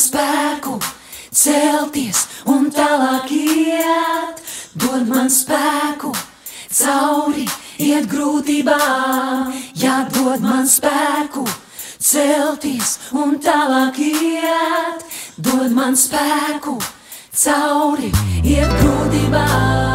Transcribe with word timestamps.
Spēku, 0.00 0.78
celties 1.30 2.24
un 2.48 2.70
tālāk 2.74 3.30
iet, 3.36 4.40
dod 4.80 5.06
man 5.10 5.28
spēku, 5.32 6.12
cauri 6.70 7.46
iet 7.80 8.08
grūtībām, 8.10 9.52
jā, 9.78 9.96
dod 10.16 10.40
man 10.44 10.68
spēku, 10.68 11.44
celties 12.00 12.96
un 13.12 13.38
tālāk 13.44 14.00
iet, 14.08 15.04
dod 15.36 15.70
man 15.76 15.98
spēku, 15.98 16.78
cauri 17.44 18.12
iet 18.44 18.78
grūtībām. 18.80 19.90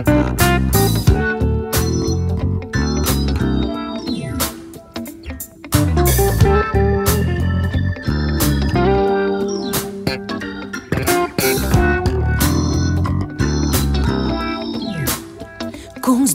Kungs 0.00 0.49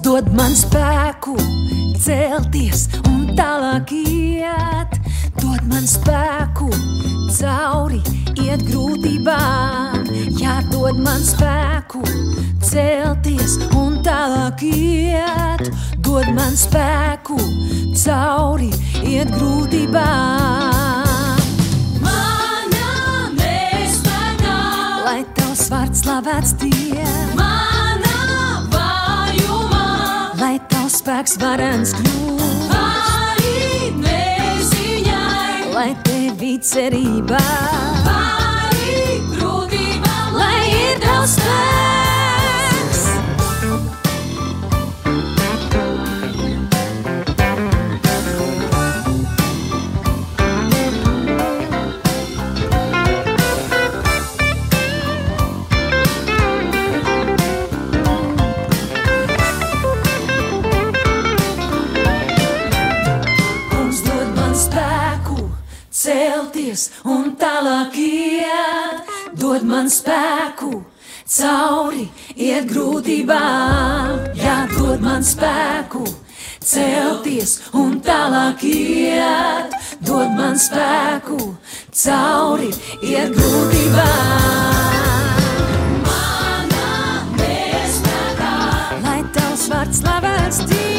dod 0.05 0.27
man 0.37 0.53
spēku, 0.53 1.33
celties 1.97 2.83
un 3.09 3.23
tālāk 3.33 3.89
iet, 3.97 4.99
dod 5.39 5.63
man 5.65 5.87
spēku, 5.89 6.67
cauri 7.33 8.03
iet 8.43 8.61
grūtībām, 8.67 10.05
jā, 10.37 10.59
dod 10.69 10.99
man 11.01 11.25
spēku, 11.25 12.03
celties 12.61 13.57
un 13.73 13.97
tālāk 14.05 14.61
iet, 14.69 15.73
dod 16.05 16.29
man 16.37 16.53
spēku, 16.53 17.41
cauri 18.05 18.69
iet 19.01 19.33
grūtībām. 19.33 21.41
Manā 22.05 22.93
nespējā, 23.41 24.61
lai 25.07 25.21
tavs 25.33 25.65
vārds 25.73 26.05
slavēts 26.05 26.59
tie. 26.61 27.09
Manā 27.33 28.04
spēks 31.05 31.35
varens 31.37 31.91
kļūt. 31.93 32.71
Arī 32.73 33.91
neziņai, 33.99 35.67
lai 35.75 35.91
tevi 36.07 36.55
cerībā. 36.65 37.41
Arī 38.09 39.19
grūtībā, 39.35 40.17
lai 40.39 40.63
ir 40.71 41.05
tavs 41.05 41.37
spēks. 41.37 42.04
Man 69.75 69.89
spēku, 69.91 70.69
cauri 71.27 72.05
iet 72.39 72.69
grūtībām, 72.69 74.21
jā, 74.39 74.53
dod 74.71 75.03
man 75.03 75.25
spēku, 75.25 76.05
celties 76.63 77.57
un 77.75 77.99
tālāk 78.05 78.63
iet, 78.69 79.75
dod 80.07 80.31
man 80.37 80.55
spēku, 80.55 81.41
cauri 81.91 82.71
iet 83.03 83.35
grūtībām. 83.35 84.89
Manā 86.07 86.89
nespējā, 87.35 88.57
lai 89.03 89.21
tavs 89.35 89.71
vārds 89.73 90.05
slavēts 90.05 90.67
dienā. 90.69 90.94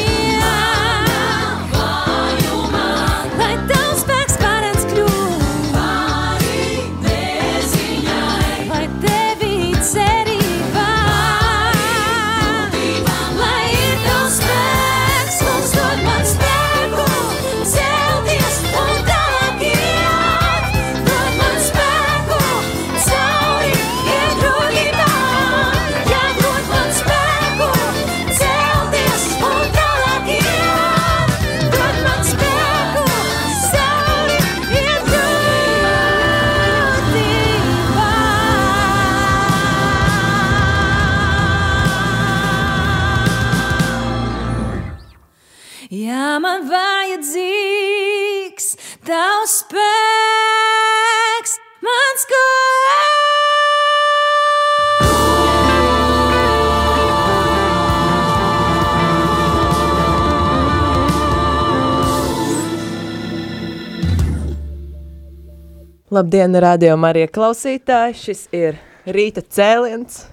Labdien, 66.17 66.55
radio 66.57 66.95
Marija 66.97 67.27
klausītāji! 67.29 68.15
Šis 68.17 68.39
ir 68.55 68.77
rīta 69.05 69.43
cēliens 69.53 70.23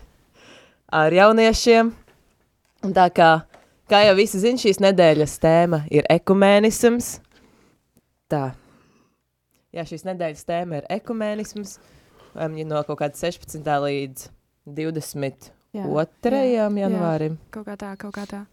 ar 0.89 1.12
jauniešiem. 1.12 1.91
Un 2.87 2.95
tā 2.97 3.05
kā, 3.12 3.27
kā 3.93 4.00
jau 4.06 4.15
visi 4.17 4.41
zin, 4.41 4.56
šīs 4.62 4.81
nedēļas 4.81 5.34
tēma 5.43 5.83
ir 5.93 6.08
ekumēnisms. 6.14 7.11
Tā. 8.32 8.55
Jā, 9.76 9.85
šīs 9.91 10.06
nedēļas 10.08 10.49
tēma 10.49 10.81
ir 10.81 10.88
ekumēnisms. 10.97 11.76
Um, 12.32 12.56
ja 12.56 12.64
no 12.70 12.81
kaut 12.88 13.03
kāda 13.03 13.20
16. 13.20 13.61
līdz 13.85 14.29
22. 14.64 15.53
jā, 15.75 15.88
janvārim. 16.81 17.37
Jā, 17.37 17.56
kaut 17.58 17.69
kā 17.69 17.81
tā, 17.82 17.97
kaut 18.00 18.17
kā 18.17 18.25
tā. 18.31 18.47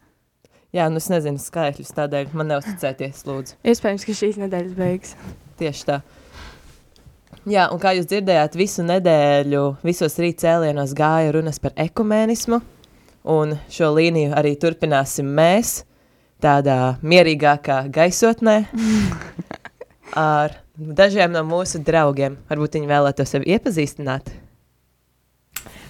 Jā, 0.76 0.92
nu 0.92 1.00
es 1.00 1.08
nezinu 1.14 1.40
skaitļus, 1.40 1.96
tādēļ 1.96 2.36
man 2.36 2.58
neuzticēties, 2.58 3.24
lūdzu. 3.30 3.62
Iespējams, 3.72 4.10
ka 4.10 4.18
šīs 4.20 4.42
nedēļas 4.44 4.76
beigas. 4.76 5.16
Tieši 5.62 5.88
tā. 5.94 6.04
Jā, 7.50 7.64
un 7.74 7.80
kā 7.82 7.96
jūs 7.98 8.06
dzirdējāt, 8.06 8.54
visu 8.54 8.84
nedēļu, 8.86 9.64
visos 9.82 10.14
rīt 10.22 10.44
cēlienos 10.44 10.92
gāja 10.94 11.32
runas 11.34 11.58
par 11.58 11.74
ekumēnismu, 11.74 12.60
un 13.34 13.56
šo 13.66 13.90
līniju 13.96 14.36
arī 14.38 14.52
turpināsim 14.62 15.32
mēs, 15.40 15.80
tādā 16.42 17.00
mierīgākā 17.02 17.80
gaisotnē, 17.98 18.60
ar 20.22 20.54
dažiem 20.78 21.34
no 21.34 21.42
mūsu 21.50 21.82
draugiem. 21.82 22.38
Varbūt 22.52 22.78
viņi 22.78 22.94
vēlētos 22.94 23.34
sevi 23.34 23.56
iepazīstināt. 23.58 24.30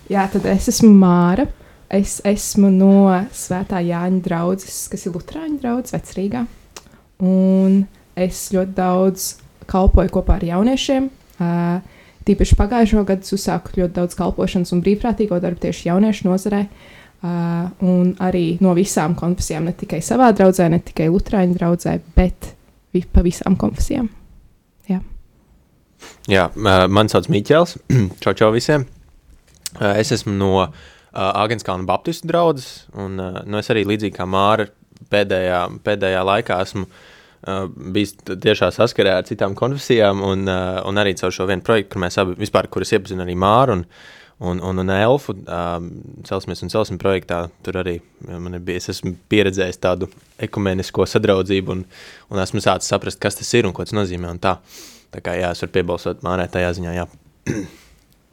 Jā, 0.07 0.30
tad 0.31 0.48
es 0.56 0.71
esmu 0.71 0.95
Māra. 1.03 1.50
Es 1.92 2.21
esmu 2.24 2.69
no 2.71 2.95
Svētā 3.36 3.83
Jāņa 3.83 4.24
draudzes, 4.24 4.86
kas 4.88 5.03
ir 5.03 5.19
Lutāņu 5.19 5.59
draugs 5.59 5.92
vecrīgā. 5.92 6.48
un 7.19 7.81
es 8.15 8.48
ļoti 8.56 8.74
daudz 8.75 9.33
kalpoju 9.68 10.15
kopā 10.15 10.39
ar 10.39 10.45
jauniešiem. 10.48 11.12
Uh, 11.41 11.99
tīpaši 12.27 12.57
pagājušo 12.59 13.03
gadu 13.07 13.35
uzsāku 13.35 13.79
ļoti 13.79 13.95
daudz 13.95 14.17
kalpošanas 14.19 14.73
un 14.75 14.81
brīvprātīgo 14.85 15.39
darbu 15.41 15.63
tieši 15.65 15.89
jauniešu 15.89 16.27
nozarē. 16.29 16.65
Uh, 17.21 17.67
un 17.85 18.15
arī 18.21 18.57
no 18.65 18.73
visām 18.73 19.13
konfesijām, 19.17 19.67
ne 19.69 19.75
tikai 19.77 19.99
savā 20.01 20.31
draudzē, 20.33 20.71
ne 20.73 20.79
tikai 20.81 21.05
Lutāņu 21.13 21.53
draudzē, 21.57 21.99
bet 22.15 22.55
pa 23.13 23.21
visām 23.25 23.55
konfesijām. 23.61 24.09
Jā, 24.89 24.97
Jā 26.29 26.47
uh, 26.49 26.88
man 26.89 27.11
sauc 27.13 27.29
Miķels. 27.29 27.77
čau, 28.23 28.33
čau 28.38 28.49
visiem. 28.55 28.88
Es 29.93 30.11
esmu 30.11 30.33
no 30.35 30.51
uh, 30.57 30.71
Agenskalna 31.13 31.85
Baptistu 31.88 32.27
draudzes, 32.27 32.88
un 32.97 33.21
uh, 33.21 33.39
nu, 33.45 33.61
es 33.61 33.69
arī 33.71 33.85
līdzīgi 33.88 34.17
kā 34.17 34.25
Māra 34.27 34.65
pēdējā, 35.13 35.61
pēdējā 35.85 36.25
laikā 36.27 36.57
esmu 36.65 36.88
uh, 36.89 37.05
bijis 37.93 38.15
t- 38.19 38.38
tiešā 38.38 38.71
saskarē 38.75 39.15
ar 39.17 39.27
citām 39.27 39.55
konfesijām, 39.57 40.21
un, 40.25 40.47
uh, 40.49 40.79
un 40.88 41.01
arī 41.01 41.15
caur 41.19 41.33
šo 41.33 41.47
vienu 41.49 41.65
projektu, 41.65 41.93
kur 41.95 42.03
mēs 42.03 42.19
abi 42.21 42.35
vispār, 42.39 42.69
kuras 42.71 42.93
iepazinu 42.93 43.25
arī 43.25 43.35
Māru 43.39 43.79
un, 43.79 43.85
un, 44.51 44.61
un, 44.69 44.81
un 44.83 44.93
Elfu, 44.93 45.35
uh, 45.41 45.77
Celsimies 46.27 46.61
un 46.65 46.73
Celsim 46.73 47.01
projektā, 47.01 47.43
tur 47.65 47.81
arī 47.81 47.97
uh, 47.99 48.38
man 48.38 48.59
ir 48.59 48.65
bijis, 48.65 48.91
esmu 48.93 49.15
pieredzējis 49.31 49.81
tādu 49.81 50.09
ekumenisko 50.41 51.07
sadraudzību, 51.09 51.77
un, 51.77 51.85
un 52.29 52.43
esmu 52.45 52.63
sācis 52.63 52.93
saprast, 52.93 53.21
kas 53.21 53.39
tas 53.41 53.53
ir 53.57 53.69
un 53.69 53.73
ko 53.73 53.85
tas 53.88 53.97
nozīmē, 53.97 54.31
un 54.31 54.41
tā. 54.41 54.59
Tā 55.11 55.19
kā 55.19 55.35
jā, 55.35 55.49
es 55.51 55.65
varu 55.65 55.75
piebalsot 55.75 56.21
Mārai 56.23 56.47
tajā 56.51 56.75
ziņā, 56.77 56.97
jā. 57.01 57.07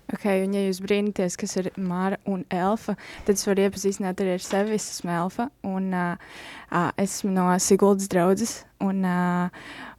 Ok, 0.08 0.22
un 0.40 0.54
ja 0.56 0.62
jūs 0.64 0.78
brīnaties, 0.80 1.34
kas 1.36 1.50
ir 1.60 1.66
Māra 1.76 2.16
un 2.32 2.46
Elfa, 2.48 2.94
tad 3.26 3.36
es 3.36 3.44
varu 3.44 3.66
iepazīstināt 3.66 4.22
arī 4.24 4.38
ar 4.38 4.44
sevi. 4.44 4.78
Es 4.78 4.86
esmu 4.94 5.12
Elfa, 5.12 5.50
un 5.68 5.90
uh, 5.92 6.38
esmu 6.96 7.34
no 7.34 7.44
Siguldas 7.60 8.08
draudzes. 8.08 8.54
Un, 8.80 9.02
uh, 9.04 9.50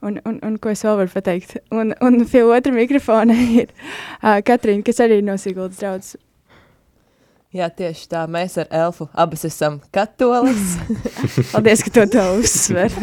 un, 0.02 0.18
un, 0.26 0.40
un 0.48 0.56
ko 0.58 0.72
es 0.72 0.82
vēl 0.82 0.98
varu 0.98 1.14
pateikt? 1.14 1.60
Un, 1.70 1.94
un 2.02 2.24
pie 2.26 2.42
otra 2.42 2.74
mikrofona 2.74 3.36
ir 3.60 3.70
uh, 3.70 4.40
Katrīna, 4.42 4.82
kas 4.88 4.98
arī 5.06 5.20
ir 5.20 5.28
no 5.30 5.38
Siguldas 5.38 5.78
draudzes. 5.78 6.18
Jā, 7.50 7.66
tieši 7.66 8.04
tā. 8.12 8.20
Mēs 8.30 8.52
ar 8.62 8.68
Elfu 8.70 9.08
abas 9.18 9.42
esam 9.48 9.80
katolis. 9.90 10.76
Paldies, 11.52 11.80
ka 11.82 11.90
to 11.96 12.04
tā 12.12 12.26
uzsver. 12.38 12.94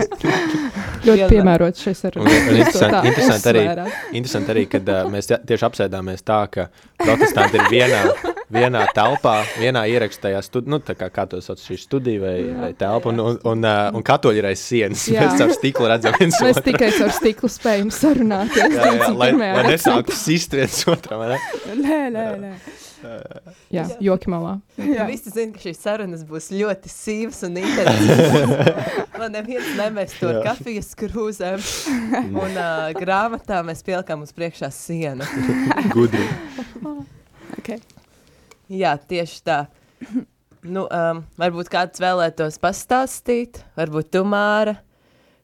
ļoti 1.08 1.28
piemērots 1.34 1.84
šis 1.84 2.06
ar 2.08 2.16
interesanti, 2.22 3.02
interesanti, 3.12 3.52
arī, 3.52 3.66
interesanti 4.16 4.54
arī, 4.56 4.64
kad 4.72 4.88
uh, 4.94 5.02
mēs 5.12 5.28
tie- 5.28 5.42
tieši 5.52 5.68
apsēdāmies 5.68 6.24
tā, 6.28 6.40
ka 6.54 6.70
protestanti 7.04 7.60
ir 7.60 7.68
vienā, 7.76 8.02
vienā 8.54 8.86
telpā, 8.96 9.42
vienā 9.60 9.84
ierakstējā 9.92 10.40
studijā, 10.46 10.72
nu, 10.72 10.80
tā 10.84 10.96
kā, 10.98 11.10
kā 11.14 11.26
to 11.30 11.42
sauc, 11.44 11.60
šī 11.64 11.78
studija 11.82 12.22
vai, 12.24 12.36
vai 12.62 12.72
telpa, 12.80 13.12
un, 13.12 13.20
un, 13.20 13.40
un, 13.52 13.70
un 14.00 14.06
katoļi 14.08 14.42
ir 14.42 14.50
aiz 14.52 14.64
sienas. 14.64 15.04
Jā. 15.12 15.26
Mēs 15.28 15.42
caur 15.42 15.54
stiklu 15.58 15.90
redzam 15.92 16.16
viens 16.20 16.40
Mēs 16.42 16.60
otru. 16.62 16.66
tikai 16.72 16.92
ar 17.04 17.16
stiklu 17.18 17.52
spējam 17.52 17.92
sarunāties. 17.94 18.64
Jā, 18.64 18.90
jā, 18.96 19.12
lai, 19.12 19.32
21. 19.36 19.56
lai 19.60 19.64
nesāktu 19.72 20.16
sist 20.18 20.56
viens 20.58 20.82
otram, 20.88 21.24
vai 21.26 21.36
ne? 21.36 21.40
nē, 21.84 22.02
nē, 22.16 22.28
nē. 22.46 22.54
Jā, 23.72 23.84
joki 24.02 24.32
malā. 24.34 24.56
Jā. 24.82 25.06
Visi 25.06 25.30
zina, 25.30 25.52
ka 25.54 25.62
šīs 25.62 25.84
sarunas 25.84 26.24
būs 26.28 26.48
ļoti 26.56 26.90
sīvas 26.90 27.44
un 27.46 27.60
intensīvas. 27.62 29.12
Lai 29.22 29.28
neviens 29.36 29.70
nemēs 29.78 30.16
to 30.18 30.32
ar 30.32 30.40
Jā. 30.40 30.46
kafijas 30.50 30.90
krūzēm. 30.98 31.62
Un 32.32 32.58
uh, 32.58 32.88
grāmatā 32.98 33.62
mēs 33.68 33.86
pielikām 33.86 34.26
uz 34.26 34.34
priekšā 34.36 34.72
sienu. 34.74 35.28
Gudri. 35.94 36.26
Okay. 37.58 37.80
Jā, 38.74 38.98
tieši 38.98 39.46
tā. 39.48 39.62
Nu, 40.68 40.82
um, 40.90 41.20
varbūt 41.40 41.70
kāds 41.72 42.02
vēlētos 42.02 42.58
pastāstīt, 42.60 43.62
varbūt 43.78 44.10
tu, 44.12 44.24
Māra, 44.28 44.74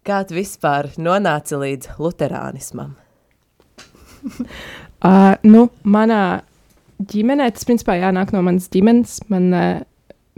kā 0.04 0.18
tu 0.28 0.36
vispār 0.36 0.90
nonāci 1.00 1.56
līdz 1.62 1.94
luterānismam? 2.02 2.98
Uh, 5.04 5.34
nu, 5.44 5.66
manā 5.84 6.46
ģimenē, 7.12 7.50
tas 7.52 7.66
principā 7.68 7.98
jānāk 8.00 8.30
no 8.32 8.40
manas 8.48 8.70
ģimenes. 8.72 9.18
Man 9.28 9.50
uh, 9.52 9.82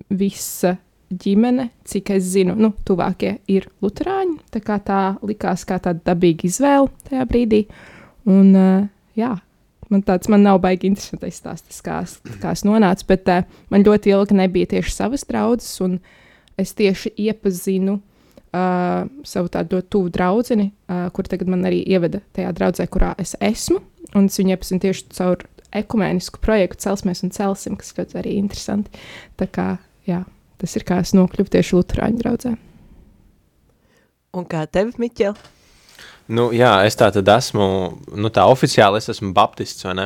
visa 0.09 0.71
ģimene, 1.13 1.67
cik 1.85 2.09
es 2.15 2.31
zinu, 2.31 2.55
nu, 2.57 2.71
tuvākie 2.87 3.35
ir 3.51 3.67
luterāņi. 3.85 4.39
Tā 4.55 4.61
kā 4.65 4.79
tā 4.81 5.01
likās 5.21 5.67
kā 5.69 5.77
tāda 5.77 6.01
dabīga 6.09 6.47
izvēle 6.49 6.89
tajā 7.05 7.27
brīdī. 7.29 7.61
Un, 8.25 8.49
uh, 8.57 8.87
jā, 9.13 9.35
man 9.93 10.01
tāds 10.03 10.29
man 10.31 10.43
nav 10.45 10.59
baigi 10.63 10.87
interesantais 10.89 11.37
stāsts, 11.41 11.81
kā, 11.85 12.01
es- 12.03 12.19
kā 12.41 12.51
es 12.55 12.63
nonācu, 12.67 13.05
bet 13.07 13.27
uh, 13.29 13.43
man 13.69 13.83
ļoti 13.85 14.13
ilgi 14.15 14.37
nebija 14.39 14.71
tieši 14.75 14.91
savas 14.95 15.25
draudzes, 15.29 15.75
un 15.85 15.99
es 16.57 16.73
tieši 16.73 17.11
iepazinu 17.27 17.97
uh, 17.99 19.05
savu 19.27 19.51
tādu 19.51 19.81
tuvu 19.81 20.09
draugu, 20.09 20.57
uh, 20.61 21.09
kur 21.13 21.27
tagad 21.29 21.47
man 21.51 21.65
arī 21.67 21.83
ieveda 21.85 22.21
tajā 22.33 22.53
draudzē, 22.55 22.87
kurā 22.87 23.13
es 23.21 23.35
esmu. 23.41 23.81
Un 24.15 24.29
es 24.29 24.37
viņu 24.39 24.53
iepazinu 24.55 24.79
tieši 24.85 25.09
caur 25.17 25.41
ekumēnisku 25.75 26.39
projektu 26.39 26.85
Celsmies 26.85 27.23
un 27.25 27.33
Celsim, 27.35 27.75
kas 27.75 27.91
ļoti 27.97 28.15
arī 28.21 28.37
interesanti. 28.39 28.89
Tā 29.35 29.47
kā, 29.51 29.65
jā, 30.07 30.21
tas 30.61 30.75
ir 30.79 30.85
kā 30.87 31.01
es 31.03 31.11
nokļuvu 31.17 31.51
tieši 31.51 31.75
Lutāņu 31.75 32.21
draudzē. 32.21 32.53
Un 34.35 34.45
kā 34.51 34.65
tev, 34.71 34.93
Miķel? 34.99 35.35
Nu, 36.25 36.47
jā, 36.55 36.71
es 36.87 36.97
tā 36.97 37.11
tad 37.13 37.29
esmu, 37.29 37.65
nu 38.17 38.31
tā 38.33 38.47
oficiāli 38.49 38.97
es 38.97 39.11
esmu 39.13 39.29
baptists, 39.35 39.85
vai 39.85 39.93
ne? 39.99 40.05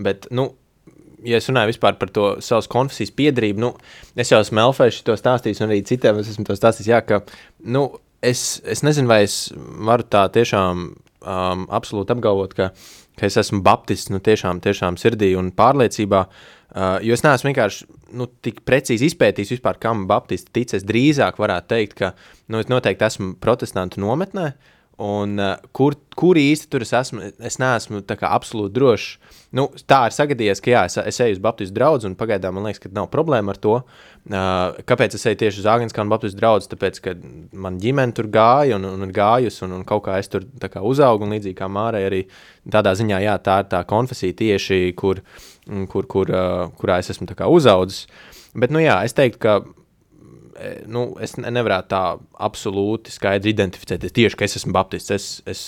Bet, 0.00 0.30
nu, 0.32 0.48
ja 1.26 1.40
es 1.40 1.48
runāju 1.50 1.74
vispār 1.74 1.98
par 2.00 2.12
to 2.14 2.28
savas 2.44 2.70
konfesijas 2.72 3.12
piedarību, 3.18 3.60
nu, 3.60 3.72
es 4.16 4.32
jau 4.32 4.40
esmu 4.40 4.62
Elfēši 4.64 5.04
to 5.04 5.16
stāstījis, 5.18 5.60
un 5.64 5.72
arī 5.72 5.82
citiem 5.88 6.20
es 6.22 6.30
esmu 6.32 6.46
to 6.48 6.56
stāstījis, 6.56 6.88
jā, 6.92 7.02
ka, 7.04 7.20
nu, 7.74 7.84
es, 8.24 8.62
es 8.64 8.84
nezinu, 8.86 9.10
vai 9.10 9.22
es 9.26 9.36
varu 9.88 10.06
tā 10.08 10.24
tiešām 10.34 10.86
um, 10.88 11.66
absolūti 11.68 12.16
apgalvot, 12.16 12.56
ka, 12.56 12.70
ka 13.18 13.28
es 13.28 13.36
esmu 13.42 13.60
baptists, 13.66 14.12
nu, 14.14 14.22
tiešām, 14.24 14.62
tiešām 14.64 14.96
sirdī 15.00 15.34
un 15.36 15.52
pārliecībā, 15.58 16.22
uh, 16.24 16.96
jo 17.04 17.18
es 17.18 17.26
neesmu 17.26 17.52
vienkārši, 17.52 17.90
nu, 18.16 18.30
tik 18.40 18.64
precīzi 18.64 19.10
izpētījis 19.12 19.58
vispār, 19.58 19.76
kam 19.82 20.06
baptisti 20.08 20.54
tic, 20.54 20.72
es 20.80 20.88
drīzāk 20.88 21.36
varētu 21.42 21.74
teikt, 21.74 21.98
ka, 22.00 22.12
nu, 22.48 22.62
es 22.62 22.72
noteikti 22.72 23.08
esmu 23.10 23.34
protestantu 23.42 24.00
nometnē, 24.00 24.52
Un, 24.98 25.36
uh, 25.38 25.52
kur, 25.70 25.94
kur 26.18 26.34
īsti 26.34 26.66
tur 26.72 26.82
es 26.82 26.90
esmu? 26.96 27.28
Es 27.46 27.60
neesmu 27.62 28.00
absolūti 28.02 28.74
drošs. 28.74 29.36
Nu, 29.54 29.68
tā 29.86 30.00
ir 30.08 30.14
sagadījies, 30.16 30.60
ka 30.64 30.72
jā, 30.72 30.80
es, 30.90 30.96
es 30.98 31.20
eju 31.22 31.36
uz 31.36 31.42
Baptistu 31.44 31.76
draugu, 31.76 32.08
un 32.08 32.16
pagaidām 32.18 32.58
man 32.58 32.66
liekas, 32.66 32.82
ka 32.82 32.90
nav 32.96 33.06
problēma 33.12 33.54
ar 33.54 33.60
to. 33.62 33.76
Uh, 34.26 34.74
kāpēc 34.90 35.14
es 35.14 35.24
eju 35.30 35.38
tieši 35.44 35.62
uz 35.62 35.68
Āgānskānu 35.70 36.10
Baptistu 36.10 36.40
draugu? 36.40 36.66
Tāpēc, 36.74 36.98
ka 37.04 37.14
man 37.54 37.78
ģimene 37.78 38.16
tur 38.18 38.26
gāja 38.34 38.74
un, 38.74 38.88
un 38.90 39.06
ir 39.06 39.14
gājusi, 39.14 39.62
un, 39.68 39.78
un 39.78 39.86
kaut 39.86 40.02
kā 40.08 40.18
es 40.18 40.32
tur 40.32 40.48
kā 40.66 40.82
uzaugu, 40.82 41.28
un 41.28 41.36
līdzīgi 41.36 41.60
kā 41.62 41.70
Mārai 41.70 42.02
arī 42.08 42.24
tādā 42.66 42.96
ziņā, 42.98 43.22
jā, 43.22 43.38
tā 43.38 43.60
ir 43.62 43.70
tā 43.70 43.84
konfesija 43.86 44.34
tieši, 44.42 44.82
kur, 44.98 45.22
kur, 45.94 46.10
kur, 46.10 46.34
uh, 46.34 46.66
kurā 46.74 46.98
es 46.98 47.14
esmu 47.14 47.30
uzaudzis. 47.46 48.08
Bet, 48.58 48.74
nu 48.74 48.82
jā, 48.82 48.98
es 49.06 49.14
teiktu, 49.14 49.44
ka 49.46 49.60
nu, 50.90 51.04
es 51.22 51.36
ne- 51.38 51.50
nevarētu 51.54 51.90
tā 51.92 52.02
absolūti 52.44 53.12
skaidri 53.14 53.52
identificēt, 53.54 54.06
tieši 54.14 54.38
ka 54.38 54.46
es 54.48 54.58
esmu 54.60 54.74
baptists. 54.74 55.12
Es, 55.14 55.28
es, 55.46 55.62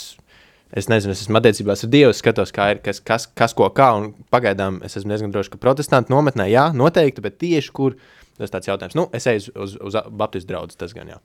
es 0.77 0.89
nezinu, 0.91 1.15
es 1.15 1.25
esmu 1.25 1.41
attiecībās 1.41 1.85
ar 1.87 1.93
Dievu, 1.93 2.15
es 2.15 2.23
skatos, 2.23 2.53
ir, 2.53 2.83
kas, 2.85 3.03
kas, 3.05 3.27
kas 3.27 3.55
ko 3.57 3.69
kā, 3.75 3.91
un 3.99 4.13
pagaidām 4.33 4.81
es 4.87 4.99
esmu 5.01 5.15
diezgan 5.15 5.35
drošs, 5.35 5.53
ka 5.53 5.63
protestantu 5.63 6.15
nometnē, 6.15 6.49
jā, 6.51 6.69
noteikti, 6.77 7.25
bet 7.25 7.39
tieši 7.43 7.75
kur, 7.77 7.97
tas 8.39 8.53
tāds 8.55 8.71
jautājums. 8.71 8.99
Nu, 8.99 9.09
es 9.17 9.27
eju 9.31 9.47
uz, 9.55 9.77
uz, 9.77 9.79
uz 9.91 9.99
baptistu 10.11 10.53
draugu, 10.53 10.77
tas 10.79 10.95
gan 10.97 11.11
jā. 11.15 11.19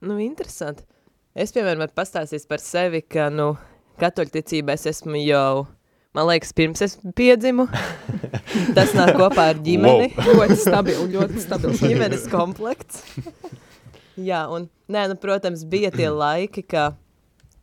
Nu, 0.00 0.16
interesanti. 0.22 0.86
Es, 1.36 1.52
piemēram, 1.54 1.84
varu 1.84 1.94
pastāstīt 1.94 2.46
par 2.50 2.62
sevi, 2.64 3.02
ka, 3.06 3.28
nu, 3.30 3.52
katoļticībā 4.00 4.74
es 4.74 4.88
esmu 4.90 5.20
jau, 5.22 5.66
man 6.16 6.26
liekas, 6.30 6.52
pirms 6.56 6.82
es 6.84 6.96
piedzimu. 7.16 7.66
Tas 8.76 8.94
nāk 8.96 9.14
kopā 9.18 9.50
ar 9.52 9.60
ģimeni. 9.62 10.10
Ļoti 10.26 10.58
stabili, 10.58 11.06
ļoti 11.14 11.40
stabils. 11.44 11.82
ģimenes 11.82 12.26
komplekts. 12.32 13.04
Jā, 14.20 14.44
un, 14.52 14.66
nē, 14.90 15.06
nu, 15.12 15.16
protams, 15.20 15.64
bija 15.70 15.92
tie 15.94 16.10
laiki, 16.22 16.64
ka 16.66 16.90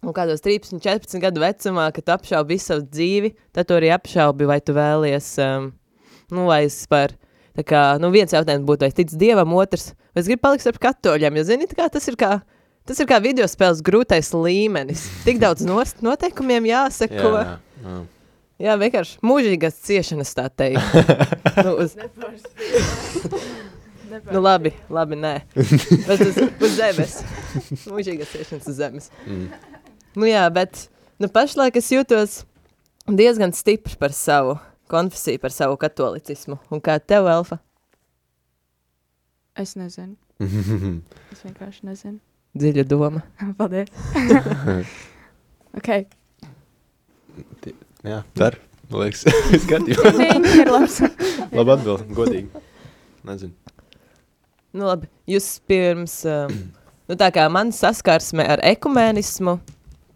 nu, 0.05 0.13
kādos 0.15 0.43
13, 0.45 0.79
14 0.83 1.21
gadu 1.23 1.43
vecumā, 1.43 1.89
kad 1.95 2.15
apšaubi 2.17 2.55
visu 2.55 2.71
savu 2.71 2.87
dzīvi, 2.87 3.33
tad 3.55 3.69
tu 3.69 3.77
arī 3.77 3.91
apšaubi, 3.95 4.47
vai 4.49 4.59
tu 4.63 4.75
vēlies, 4.77 5.31
um, 5.43 5.71
nu, 6.31 6.47
vai 6.49 6.63
es 6.69 6.79
par, 6.89 7.15
tā 7.57 7.65
kā, 7.67 7.85
nu, 8.01 8.13
viens 8.15 8.33
jautājums 8.33 8.67
būtu, 8.67 8.85
vai 8.85 8.93
es 8.93 8.97
ticu 8.97 9.19
Dievam, 9.19 9.57
otrs, 9.59 9.91
vai 10.13 10.23
es 10.23 10.29
gribu 10.29 10.45
palikt 10.47 10.63
starp 10.63 10.79
katoļiem, 10.87 11.41
jo, 11.41 11.47
zini, 11.51 11.67
kā 11.75 11.89
tas 11.91 12.07
ir 12.07 12.17
kā, 12.19 12.37
tas 12.87 13.01
ir 13.03 13.09
kā 13.09 13.19
video 13.23 13.49
spēles 13.49 13.83
grūtais 13.85 14.31
līmenis. 14.37 15.09
Tik 15.27 15.41
daudz 15.43 15.65
nost, 15.67 15.99
noteikumiem 16.05 16.69
jāseko. 16.71 17.33
Jā, 17.33 17.57
jā. 17.83 17.97
Jā. 18.61 18.75
vienkārši 18.81 19.19
mūžīgās 19.25 19.79
ciešanas, 19.87 20.33
tā 20.37 20.47
teikt. 20.49 20.81
nu, 21.65 21.77
uz, 21.83 21.97
Nu, 24.31 24.39
labi, 24.39 24.71
labi, 24.89 25.17
nē. 25.19 25.33
Bet 26.07 26.21
uz, 26.23 26.37
uz 26.39 26.75
zemes. 26.77 27.17
Mūžīgas 27.91 28.31
ciešanas 28.31 28.69
uz 28.71 28.77
zemes. 28.79 29.09
Mm. 29.27 29.49
Nu 30.17 30.29
jā, 30.29 30.45
bet 30.53 30.87
nu, 31.19 31.27
pašlaik 31.29 31.75
es 31.77 31.91
jūtos 31.91 32.37
diezgan 33.07 33.53
stipri 33.55 33.97
par 33.99 34.15
savu 34.15 34.55
konfesiju, 34.87 35.41
par 35.43 35.51
savu 35.51 35.77
katolicismu. 35.79 36.57
Un 36.71 36.83
kā 36.83 36.97
tev, 37.03 37.27
Elfa? 37.31 37.59
Es 39.57 39.75
nezinu. 39.79 40.15
Es 41.33 41.43
vienkārši 41.43 41.89
nezinu. 41.89 42.19
dziļa 42.57 42.85
doma. 42.89 43.21
Paldies. 43.59 43.91
ok. 45.77 45.91
Jā, 48.05 48.21
dar. 48.37 48.59
Man 48.91 49.03
liekas, 49.03 49.25
viss 49.51 49.67
kārtībā. 49.67 50.11
Viņš 50.15 50.59
ir 50.61 50.69
labs. 50.71 50.99
Labi 51.57 51.73
atbild, 51.73 52.05
godīgi. 52.15 52.63
Nezinu. 53.27 53.55
Nu, 54.77 54.85
labi. 54.87 55.09
Jūs 55.27 55.47
pirms, 55.67 56.21
um, 56.29 56.53
nu, 57.09 57.17
tā 57.19 57.31
kā 57.35 57.47
man 57.51 57.73
saskarsme 57.75 58.45
ar 58.47 58.61
ekumēnismu, 58.67 59.57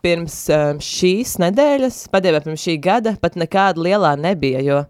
pirms 0.05 0.37
um, 0.53 0.79
šīs 0.81 1.35
nedēļas, 1.41 2.05
patiesībā 2.13 2.43
pirms 2.45 2.63
šī 2.63 2.77
gada, 2.81 3.15
pat 3.21 3.37
nekāda 3.39 3.83
lielā 3.83 4.15
nebija. 4.19 4.63
Jo 4.65 4.83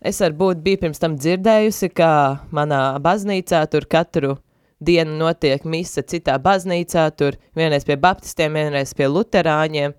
es 0.00 0.20
varbūt 0.22 0.62
biju 0.64 0.80
pirms 0.86 1.02
tam 1.02 1.16
dzirdējusi, 1.20 1.90
ka 1.92 2.10
manā 2.56 2.82
baznīcā 3.04 3.60
tur 3.72 3.86
katru 3.90 4.36
dienu 4.80 5.18
notiek 5.20 5.64
mise 5.68 6.02
citā 6.08 6.38
baznīcā, 6.40 7.04
tur 7.12 7.36
vienreiz 7.56 7.84
pie 7.84 7.98
baptistiem, 8.00 8.56
vienreiz 8.56 8.94
pie 8.96 9.10
luterāņiem, 9.12 9.94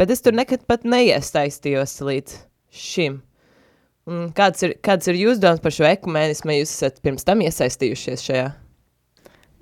bet 0.00 0.12
es 0.14 0.24
tur 0.24 0.36
nekad 0.36 0.64
pat 0.68 0.86
neiesaistījos 0.88 1.98
līdz 2.04 2.38
šim. 2.72 3.20
Un 4.10 4.32
kāds 4.34 4.64
ir, 4.66 4.74
kāds 4.82 5.06
ir 5.10 5.20
jūsu 5.20 5.42
domas 5.44 5.62
par 5.62 5.74
šo 5.74 5.86
ekumēnismu, 5.86 6.50
vai 6.50 6.58
jūs 6.58 6.74
esat 6.74 6.98
pirms 7.04 7.26
tam 7.26 7.44
iesaistījušies 7.44 8.24
šajā? 8.26 8.48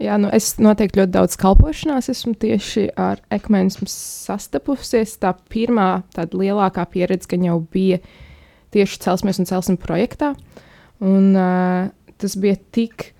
Jā, 0.00 0.16
nu 0.16 0.30
es 0.32 0.54
noteikti 0.56 1.02
ļoti 1.02 1.12
daudz 1.12 1.36
kalpošanās 1.40 2.08
esmu 2.08 2.32
tieši 2.40 2.86
ar 2.96 3.20
ekumēnismu 3.36 3.84
sastapusies. 3.92 5.18
Tā 5.20 5.34
pirmā 5.52 6.06
tāda 6.16 6.40
lielākā 6.40 6.86
pieredze 6.88 7.28
gan 7.28 7.44
jau 7.44 7.58
bija 7.60 7.98
tieši 8.72 9.02
celsmies 9.04 9.42
un 9.42 9.50
celsim 9.50 9.76
projektā. 9.80 10.32
Un 11.04 11.34
uh, 11.36 11.90
tas 12.16 12.36
bija 12.40 12.56
tik 12.72 13.10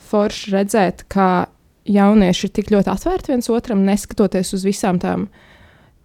forši 0.00 0.54
redzēt, 0.54 1.04
kā 1.12 1.50
jaunieši 1.90 2.46
ir 2.48 2.54
tik 2.56 2.72
ļoti 2.72 2.92
atvērti 2.92 3.34
viens 3.34 3.52
otram, 3.52 3.84
neskatoties 3.84 4.54
uz 4.56 4.64
visām 4.64 5.00
tām 5.02 5.28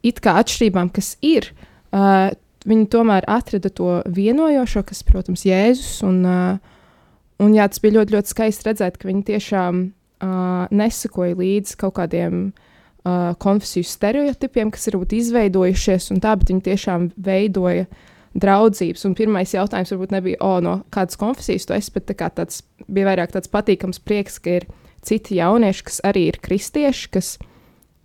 it 0.06 0.22
kā 0.24 0.38
atšķirībām, 0.42 0.92
kas 0.96 1.16
ir. 1.26 1.52
Uh, 1.96 2.32
viņi 2.66 2.88
tomēr 2.94 3.28
atrada 3.32 3.72
to 3.74 4.00
vienojošo, 4.12 4.86
kas, 4.90 5.04
protams, 5.08 5.46
ir 5.46 5.54
Jēzus. 5.54 6.00
Un, 6.08 6.22
uh, 6.26 6.82
un 7.44 7.56
jā, 7.56 7.68
tas 7.72 7.82
bija 7.84 8.00
ļoti, 8.00 8.18
ļoti 8.18 8.34
skaisti 8.34 8.70
redzēt, 8.70 9.00
ka 9.02 9.10
viņi 9.10 9.24
tiešām 9.32 9.86
uh, 9.86 10.66
nesakoja 10.74 11.38
līdzi 11.40 11.78
kaut 11.82 11.98
kādiem 12.00 12.42
uh, 12.50 13.34
konfesiju 13.42 13.88
stereotipiem, 13.88 14.74
kas 14.74 14.90
ir 14.90 15.00
izveidojušies, 15.22 16.12
un 16.16 16.22
tā, 16.24 16.36
bet 16.40 16.52
viņi 16.54 16.68
tiešām 16.72 17.10
veidoja 17.16 17.88
draudzības. 18.36 19.06
Un 19.08 19.16
pirmais 19.16 19.54
jautājums 19.56 19.94
varbūt 19.94 20.16
nebija, 20.16 20.40
o, 20.44 20.58
no 20.64 20.80
kādas 20.94 21.20
konfesijas 21.20 21.68
tu 21.68 21.76
esi, 21.78 21.94
bet 21.96 22.10
tā 22.12 22.18
tāds, 22.28 22.64
bija 22.88 23.08
vairāk 23.08 23.36
tāds 23.36 23.52
patīkams 23.52 24.02
prieks, 24.04 24.42
ka 24.44 24.60
ir 24.60 24.68
citi 25.06 25.38
jaunieši, 25.40 25.86
kas 25.88 26.02
arī 26.08 26.30
ir 26.32 26.42
kristieši, 26.44 27.12
kas 27.14 27.36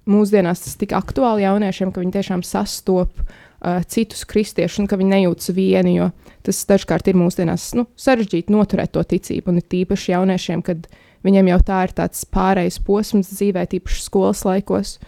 mūsdienās 0.08 0.64
tas 0.64 0.76
tik 0.80 0.94
aktuāli 0.96 1.44
jauniešiem, 1.44 1.92
ka 1.92 2.02
viņi 2.02 2.16
tiešām 2.16 2.44
sastopas 2.46 3.28
uh, 3.60 3.80
citus 3.86 4.24
kristiešus 4.28 4.82
un 4.82 4.88
ka 4.90 4.98
viņi 5.00 5.14
nejūtas 5.14 5.52
vieni, 5.56 5.96
jo 5.98 6.10
tas 6.46 6.62
dažkārt 6.68 7.10
ir 7.10 7.18
mūsdienās 7.20 7.70
nu, 7.78 7.86
sarežģīti 8.00 8.52
noturēt 8.54 8.94
to 8.96 9.04
ticību. 9.04 9.52
Un 9.52 9.60
ir 9.60 9.68
tīpaši 9.70 10.14
jauniešiem, 10.14 10.64
kad 10.66 10.88
viņiem 11.26 11.52
jau 11.52 11.60
tā 11.68 11.82
ir 11.86 11.96
tāds 11.96 12.24
pārējais 12.32 12.80
posms 12.86 13.32
dzīvē, 13.34 13.66
tīpaši 13.70 14.04
skolas 14.06 14.44
laikos. 14.48 14.98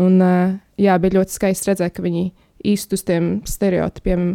Un, 0.00 0.18
uh, 0.20 0.56
jā, 0.80 0.98
bija 1.00 1.20
ļoti 1.20 1.38
skaisti 1.38 1.70
redzēt, 1.70 1.96
ka 1.96 2.04
viņi 2.04 2.26
īsti 2.64 2.98
uz 2.98 3.06
tiem 3.06 3.30
stereotipiem 3.48 4.34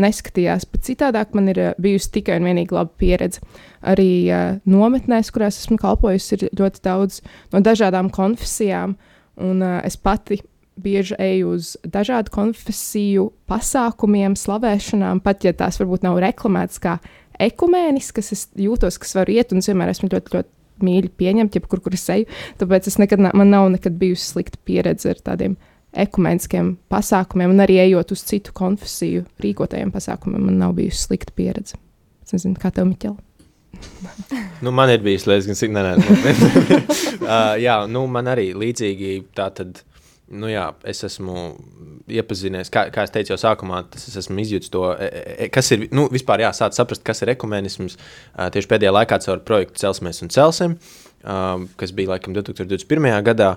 neskatījās, 0.00 0.64
bet 0.70 0.86
citādāk 0.86 1.34
man 1.36 1.50
ir 1.52 1.60
uh, 1.60 1.72
bijusi 1.82 2.12
tikai 2.16 2.38
un 2.40 2.48
vienīgi 2.48 2.76
laba 2.76 2.94
pieredze. 3.00 3.42
Arī 3.84 4.10
uh, 4.30 4.58
nometnēs, 4.70 5.32
kurās 5.34 5.60
esmu 5.60 5.80
kalpojusi, 5.80 6.38
ir 6.38 6.60
ļoti 6.60 6.84
daudz 6.86 7.20
no 7.52 7.60
dažādām 7.64 8.08
konfesijām, 8.14 8.96
un 9.40 9.64
uh, 9.64 9.80
es 9.86 9.96
pati 10.00 10.40
bieži 10.80 11.16
eju 11.20 11.54
uz 11.56 11.74
dažādu 11.84 12.32
konfesiju 12.34 13.30
pasākumiem, 13.50 14.36
slavēšanām, 14.38 15.20
pat 15.24 15.44
ja 15.44 15.52
tās 15.56 15.80
varbūt 15.80 16.06
nav 16.06 16.20
reklamētas 16.22 16.80
kā 16.82 16.96
ekumēniskas, 17.40 18.32
es 18.34 18.46
jūtos, 18.58 18.98
ka 19.00 19.08
varu 19.20 19.36
iet 19.36 19.52
un 19.52 19.62
es 19.62 19.68
vienmēr 19.70 19.92
esmu 19.92 20.10
ļoti, 20.12 20.34
ļoti 20.36 20.84
mīļi 20.84 21.12
pieņemt, 21.20 21.58
jebkur, 21.58 21.82
kur 21.84 21.96
es 21.96 22.06
eju. 22.12 22.28
Tāpēc 22.60 22.88
es 22.88 22.96
nekad, 23.00 23.22
man 23.24 23.52
nav 23.52 23.68
nekad 23.74 23.98
bijusi 24.00 24.32
slikta 24.32 24.60
pieredze 24.64 25.12
ar 25.12 25.20
tādiem 25.24 25.56
ekumeniskiem 25.90 26.76
pasākumiem, 26.92 27.54
un 27.54 27.64
arī 27.64 27.80
ejot 27.82 28.14
uz 28.14 28.22
citu 28.28 28.54
konfesiju 28.56 29.26
rīkotajiem 29.42 29.90
pasākumiem, 29.94 30.46
man 30.48 30.60
nav 30.62 30.76
bijusi 30.78 31.08
slikta 31.08 31.34
pieredze. 31.36 31.80
Es 32.24 32.36
nezinu, 32.36 32.56
kā 32.60 32.70
tev, 32.74 32.86
Miķel. 32.88 33.18
nu, 34.64 34.72
man 34.74 34.92
ir 34.92 35.04
bijis 35.04 35.28
līdzīgs, 35.28 35.50
gan 35.50 35.60
cik 35.60 35.76
nē, 35.76 35.84
nē. 35.86 36.34
uh, 37.20 37.54
jā, 37.66 37.80
nu, 37.90 38.06
man 38.10 38.32
arī 38.32 38.50
līdzīgi 38.56 39.16
tā 39.36 39.50
tad 39.56 39.84
Nu 40.30 40.46
jā, 40.46 40.68
es 40.86 41.02
esmu 41.02 41.48
iepazinies, 42.10 42.68
kā, 42.70 42.84
kā 42.94 43.02
es 43.02 43.10
teicu 43.10 43.32
jau 43.32 43.38
sākumā, 43.40 43.80
tas 43.90 44.04
es 44.06 44.14
esmu 44.20 44.38
izjūtis 44.38 44.70
to, 44.70 44.84
e, 44.94 45.08
e, 45.08 45.22
e, 45.34 45.48
kas 45.50 45.72
ir, 45.74 45.88
nu, 45.94 46.04
vispār 46.12 46.44
jāsāk 46.44 46.76
saprast, 46.76 47.02
kas 47.06 47.24
ir 47.24 47.32
ekumenisms. 47.34 47.96
Tieši 48.54 48.70
pēdējā 48.70 48.92
laikā 48.94 49.18
caur 49.24 49.42
projektu 49.46 49.82
Celsimies 49.82 50.22
un 50.22 50.30
Celsim, 50.30 50.76
kas 51.80 51.94
bija 51.98 52.12
laikam 52.12 52.36
2021. 52.36 53.10
gadā. 53.26 53.56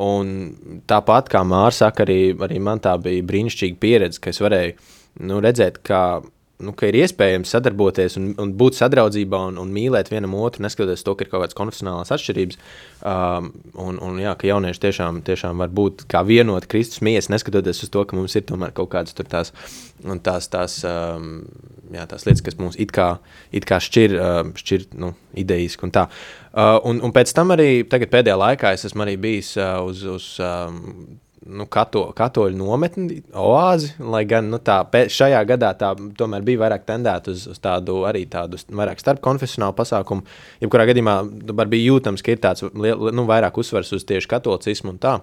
Un 0.00 0.82
tāpat 0.88 1.32
kā 1.32 1.40
Mārsa 1.44 1.88
saka, 1.88 2.04
arī, 2.04 2.34
arī 2.44 2.60
man 2.62 2.84
tā 2.84 2.92
bija 3.00 3.24
brīnišķīga 3.26 3.80
pieredze, 3.80 4.20
ka 4.20 4.30
es 4.34 4.44
varēju 4.44 4.76
nu, 5.24 5.40
redzēt, 5.42 5.80
kā 5.88 6.20
nu, 6.64 6.72
ka 6.76 6.88
ir 6.88 6.98
iespējams 7.00 7.52
sadarboties 7.54 8.16
un, 8.20 8.30
un 8.40 8.52
būt 8.58 8.78
sadraudzībā 8.78 9.40
un, 9.50 9.58
un 9.60 9.72
mīlēt 9.74 10.10
vienam 10.12 10.34
otru, 10.38 10.64
neskatoties 10.64 11.04
to, 11.06 11.14
ka 11.16 11.24
ir 11.24 11.30
kaut 11.32 11.44
kādas 11.44 11.58
konfesionālās 11.58 12.12
atšķirības. 12.14 12.58
Um, 13.00 13.50
un, 13.80 14.00
un 14.04 14.18
jā, 14.20 14.34
ka 14.38 14.48
jaunieši 14.50 14.82
tiešām, 14.84 15.22
tiešām 15.26 15.62
var 15.62 15.72
būt 15.76 16.04
kā 16.10 16.22
vienoti 16.26 16.68
Kristus 16.70 17.02
miesa, 17.06 17.32
neskatoties 17.34 17.84
uz 17.86 17.92
to, 17.92 18.04
ka 18.04 18.18
mums 18.18 18.36
ir 18.36 18.44
tomēr 18.48 18.74
kaut 18.76 18.92
kādas 18.92 19.16
tās, 19.16 19.54
tās, 20.26 20.50
tās, 20.52 20.76
um, 20.88 21.32
jā, 21.94 22.04
tās 22.10 22.28
lietas, 22.28 22.44
kas 22.44 22.60
mums 22.60 22.78
it 22.80 22.92
kā, 22.96 23.14
it 23.56 23.68
kā 23.68 23.80
šķir, 23.80 24.18
uh, 24.18 24.42
šķir 24.60 24.90
nu, 25.00 25.14
idejiski 25.40 25.88
un 25.88 25.96
tā. 25.96 26.06
Uh, 26.50 26.76
un, 26.90 27.00
un 27.06 27.16
pēc 27.16 27.32
tam 27.36 27.56
arī 27.56 27.82
pēdējā 27.88 28.36
laikā 28.36 28.76
es 28.76 28.88
esmu 28.90 29.08
bijis 29.20 29.56
uh, 29.58 29.80
uz. 29.86 30.04
uz 30.04 30.30
um, 30.44 31.18
nu, 31.46 31.64
kato, 31.72 32.04
katoļu 32.16 32.58
nometni, 32.58 33.20
oāzi, 33.36 33.94
lai 34.02 34.22
gan 34.28 34.50
nu, 34.52 34.60
tā, 34.64 34.82
šajā 35.12 35.40
gadā 35.48 35.72
tā 35.78 35.92
tomēr 36.18 36.44
bija 36.46 36.62
vairāk 36.64 36.84
tendēta 36.88 37.32
uz, 37.32 37.46
uz 37.54 37.60
tādu 37.62 38.02
arī 38.08 38.26
tādu 38.30 38.60
vairāk 38.76 39.00
starpkonfesionālu 39.00 39.76
pasākumu. 39.78 40.26
Jebkurā 40.60 40.88
gadījumā 40.90 41.16
nu, 41.24 41.56
bija 41.62 41.92
jūtams, 41.94 42.24
ka 42.24 42.34
ir 42.34 42.42
tāds 42.44 42.66
liel, 42.74 43.10
nu, 43.16 43.24
vairāk 43.30 43.60
uzsvers 43.62 43.92
uz 43.96 44.04
tieši 44.08 44.30
katolicismu 44.34 44.94
un 44.94 45.00
tā. 45.00 45.18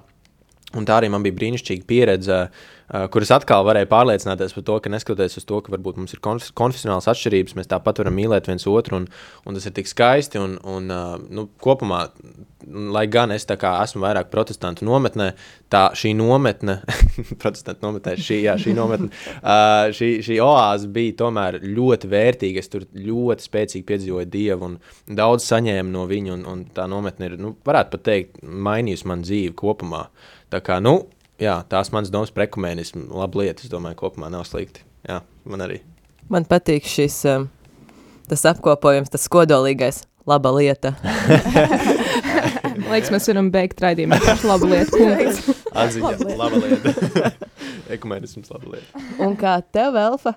Un 0.76 0.84
tā 0.84 0.98
arī 1.00 1.08
man 1.14 1.24
bija 1.24 1.38
brīnišķīga 1.38 1.86
pieredze, 1.88 2.42
uh, 2.48 2.77
kuras 2.88 3.32
atkal 3.36 3.66
varēja 3.68 3.90
pārliecināties 3.92 4.54
par 4.56 4.64
to, 4.68 4.78
ka 4.84 4.92
neskatoties 4.92 5.42
uz 5.42 5.46
to, 5.48 5.60
ka 5.64 5.74
varbūt 5.74 5.98
mums 6.00 6.14
ir 6.16 6.22
konf 6.24 6.46
konfesionāls 6.56 7.10
atšķirības, 7.12 7.58
mēs 7.58 7.68
tāpat 7.72 8.00
varam 8.00 8.16
mīlēt 8.16 8.48
viens 8.48 8.64
otru, 8.72 9.02
un, 9.02 9.08
un 9.44 9.58
tas 9.58 9.68
ir 9.68 9.74
tik 9.76 9.90
skaisti. 9.92 10.40
Un, 10.40 10.56
un, 10.64 10.88
uh, 10.94 11.18
nu, 11.28 11.48
kopumā, 11.64 12.06
lai 12.96 13.04
gan 13.12 13.34
es 13.36 13.44
esmu 13.48 14.04
vairāk 14.06 14.32
protestantu 14.32 14.88
nometnē, 14.88 15.34
tā 15.72 15.84
šī 16.00 16.14
nometne, 16.16 16.78
protestantu 17.42 17.90
nometnē, 17.90 18.16
šī, 18.24 18.40
jā, 18.46 18.56
šī 18.62 18.78
nometne, 18.78 19.12
uh, 19.42 19.92
šī, 19.98 20.14
šī 20.24 20.40
oāze 20.44 20.88
bija 20.88 21.18
tomēr 21.26 21.60
ļoti 21.66 22.14
vērtīga. 22.14 22.64
Es 22.64 22.72
tur 22.72 22.88
ļoti 22.96 23.50
spēcīgi 23.50 23.88
piedzīvoju 23.92 24.32
Dievu 24.32 24.72
un 24.72 24.80
daudz 25.20 25.50
saņēmu 25.52 25.92
no 25.92 26.08
viņa, 26.08 26.40
un, 26.40 26.48
un 26.48 26.66
tā 26.72 26.88
nometne 26.88 27.34
ir, 27.34 27.38
nu, 27.42 27.54
varētu 27.68 27.98
pat 27.98 28.08
teikt, 28.08 28.42
mainījusi 28.48 29.12
man 29.12 29.28
dzīvi 29.28 29.56
kopumā. 29.60 30.08
Tā 30.48 30.62
kā, 30.64 30.80
nu, 30.80 31.02
jā, 31.42 31.58
tās 31.70 31.92
manas 31.94 32.12
domas 32.14 32.34
par 32.34 32.48
ekumēnismu, 32.48 33.08
laba 33.18 33.44
lieta, 33.44 33.66
es 33.66 33.72
domāju, 33.72 34.00
kopumā 34.02 34.32
nav 34.34 34.48
slikti. 34.50 34.84
Jā, 35.08 35.22
man 35.48 35.64
arī. 35.66 35.82
Man 36.32 36.48
patīk 36.48 36.88
šis 36.90 37.22
um, 37.32 37.48
tas 38.28 38.44
apkopojums, 38.50 39.12
tas 39.14 39.28
kodolīgais, 39.32 40.02
laba 40.28 40.52
lieta. 40.58 40.96
Liekas, 42.88 43.12
mēs 43.12 43.28
varam 43.30 43.50
beigt 43.52 43.82
raidījumu 43.84 44.18
ar 44.18 44.44
labu 44.48 44.70
lietu. 44.72 45.00
Atziņa, 45.78 46.36
laba 46.40 46.60
lieta. 46.62 47.32
Ekumēnisms, 47.96 48.52
laba 48.52 48.76
lieta. 48.76 49.06
Un 49.24 49.36
kā 49.40 49.58
tev, 49.74 49.98
Elfa, 50.00 50.36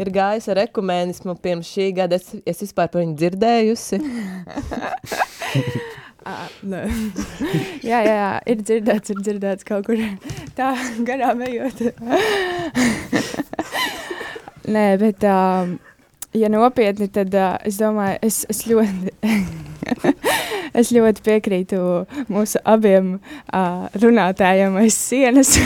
ir 0.00 0.12
gājis 0.12 0.48
ar 0.52 0.62
ekumēnismu 0.66 1.36
pirms 1.42 1.70
šī 1.72 1.90
gada? 1.96 2.20
Es, 2.20 2.32
es 2.48 2.62
vispār 2.66 2.92
par 2.92 3.04
viņu 3.04 3.16
dzirdējusi. 3.20 4.02
Jā, 7.82 7.98
jā, 8.06 8.14
jā, 8.14 8.32
ir 8.52 8.60
dzirdēts, 8.62 9.12
ir 9.12 9.22
dzirdēts 9.22 9.66
kaut 9.66 9.86
kur 9.88 9.98
tā 10.58 10.72
garām 11.06 11.42
ejot. 11.46 11.78
Nē, 14.72 14.86
bet, 15.02 15.24
uh, 15.26 15.66
ja 16.34 16.48
nopietni, 16.52 17.08
tad 17.12 17.34
uh, 17.36 17.56
es 17.66 17.80
domāju, 17.80 18.18
es, 18.22 18.42
es 18.52 18.64
ļoti. 18.70 19.12
es 20.78 20.92
ļoti 20.94 21.24
piekrītu 21.26 21.80
mūsu 22.32 22.60
abiem 22.68 23.16
uh, 23.18 23.88
runātājiem 24.00 24.78
aiz 24.80 24.96
sienas. 24.96 25.56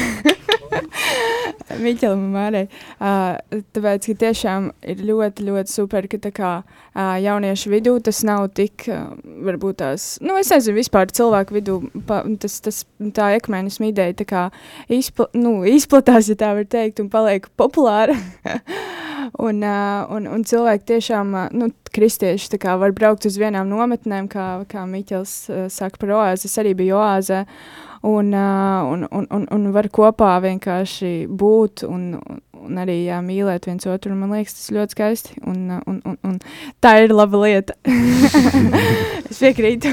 Miķelam 1.83 2.23
un 2.23 2.33
Mārai. 2.35 2.65
Uh, 2.97 3.61
tāpēc, 3.75 4.09
ka 4.11 4.17
tiešām 4.25 4.71
ir 4.87 5.03
ļoti, 5.07 5.47
ļoti 5.49 5.73
super, 5.73 6.07
ka 6.11 6.21
tā 6.23 6.33
kā 6.35 6.53
uh, 6.63 7.17
jauniešu 7.23 7.73
vidū 7.73 7.97
tas 8.07 8.23
nav 8.27 8.49
tik, 8.57 8.87
uh, 8.91 9.15
varbūt 9.47 9.81
tās, 9.83 10.09
nu, 10.25 10.37
es 10.41 10.51
nezinu, 10.55 10.79
vispār 10.81 11.11
cilvēku 11.17 11.59
vidū 11.59 11.81
pa, 12.09 12.23
tas, 12.43 12.59
tas, 12.65 12.83
tā 13.17 13.33
ekumēnismu 13.41 13.91
ideja 13.91 14.17
tā 14.23 14.29
kā 14.29 14.45
izpla, 14.93 15.29
nu, 15.39 15.59
izplatās, 15.69 16.31
ja 16.33 16.39
tā 16.39 16.55
var 16.59 16.71
teikt, 16.71 17.03
un 17.03 17.11
paliek 17.13 17.51
populāra. 17.59 18.17
un, 19.43 19.63
un, 19.63 20.29
un 20.37 20.47
cilvēki 20.47 20.87
tiešām, 20.93 21.35
nu, 21.57 21.71
kristieši 21.97 22.61
kā 22.61 22.77
var 22.81 22.95
braukt 22.97 23.27
uz 23.29 23.39
vienām 23.41 23.71
nometnēm, 23.73 24.29
kā, 24.33 24.47
kā 24.71 24.87
Miķels 24.89 25.37
saka 25.73 26.03
par 26.03 26.17
oāzi, 26.21 26.51
es 26.51 26.59
arī 26.63 26.75
biju 26.79 26.99
oāzē, 27.01 27.45
un, 28.07 28.35
un, 28.35 29.07
un, 29.11 29.27
un, 29.31 29.47
un 29.51 29.71
var 29.75 29.89
kopā 29.91 30.37
vienkārši 30.45 31.13
būt 31.27 31.87
un, 31.89 32.13
un 32.67 32.81
arī 32.81 33.01
jā, 33.07 33.19
mīlēt 33.25 33.67
viens 33.69 33.89
otru. 33.91 34.15
Man 34.19 34.35
liekas, 34.35 34.57
tas 34.59 34.75
ļoti 34.75 34.97
skaisti. 34.97 35.39
Un, 35.47 35.79
un, 35.79 36.01
un, 36.07 36.19
un 36.27 36.37
tā 36.85 36.97
ir 37.05 37.15
laba 37.15 37.43
lieta. 37.43 37.77
es 39.31 39.41
piekrītu. 39.43 39.93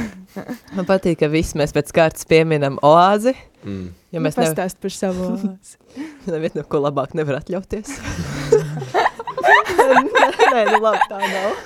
Man 0.78 0.88
patīk, 0.90 1.20
ka 1.22 1.32
visi 1.32 1.58
mēs 1.60 1.74
pēc 1.76 1.94
kārtas 1.96 2.30
pieminam 2.30 2.80
oāzi. 2.86 3.36
Mm. 3.64 3.92
Ja 4.14 4.20
Nu, 4.20 4.28
mēs 4.28 4.38
nevaram 4.38 4.54
pastāst 4.54 4.82
par 4.84 4.94
savu 4.94 5.32
oāzi. 5.34 5.78
nevienu 6.34 6.62
no 6.62 6.68
ko 6.70 6.84
labāk 6.84 7.18
nevar 7.18 7.42
atļauties. 7.42 7.98
Nē, 9.42 10.66
nu 10.72 10.80
labi, 10.84 11.06
tā 11.10 11.22
nav. 11.22 11.62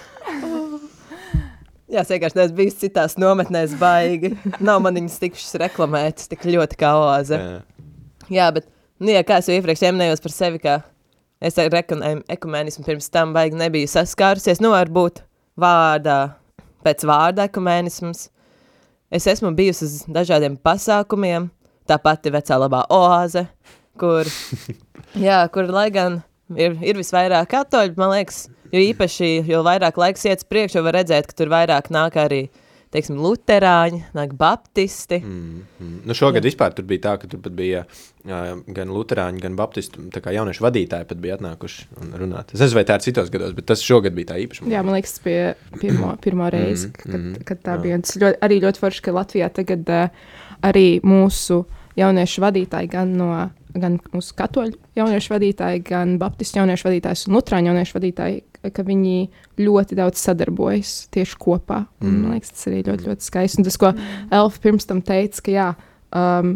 Jā, 1.87 2.01
es 2.03 2.09
vienkārši 2.11 2.35
neesmu 2.35 2.57
bijis 2.57 2.79
citās 2.81 3.15
nometnēs 3.19 3.77
baigi. 3.79 4.33
Nav 4.59 4.81
man 4.83 4.97
viņas 4.99 5.21
tikušas 5.21 5.55
reklamētas 5.63 6.27
tik 6.31 6.43
ļoti 6.47 6.79
kā 6.79 6.91
oāze. 6.99 7.39
Jā. 7.39 7.61
Jā, 8.27 8.47
bet, 8.57 8.67
nu, 8.99 9.13
jā, 9.13 9.21
kā 9.23 9.39
es 9.39 9.47
jau 9.47 9.55
iepriekš 9.55 9.85
minēju 9.95 10.19
par 10.25 10.35
sevi, 10.35 10.59
ka 10.63 10.73
es 11.39 11.55
ar 11.61 11.71
ekumēnismu 11.79 12.83
pirms 12.83 13.07
tam 13.13 13.31
baigi 13.35 13.55
nebiju 13.59 13.87
saskārusies. 13.87 14.59
Nu, 14.63 14.73
varbūt 14.75 15.23
vārdā, 15.59 16.19
pēc 16.83 17.07
vārda 17.07 17.47
ekumēnisms. 17.47 18.27
Es 19.07 19.27
esmu 19.31 19.53
bijusi 19.55 19.87
uz 19.87 20.01
dažādiem 20.11 20.57
pasākumiem, 20.59 21.47
tā 21.87 21.95
pati 22.03 22.33
vecā 22.35 22.57
labā 22.59 22.83
oāze, 22.91 23.45
kur, 23.99 24.27
jā, 25.27 25.39
kur 25.53 25.71
lai 25.71 25.87
gan 25.95 26.19
ir, 26.55 26.77
ir 26.81 26.95
visvairāk 27.01 27.49
katoļu, 27.51 27.97
man 27.99 28.13
liekas, 28.15 28.45
jo 28.71 28.79
īpaši, 28.79 29.33
jo 29.49 29.63
vairāk 29.67 29.97
laiks 29.99 30.25
iet 30.29 30.43
uz 30.43 30.47
priekšu, 30.47 30.79
jo 30.79 30.87
var 30.87 30.97
redzēt, 31.01 31.27
ka 31.27 31.33
tur 31.41 31.51
vairāk 31.51 31.89
nāk 31.93 32.15
arī, 32.21 32.47
teiksim, 32.95 33.17
luterāņi, 33.19 33.97
nāk 34.15 34.31
baptisti. 34.39 35.17
Mm, 35.19 35.63
mm. 35.83 35.95
Nu, 36.07 36.15
šogad 36.15 36.39
Jā. 36.39 36.45
vispār 36.47 36.71
tur 36.73 36.85
bija 36.87 37.01
tā, 37.03 37.15
ka 37.19 37.27
tur 37.27 37.41
pat 37.43 37.51
bija 37.57 37.81
uh, 37.83 38.61
gan 38.73 38.93
luterāņi, 38.95 39.41
gan 39.43 39.57
baptisti, 39.59 40.05
tā 40.15 40.21
kā 40.23 40.31
jauniešu 40.31 40.63
vadītāji 40.63 41.07
pat 41.09 41.19
bija 41.19 41.35
atnākuši 41.35 41.87
un 41.99 42.15
runāt. 42.21 42.53
Es 42.55 42.63
nezinu, 42.63 42.79
vai 42.79 42.85
tā 42.87 42.95
ir 42.95 43.03
citos 43.09 43.29
gados, 43.33 43.51
bet 43.57 43.67
tas 43.67 43.83
šogad 43.83 44.15
bija 44.15 44.31
tā 44.31 44.39
īpaši. 44.45 44.69
Jā, 44.71 44.85
man 44.87 44.95
liekas, 44.95 45.17
tas 45.17 45.25
bija 45.27 45.49
pirmo, 45.81 46.13
pirmo 46.23 46.47
reizi, 46.53 46.87
Mhm, 46.87 46.95
kad, 47.03 47.19
mhm, 47.19 47.43
kad 47.51 47.61
tā 47.67 47.75
jā. 47.75 47.81
bija. 47.83 47.99
Un 47.99 48.07
Tas 48.07 48.19
ļoti, 48.23 48.39
arī 48.47 48.61
ļoti 48.63 48.83
forši, 48.85 49.03
ka 49.03 49.15
Latvijā 49.19 49.49
tagad 49.59 49.91
uh, 49.91 50.31
arī 50.71 50.87
mūsu 51.03 51.65
jauniešu 51.99 52.41
vadītāji, 52.47 52.89
gan 52.95 53.15
no 53.19 53.29
gan 53.75 53.97
mūsu 54.13 54.35
katoļu 54.37 54.77
jauniešu 54.97 55.33
vadītāji, 55.33 55.81
gan 55.87 56.15
baptistu 56.21 56.61
jauniešu 56.61 56.87
vadītājs 56.87 57.25
un 57.27 57.37
lutrāņu 57.37 57.71
jauniešu 57.71 57.97
vadītāji, 57.97 58.39
ka 58.73 58.85
viņi 58.87 59.17
ļoti 59.61 59.97
daudz 59.97 60.21
sadarbojas 60.23 60.93
tieši 61.13 61.39
kopā. 61.41 61.83
Mm. 62.01 62.21
man 62.23 62.37
liekas, 62.37 62.53
tas 62.55 62.69
arī 62.71 62.83
ļoti, 62.87 63.09
ļoti 63.09 63.27
skaisti. 63.27 63.61
Un 63.61 63.67
tas, 63.67 63.79
ko 63.81 63.91
Elfa 64.39 64.63
pirms 64.63 64.89
tam 64.89 65.01
teica, 65.05 65.43
ka 65.45 65.53
jā, 65.53 65.67
um, 66.21 66.55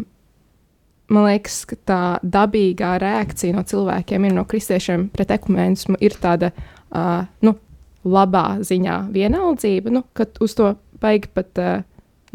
man 1.12 1.28
liekas, 1.28 1.62
ka 1.70 1.78
tā 1.88 2.00
dabīgā 2.24 2.94
reakcija 3.02 3.56
no 3.56 3.64
cilvēkiem 3.68 4.28
ir 4.28 4.36
no 4.36 4.46
kristiešiem 4.48 5.10
pret 5.14 5.34
ekumēnismu 5.36 6.00
ir 6.02 6.16
tāda, 6.22 6.52
uh, 6.90 7.22
nu, 7.44 7.56
labā 8.02 8.46
ziņā 8.66 8.98
vienaldzība, 9.14 9.92
nu, 9.94 10.02
kad 10.16 10.40
uz 10.42 10.56
to 10.58 10.74
baigi 11.02 11.30
pat 11.34 11.60
uh, 11.62 11.82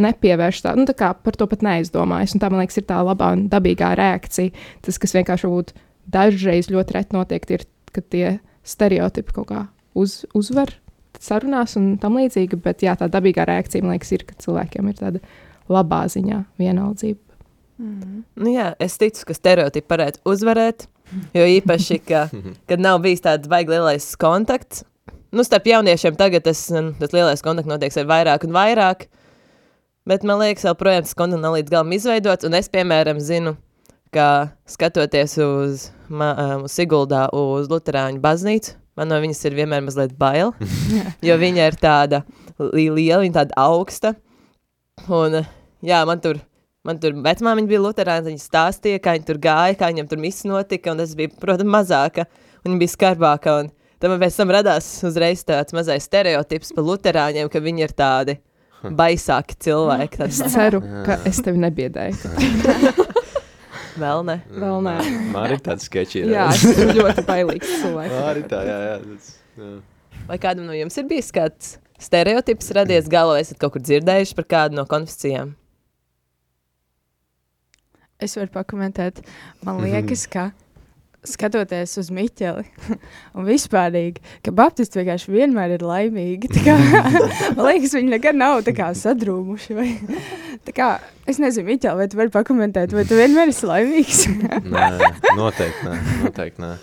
nepievērš 0.02 0.64
tā, 0.66 0.74
nu, 0.78 0.86
tā 0.90 0.96
kā 0.98 1.12
par 1.24 1.38
to 1.40 1.48
pat 1.50 1.64
neaizdomājas. 1.66 2.36
Un 2.36 2.44
tā, 2.44 2.50
man 2.54 2.62
liekas, 2.64 2.80
ir 2.80 2.88
tā 2.90 3.00
labā 3.06 3.32
un 3.36 3.48
dabīgā 3.52 3.94
reakcija. 3.98 4.54
Tas, 4.86 5.00
kas 5.02 5.16
vienkārši 5.18 5.48
varbūt 5.48 5.74
dažreiz 6.14 6.72
ļoti 6.74 6.98
reti 6.98 7.18
notiek, 7.18 7.48
ir, 7.58 7.66
ka 7.96 8.04
tie 8.04 8.26
stereotipi 8.68 9.36
kaut 9.36 9.50
kā 9.52 9.64
uz, 9.98 10.22
uzvar 10.38 10.74
sarunās 11.24 11.78
un 11.80 11.96
tam 12.02 12.20
līdzīgi, 12.20 12.60
bet 12.62 12.84
jā, 12.86 12.94
tā 13.00 13.10
dabīgā 13.12 13.48
reakcija, 13.50 13.86
man 13.86 13.96
liekas, 13.96 14.14
ir, 14.14 14.26
ka 14.28 14.38
cilvēkiem 14.44 14.92
ir 14.92 15.00
tāda 15.00 15.24
labā 15.72 16.04
ziņā 16.12 16.44
vienaldzība. 16.62 17.22
Mm. 17.78 18.22
Nu, 18.38 18.52
jā, 18.52 18.72
es 18.82 18.98
ticu, 19.02 19.26
ka 19.30 19.36
stereotipi 19.38 19.94
varētu 19.94 20.24
uzvarēt. 20.30 20.88
Jo 21.32 21.46
īpaši, 21.48 22.02
ka, 22.04 22.26
kad 22.68 22.82
nav 22.84 23.00
bijis 23.06 23.24
tāds 23.24 23.48
baigi 23.48 23.72
lielais 23.72 24.10
kontakts, 24.20 24.84
nu, 25.32 25.46
starp 25.48 25.70
jauniešiem 25.70 26.18
tagad 26.20 26.44
tas, 26.44 26.66
tas 27.00 27.14
lielais 27.16 27.44
kontakts 27.46 27.70
notiek 27.70 27.96
ar 28.02 28.10
vairāk 28.10 28.48
un 28.48 28.56
vairāk. 28.56 29.08
Bet 30.08 30.24
man 30.24 30.40
liekas, 30.40 30.64
joprojām 30.64 31.04
tas 31.04 31.16
kontakts 31.20 31.44
nav 31.44 31.58
līdz 31.58 31.72
galam 31.74 31.90
izveidots. 31.92 32.48
Un 32.48 32.56
es, 32.56 32.70
piemēram, 32.72 33.18
zinu, 33.20 33.58
ka 34.16 34.54
skatoties 34.70 35.34
uz, 35.44 35.90
ma, 36.08 36.30
uz 36.64 36.76
Siguldā, 36.78 37.26
uz 37.36 37.68
Lutāņu 37.68 38.22
baznīcu, 38.24 38.78
man 38.96 39.12
no 39.12 39.18
viņas 39.20 39.44
ir 39.50 39.58
vienmēr 39.58 39.84
mazliet 39.84 40.16
bail. 40.16 40.54
jo 41.28 41.36
viņa 41.42 41.68
ir 41.74 41.80
tāda 41.82 42.22
li 42.72 42.88
liela, 42.88 43.20
viņa 43.26 43.40
tāda 43.42 43.60
augsta. 43.66 44.14
Un, 45.12 45.42
jā, 45.84 46.00
man 46.08 46.24
tur, 46.24 46.40
man 46.88 47.04
tur 47.04 47.20
vecmāmiņa 47.28 47.74
bija 47.74 47.84
Lutāņa, 47.90 48.24
viņa 48.32 48.46
stāstīja, 48.46 49.04
kā 49.04 49.18
viņa 49.18 49.28
tur 49.28 49.44
gāja, 49.44 49.76
kā 49.76 49.92
viņam 49.92 50.08
tur 50.08 50.24
viss 50.24 50.48
notika, 50.48 50.96
un 50.96 51.04
es 51.04 51.20
biju, 51.20 51.36
protams, 51.44 51.74
mazāka, 51.82 52.30
un 52.64 52.72
viņa 52.72 52.86
bija 52.86 52.96
skarbāka. 52.96 53.60
Un 53.60 53.76
tad 54.00 54.16
man 54.16 54.24
pēc 54.24 54.40
tam 54.40 54.56
radās 54.56 54.88
uzreiz 55.04 55.44
tāds 55.44 55.76
mazais 55.76 56.08
stereotips 56.08 56.72
par 56.80 56.94
Lutāņiem, 56.94 57.52
ka 57.52 57.60
viņi 57.60 57.90
ir 57.90 58.00
tādi 58.06 58.40
baisāki 58.84 59.58
cilvēki. 59.68 60.22
Es 60.28 60.42
Tad, 60.42 60.54
ceru, 60.54 60.82
ka 61.06 61.20
es 61.28 61.42
tevi 61.44 61.62
nebiedēju. 61.64 62.32
vēl 64.04 64.24
ne. 64.28 64.38
Vēl 64.54 64.80
nē. 64.86 64.96
Man 65.34 65.56
ir 65.56 65.64
tāds 65.66 65.88
sketčs. 65.90 66.20
ir, 66.22 66.32
Jā, 66.36 66.48
es 66.54 66.66
ļoti 66.98 67.26
bailīgs 67.28 67.76
cilvēks. 67.82 68.18
Arī 68.30 68.46
tā, 68.52 68.64
jā, 68.68 68.80
jā. 68.92 68.98
Tas, 69.04 69.30
jā. 69.58 69.76
Vai 70.28 70.40
kādam 70.44 70.68
no 70.68 70.76
jums 70.76 70.98
ir 71.00 71.08
bijis 71.08 71.32
kāds 71.36 71.78
stereotips 72.02 72.70
radies 72.78 73.08
galvā, 73.10 73.40
esat 73.42 73.60
kaut 73.62 73.78
kur 73.78 73.84
dzirdējuši 73.84 74.36
par 74.38 74.48
kādu 74.52 74.78
no 74.78 74.86
konfesijām? 74.90 75.56
Es 78.22 78.34
varu 78.38 78.50
pakomentēt. 78.54 79.22
Man 79.66 79.82
liekas, 79.84 80.26
ka 80.30 80.50
skatoties 81.26 81.96
uz 82.02 82.10
Miķeli 82.14 82.66
un 83.38 83.48
vispārīgi, 83.48 84.22
ka 84.46 84.54
Baptisti 84.56 85.02
vienkārši 85.02 85.34
vienmēr 85.34 85.78
ir 85.78 85.86
laimīgi. 85.86 86.52
Kā, 86.66 86.76
man 87.58 87.64
liekas, 87.70 87.96
viņi 87.98 88.14
nekad 88.16 88.38
nav 88.38 88.62
kā 88.78 88.92
sadrūmuši. 88.98 89.78
Vai, 89.78 89.88
kā, 90.78 90.92
es 91.30 91.42
nezinu, 91.44 91.68
Miķeli, 91.72 91.98
vai 92.02 92.10
tu 92.12 92.20
vari 92.20 92.34
pakomentēt, 92.34 92.96
vai 92.96 93.08
tu 93.08 93.18
vienmēr 93.20 93.54
esi 93.54 93.70
laimīgs? 93.70 94.28
Nē, 94.68 94.92
noteikti 95.40 95.90
nē. 95.90 95.98
Noteikti 96.28 96.64
nē. 96.64 96.76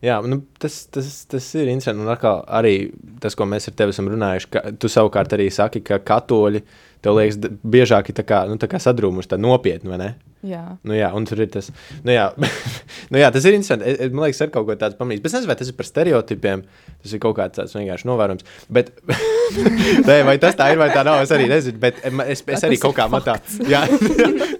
Jā, 0.00 0.16
nu, 0.24 0.38
tas, 0.56 0.86
tas, 0.88 1.08
tas 1.28 1.46
ir 1.60 1.68
interesanti. 1.68 2.00
Un 2.00 2.38
arī 2.56 2.74
tas, 3.20 3.36
ko 3.36 3.44
mēs 3.48 3.68
ar 3.68 3.76
tevi 3.76 3.92
esam 3.92 4.08
runājuši, 4.08 4.48
ka 4.54 4.62
tu 4.80 4.88
savukārt 4.88 5.34
arī 5.36 5.50
saki, 5.52 5.82
ka 5.84 6.00
katoļi 6.00 6.62
tev 7.04 7.18
liekas 7.18 7.36
biežāk 7.60 8.08
ir 8.08 8.16
tā 8.16 8.24
kā, 8.24 8.46
nu, 8.48 8.56
tā 8.60 8.68
kā 8.70 8.80
sadrūmuši, 8.80 9.34
tā 9.34 9.38
nopietni, 9.40 9.92
vai 9.92 10.00
ne? 10.00 10.10
Jā. 10.46 10.62
Nu, 10.88 10.94
jā, 10.96 11.10
un 11.12 11.26
tur 11.28 11.42
ir 11.44 11.50
tas. 11.52 11.66
Nu, 12.00 12.12
jā, 12.14 12.30
nu, 13.12 13.18
jā, 13.20 13.26
tas 13.34 13.44
ir 13.44 13.56
interesanti. 13.58 13.84
Es, 13.90 13.98
es- 14.06 14.12
man 14.14 14.24
liekas, 14.24 14.40
ir 14.46 14.52
kaut 14.54 14.64
ko 14.70 14.76
tāds 14.80 14.96
pamanīts. 14.96 15.20
Bet 15.20 15.28
es 15.32 15.34
nezinu, 15.36 15.50
vai 15.50 15.56
tas 15.60 15.68
ir 15.68 15.76
par 15.76 15.88
stereotipiem. 15.88 16.62
Tas 17.02 17.12
ir 17.16 17.20
kaut 17.20 17.36
kāds 17.36 17.58
tāds 17.58 17.74
vienkārši 17.76 18.08
novērojums. 18.08 18.46
Bet, 18.72 18.88
Nē, 20.08 20.16
vai 20.28 20.36
tas 20.40 20.54
tā 20.56 20.68
ir, 20.72 20.78
vai 20.80 20.88
tā 20.94 21.02
nav, 21.04 21.20
es 21.26 21.32
arī 21.34 21.48
nezinu. 21.50 21.80
Bet 21.82 22.00
es, 22.30 22.40
es 22.46 22.64
arī 22.68 22.78
kaut 22.80 22.96
kā 22.96 23.08
man 23.12 23.24
tā. 23.26 23.34
Jā, 23.72 23.82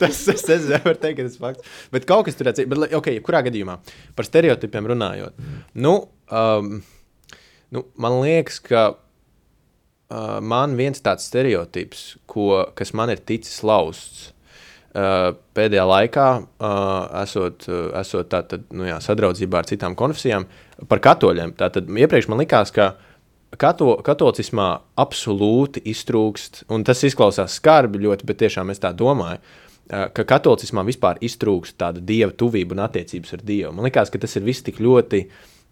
tas 0.03 0.21
es 0.35 0.45
nezinu, 0.51 0.75
nevaru 0.77 0.99
teikt, 1.01 1.21
ka 1.23 1.29
tas 1.29 1.37
ir 1.39 1.45
fakts. 1.47 1.71
Bet 1.95 2.09
kaut 2.11 2.27
kas 2.29 2.37
tur 2.37 2.51
ir. 2.53 2.67
Bet, 2.75 2.93
ok, 3.01 3.13
kurā 3.25 3.41
gadījumā 3.47 3.79
par 4.19 4.29
stereotipiem 4.29 4.91
runājot. 4.93 5.39
Nu, 5.81 5.95
um, 6.29 6.75
nu, 7.73 7.85
man 8.03 8.19
liekas, 8.25 8.59
ka 8.67 8.83
uh, 10.11 10.37
man 10.43 10.77
viens 10.81 11.01
tāds 11.05 11.29
stereotips, 11.31 12.05
ko, 12.31 12.67
kas 12.77 12.93
man 12.99 13.15
ir 13.15 13.23
ticis 13.25 13.63
lausts. 13.65 14.29
Uh, 14.91 15.37
pēdējā 15.55 15.85
laikā, 15.87 16.25
uh, 16.43 17.21
esot, 17.21 17.63
uh, 17.71 17.93
esot 18.01 18.27
tātad, 18.33 18.65
nu 18.75 18.89
jā, 18.89 18.97
sadraudzībā 18.99 19.61
ar 19.61 19.69
citām 19.69 19.95
konfesijām, 19.95 20.49
par 20.91 20.99
katoļiem. 21.05 21.53
Tātad 21.61 21.87
iepriekš 21.87 22.27
man 22.33 22.43
likās, 22.43 22.73
ka 22.75 22.89
kato, 23.55 23.93
katolicismā 24.03 24.67
absolūti 24.99 25.85
iztrūkst, 25.93 26.65
un 26.75 26.83
tas 26.87 27.05
izklausās 27.07 27.55
skarbi 27.61 28.03
ļoti, 28.03 28.27
bet 28.27 28.43
tiešām 28.43 28.75
es 28.75 28.83
tā 28.83 28.91
domāju, 28.91 29.39
ka 29.91 30.27
katolicismā 30.35 30.85
vispār 30.87 31.19
iztrūkst 31.23 31.79
tāda 31.81 32.03
dieva 32.03 32.35
tuvība 32.37 32.77
un 32.77 32.85
attiecības 32.85 33.35
ar 33.35 33.47
Dievu. 33.47 33.73
Man 33.75 33.89
liekas, 33.89 34.11
ka 34.13 34.21
tas 34.23 34.37
ir 34.39 34.47
viss 34.47 34.67
tik 34.67 34.79
ļoti 34.83 35.25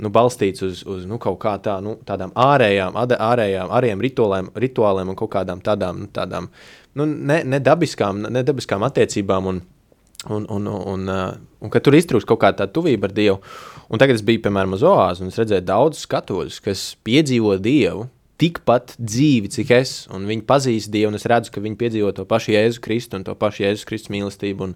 nu, 0.02 0.11
balstīts 0.14 0.62
uz, 0.66 0.83
uz 0.87 1.07
nu, 1.11 1.18
kaut 1.22 1.38
kā 1.42 1.54
tā, 1.62 1.78
nu, 1.85 1.96
tādām 2.07 2.35
ārējām, 2.38 2.98
ārējām, 2.98 3.70
ārējām 3.74 4.02
rituāliem, 4.04 4.50
rituāliem 4.66 5.12
un 5.12 5.18
kaut 5.18 5.33
kādām 5.35 5.62
tādām, 5.64 6.04
nu, 6.04 6.11
tādām 6.14 6.50
nu, 6.99 7.07
ne, 7.07 7.41
nedabiskām, 7.57 8.27
nedabiskām 8.39 8.87
attiecībām. 8.91 9.53
Un, 9.55 9.67
Un, 10.27 10.43
un, 10.51 10.65
un, 10.67 11.05
uh, 11.07 11.37
un 11.63 11.71
ka 11.71 11.79
tur 11.79 11.95
iztrūks 11.95 12.25
kaut 12.27 12.41
kāda 12.43 12.67
tuvība 12.75 13.07
ar 13.07 13.13
Dievu. 13.15 13.37
Un 13.87 14.01
tagad 14.03 14.19
es 14.19 14.25
biju, 14.27 14.41
piemēram, 14.43 14.73
uz 14.75 14.83
Oāzi, 14.83 15.23
un 15.23 15.31
es 15.31 15.39
redzēju 15.39 15.63
daudzus 15.63 16.09
katoļus, 16.11 16.57
kas 16.65 16.83
piedzīvo 17.07 17.53
Dievu 17.63 18.09
tikpat 18.43 18.97
dzīvi, 18.99 19.51
cik 19.55 19.71
es, 19.75 19.93
un 20.15 20.27
viņi 20.29 20.43
pazīst 20.49 20.91
Dievu, 20.95 21.13
un 21.13 21.19
es 21.19 21.27
redzu, 21.31 21.53
ka 21.55 21.63
viņi 21.63 21.79
piedzīvo 21.79 22.11
to 22.17 22.27
pašu 22.29 22.57
Jēzu 22.57 22.83
Kristu 22.83 23.19
un 23.19 23.27
to 23.27 23.37
pašu 23.39 23.65
Jēzus 23.65 23.87
Kristus 23.87 24.13
mīlestību, 24.15 24.67
un, 24.67 24.75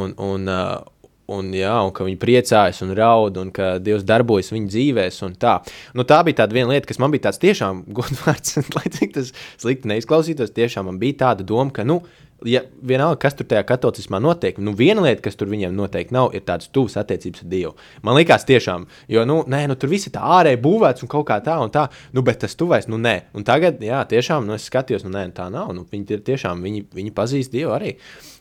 un, 0.00 0.16
un, 0.16 0.48
uh, 0.48 0.80
un, 1.30 1.50
jā, 1.56 1.74
un 1.86 1.92
ka 1.96 2.06
viņi 2.06 2.20
priecājas 2.20 2.82
un 2.86 2.94
raud, 2.98 3.38
un 3.40 3.52
ka 3.54 3.72
Dievs 3.82 4.06
darbojas 4.06 4.52
viņu 4.54 4.70
dzīvēs, 4.72 5.20
tā. 5.40 5.58
Nu, 5.96 6.06
tā 6.08 6.22
bija 6.26 6.42
tāda 6.42 6.56
viena 6.56 6.74
lieta, 6.74 6.88
kas 6.90 7.00
man 7.02 7.14
bija 7.14 7.28
tāds 7.28 7.42
tiešām 7.42 7.84
godvārds, 7.98 8.58
lai 8.76 8.88
cik 8.90 9.14
tas 9.18 9.34
slikti 9.60 9.90
neizklausītos, 9.92 10.56
tiešām 10.56 10.90
man 10.90 10.98
bija 11.02 11.22
tāda 11.26 11.46
doma, 11.46 11.70
ka, 11.74 11.86
nu, 11.86 12.00
ja 12.46 12.62
vienalga, 12.82 13.18
kas 13.20 13.36
tur 13.36 13.48
tajā 13.48 13.62
katolicismā 13.68 14.20
notiek, 14.22 14.58
nu, 14.62 14.72
viena 14.76 15.04
lieta, 15.04 15.22
kas 15.26 15.36
tur 15.38 15.50
viņiem 15.52 15.74
noteikti 15.76 16.14
nav, 16.16 16.32
ir 16.36 16.44
tādas 16.46 16.70
tuvas 16.72 16.96
attiecības 17.00 17.44
ar 17.44 17.50
Dievu. 17.52 17.74
Man 18.06 18.16
liekas, 18.16 18.46
tiešām, 18.48 18.86
jo, 19.12 19.24
nu, 19.28 19.40
nē, 19.50 19.66
nu, 19.70 19.76
tur 19.80 19.92
viss 19.92 20.08
ir 20.08 20.14
tā 20.16 20.24
ārēji 20.38 20.60
būvēts 20.64 21.04
un 21.04 21.12
kaut 21.12 21.28
kā 21.28 21.40
tā 21.44 21.58
un 21.62 21.72
tā, 21.74 21.86
nu, 22.16 22.24
bet 22.26 22.42
tas 22.44 22.56
tuvais, 22.58 22.88
nu, 22.90 23.00
nē. 23.00 23.16
Un 23.36 23.46
tagad, 23.46 23.82
jā, 23.84 24.02
tiešām, 24.08 24.48
nu, 24.48 24.56
es 24.56 24.68
skatījos, 24.70 25.04
nu, 25.06 25.12
nē, 25.16 25.28
tā 25.36 25.50
nav, 25.52 25.74
nu, 25.76 25.86
viņi 25.90 26.16
ir 26.16 26.26
tiešām, 26.32 26.64
viņi, 26.64 26.86
viņi 26.96 27.16
pazīst 27.16 27.54
Dievu 27.54 27.76
arī. 27.76 27.96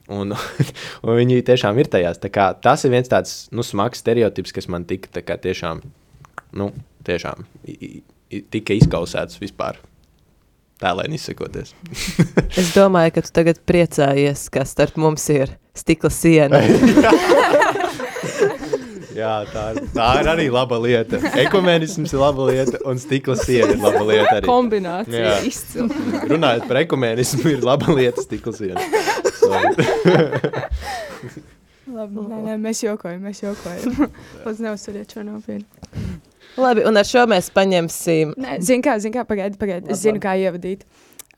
Un, 0.09 0.33
un 1.05 1.15
viņi 1.21 1.41
tiešām 1.45 1.79
ir 1.81 1.89
tajās. 1.91 2.21
Kā, 2.33 2.51
tas 2.57 2.85
ir 2.85 2.95
viens 2.95 3.11
tāds 3.11 3.41
nu, 3.53 3.65
smags 3.65 4.01
stereotips, 4.01 4.55
kas 4.55 4.69
man 4.71 4.87
tika 4.89 5.21
kā, 5.21 5.37
tiešām, 5.41 5.83
nu, 6.57 6.71
tiešām 7.07 7.45
tika 8.53 8.75
izkausēts 8.77 9.39
vispār 9.41 9.79
tēlēni 10.79 11.19
izsakoties. 11.19 11.73
es 12.59 12.73
domāju, 12.75 13.17
ka 13.17 13.25
tu 13.25 13.33
tagad 13.35 13.61
priecājies, 13.67 14.47
ka 14.53 14.65
starp 14.67 14.99
mums 15.01 15.25
ir 15.33 15.55
stikla 15.77 16.11
siena. 16.13 16.61
Jā, 19.19 19.41
tā, 19.51 19.63
tā 19.91 20.05
ir 20.21 20.27
arī 20.31 20.45
laba 20.53 20.77
lieta. 20.79 21.17
Ekumēnisms 21.41 22.13
ir 22.13 22.21
laba 22.21 22.45
lieta, 22.47 22.79
un 22.87 23.01
stikla 23.01 23.35
siena 23.35 23.73
ir 23.73 23.81
laba 23.81 24.03
lieta. 24.07 24.37
Arī. 24.37 24.47
Kombinācija 24.47 25.33
izcila. 25.49 25.89
Runājot 26.29 26.67
par 26.69 26.79
ekumēnismu, 26.85 27.43
ir 27.51 27.65
laba 27.67 27.97
lieta 27.97 28.23
stikla 28.23 28.53
siena. 28.55 28.85
Labi, 31.89 32.21
nē, 32.21 32.39
nē, 32.45 32.55
mēs 32.61 32.83
jokojam, 32.83 33.23
mēs 33.25 33.39
jokojam. 33.41 34.09
Lūdzu, 34.45 34.63
neuzsuriet 34.67 35.15
šo 35.15 35.23
nopietni. 35.25 35.65
Labi, 36.59 36.83
un 36.85 36.99
ar 36.99 37.07
šo 37.07 37.23
mēs 37.29 37.49
paņemsim. 37.55 38.33
Nē, 38.37 38.57
zinu, 38.65 38.83
kā, 38.85 38.97
zin 39.01 39.13
kā 39.15 39.23
pagaidi, 39.27 39.57
pagaidi. 39.61 39.89
Es 39.93 40.03
zinu, 40.03 40.21
kā 40.21 40.35
ievadīt. 40.37 40.83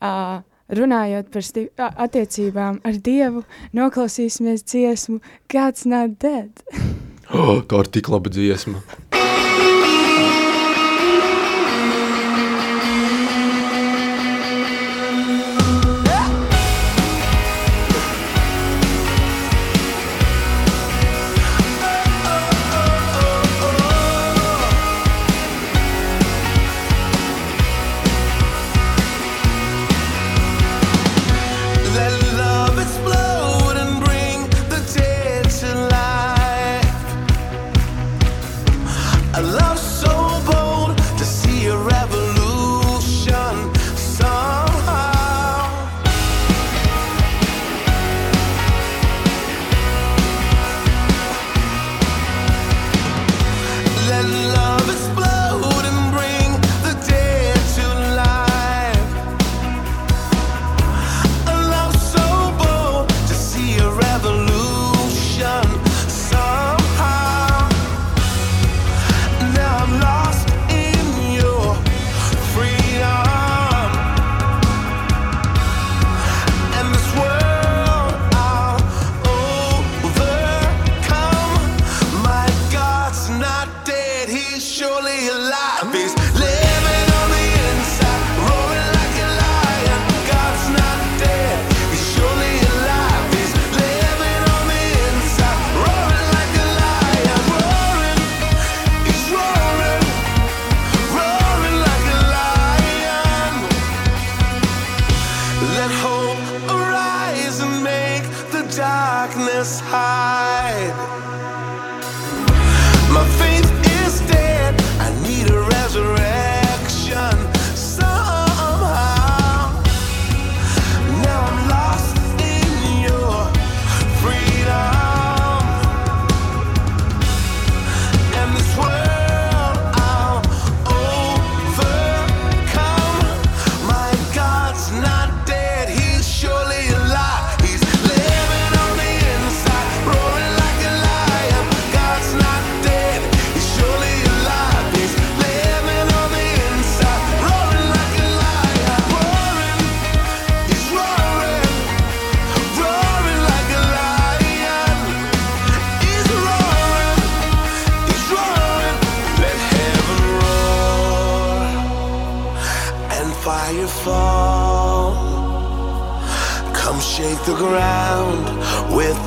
Uh, 0.02 0.42
runājot 0.72 1.30
par 1.32 1.46
sti 1.46 1.66
attiecībām 1.78 2.80
ar 2.88 2.98
Dievu, 3.06 3.44
noklausīsimies 3.76 4.64
dziesmu 4.66 5.20
God's 5.52 5.86
Not 5.88 6.18
Dead. 6.22 6.64
oh, 7.32 7.62
tā 7.64 7.84
ir 7.84 7.92
tik 7.96 8.12
laba 8.12 8.32
dziesma. 8.32 8.82
surely 84.60 85.28
alive. 85.28 85.94
It's 85.94 86.14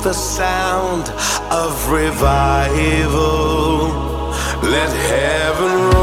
the 0.06 0.12
sound 0.12 1.08
of 1.50 1.90
revival. 1.90 3.08
Let 4.62 4.92
heaven 5.10 5.95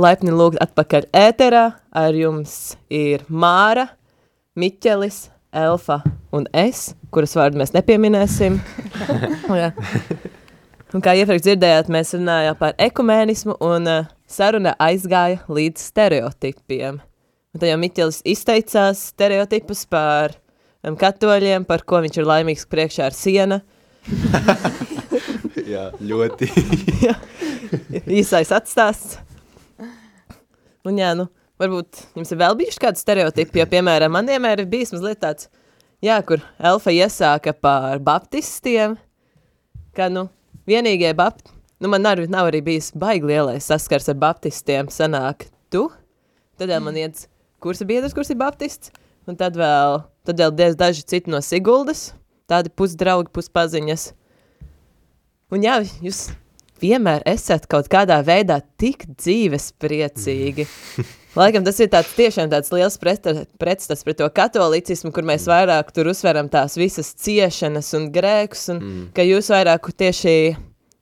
Laipni 0.00 0.32
lūgt 0.32 0.60
atpakaļ 0.62 1.10
ēterā. 1.16 1.64
Ar 1.90 2.14
jums 2.16 2.76
ir 2.88 3.24
Māra, 3.28 3.88
Miķelis, 4.56 5.28
Elfa 5.50 5.98
un 6.32 6.46
es, 6.54 6.92
kuras 7.10 7.34
vārdu 7.34 7.58
mēs 7.58 7.74
nepieminēsim. 7.74 8.60
Jā. 9.60 9.72
un 10.94 11.02
kā 11.02 11.16
iepriekš 11.18 11.44
dzirdējāt, 11.48 11.90
mēs 11.90 12.14
runājām 12.14 12.58
par 12.60 12.76
ekumēnismu 12.78 13.56
un 13.66 13.90
uh, 13.90 14.10
saruna 14.30 14.76
aizgāja 14.80 15.42
līdz 15.50 15.88
stereotipiem. 15.90 17.00
Un 17.50 17.58
tad 17.58 17.72
jau 17.72 17.80
Miķelis 17.82 18.20
izteicās 18.30 19.08
stereotipus 19.10 19.82
par 19.90 20.36
um, 20.86 20.94
katoļiem, 20.98 21.66
par 21.66 21.82
ko 21.82 22.00
viņš 22.04 22.20
ir 22.22 22.30
laimīgs 22.30 22.68
priekšā 22.70 23.10
ar 23.10 23.16
siena. 23.18 23.60
Jā, 25.72 25.90
ļoti. 25.98 26.46
Īsais 28.20 28.54
atstāsts. 28.54 29.18
Un 30.88 30.98
jā, 31.00 31.12
nu, 31.18 31.26
varbūt 31.60 32.04
jums 32.16 32.32
ir 32.32 32.40
vēl 32.40 32.56
bijuši 32.60 32.80
kādi 32.80 33.00
stereotipi, 33.00 33.60
jo, 33.60 33.66
piemēram, 33.68 34.12
man 34.16 34.28
vienmēr 34.28 34.62
ir 34.62 34.68
bijis 34.70 34.94
mazliet 34.94 35.20
tāds, 35.20 35.50
jā, 36.04 36.16
kur 36.26 36.40
Elfa 36.56 36.94
iesāka 36.94 37.52
par 37.52 38.00
baptistiem, 38.04 38.96
ka, 39.96 40.08
nu, 40.12 40.28
vienīgie 40.70 41.12
baptisti, 41.16 41.52
nu, 41.80 41.90
man 41.92 42.04
nav, 42.04 42.22
nav 42.32 42.48
arī 42.48 42.62
bijis 42.64 42.90
baigi 42.96 43.28
lielais 43.28 43.68
saskars 43.68 44.08
ar 44.12 44.16
baptistiem, 44.20 44.88
sanāk 44.92 45.48
tu, 45.72 45.88
tad 46.60 46.72
vēl 46.72 46.84
man 46.84 46.96
iet 47.00 47.26
kursa 47.60 47.84
biedrs, 47.88 48.16
kurš 48.16 48.32
ir 48.32 48.40
baptists, 48.40 48.92
un 49.28 49.36
tad 49.40 49.56
vēl, 49.60 50.00
tad 50.28 50.40
vēl 50.40 50.56
diez 50.56 50.76
daži 50.80 51.04
citi 51.04 51.32
no 51.32 51.42
Siguldas, 51.44 52.10
tādi 52.50 52.72
pusdraugi, 52.72 53.30
puspaziņas. 53.36 54.10
Un 55.52 55.64
jā, 55.66 55.80
jūs 56.04 56.30
vienmēr 56.80 57.24
esat 57.28 57.66
kaut 57.70 57.88
kādā 57.92 58.20
veidā 58.26 58.60
tik 58.80 59.06
dzīves 59.16 59.72
priecīgi. 59.80 60.66
Laikam 61.38 61.62
tas 61.62 61.78
ir 61.78 61.90
tāds 61.92 62.10
tiešām 62.16 62.50
tāds 62.50 62.72
liels 62.74 62.96
pretstats 62.98 64.02
pret 64.02 64.18
to 64.18 64.26
katolicismu, 64.34 65.12
kur 65.14 65.26
mēs 65.26 65.46
vairāk 65.50 65.92
tur 65.94 66.10
uzsveram 66.10 66.48
tās 66.50 66.74
visas 66.78 67.12
ciešanas 67.22 67.92
un 67.98 68.08
grēkus, 68.14 68.64
un 68.74 68.80
mm. 68.80 69.04
ka 69.14 69.26
jūs 69.26 69.52
vairāk 69.54 69.92
tieši, 70.02 70.34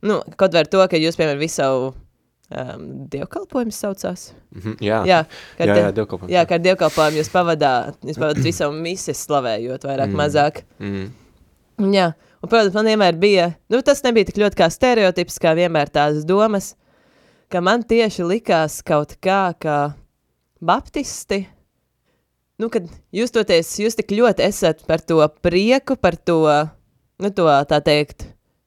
nu, 0.04 0.20
kaut 0.36 0.58
var 0.58 0.68
to, 0.68 0.82
ka 0.90 1.00
jūs, 1.00 1.16
piemēram, 1.16 1.40
visu 1.40 1.62
savu 1.62 1.88
um, 1.88 2.84
dievkalpojumu 3.08 3.72
saucās. 3.72 4.34
Mm 4.52 4.60
-hmm, 4.60 4.76
jā, 4.84 5.00
jā, 5.06 5.24
jā, 5.58 5.66
jā, 5.66 5.90
dievkalpojumu. 5.96 6.32
Jā, 6.34 6.44
kā 6.44 6.60
ar 6.60 6.64
dievkalpojumu 6.66 7.22
jūs 7.22 7.32
pavadāt, 7.32 7.96
jūs 8.04 8.20
pavadāt 8.20 8.44
visu 8.44 8.70
misis 8.72 9.24
slavējot 9.24 9.84
vairāk, 9.84 10.12
mm. 10.12 10.16
mazāk. 10.16 10.62
Mm. 10.78 11.10
Jā, 11.94 12.12
un, 12.42 12.48
protams, 12.48 12.74
man 12.76 12.88
vienmēr 12.92 13.18
bija, 13.20 13.48
nu, 13.72 13.80
tas 13.84 14.02
nebija 14.06 14.28
tik 14.28 14.40
ļoti 14.42 14.58
kā 14.60 14.68
stereotips, 14.72 15.38
kā 15.42 15.54
vienmēr 15.58 15.90
tās 15.92 16.24
domas, 16.28 16.72
ka 17.52 17.62
man 17.64 17.82
tieši 17.88 18.26
likās 18.28 18.80
kaut 18.86 19.16
kā, 19.24 19.54
ka 19.60 19.76
baptisti, 20.60 21.44
nu, 22.58 22.70
kad 22.72 22.88
jūs 23.14 23.32
toties, 23.34 23.70
jūs 23.82 23.98
tik 23.98 24.12
ļoti 24.16 24.44
esat 24.48 24.82
par 24.88 25.00
to 25.06 25.20
prieku, 25.42 25.96
par 25.96 26.16
to, 26.18 26.40
nu, 27.22 27.30
to, 27.30 27.46
tā 27.70 27.78
teikt, 27.84 28.26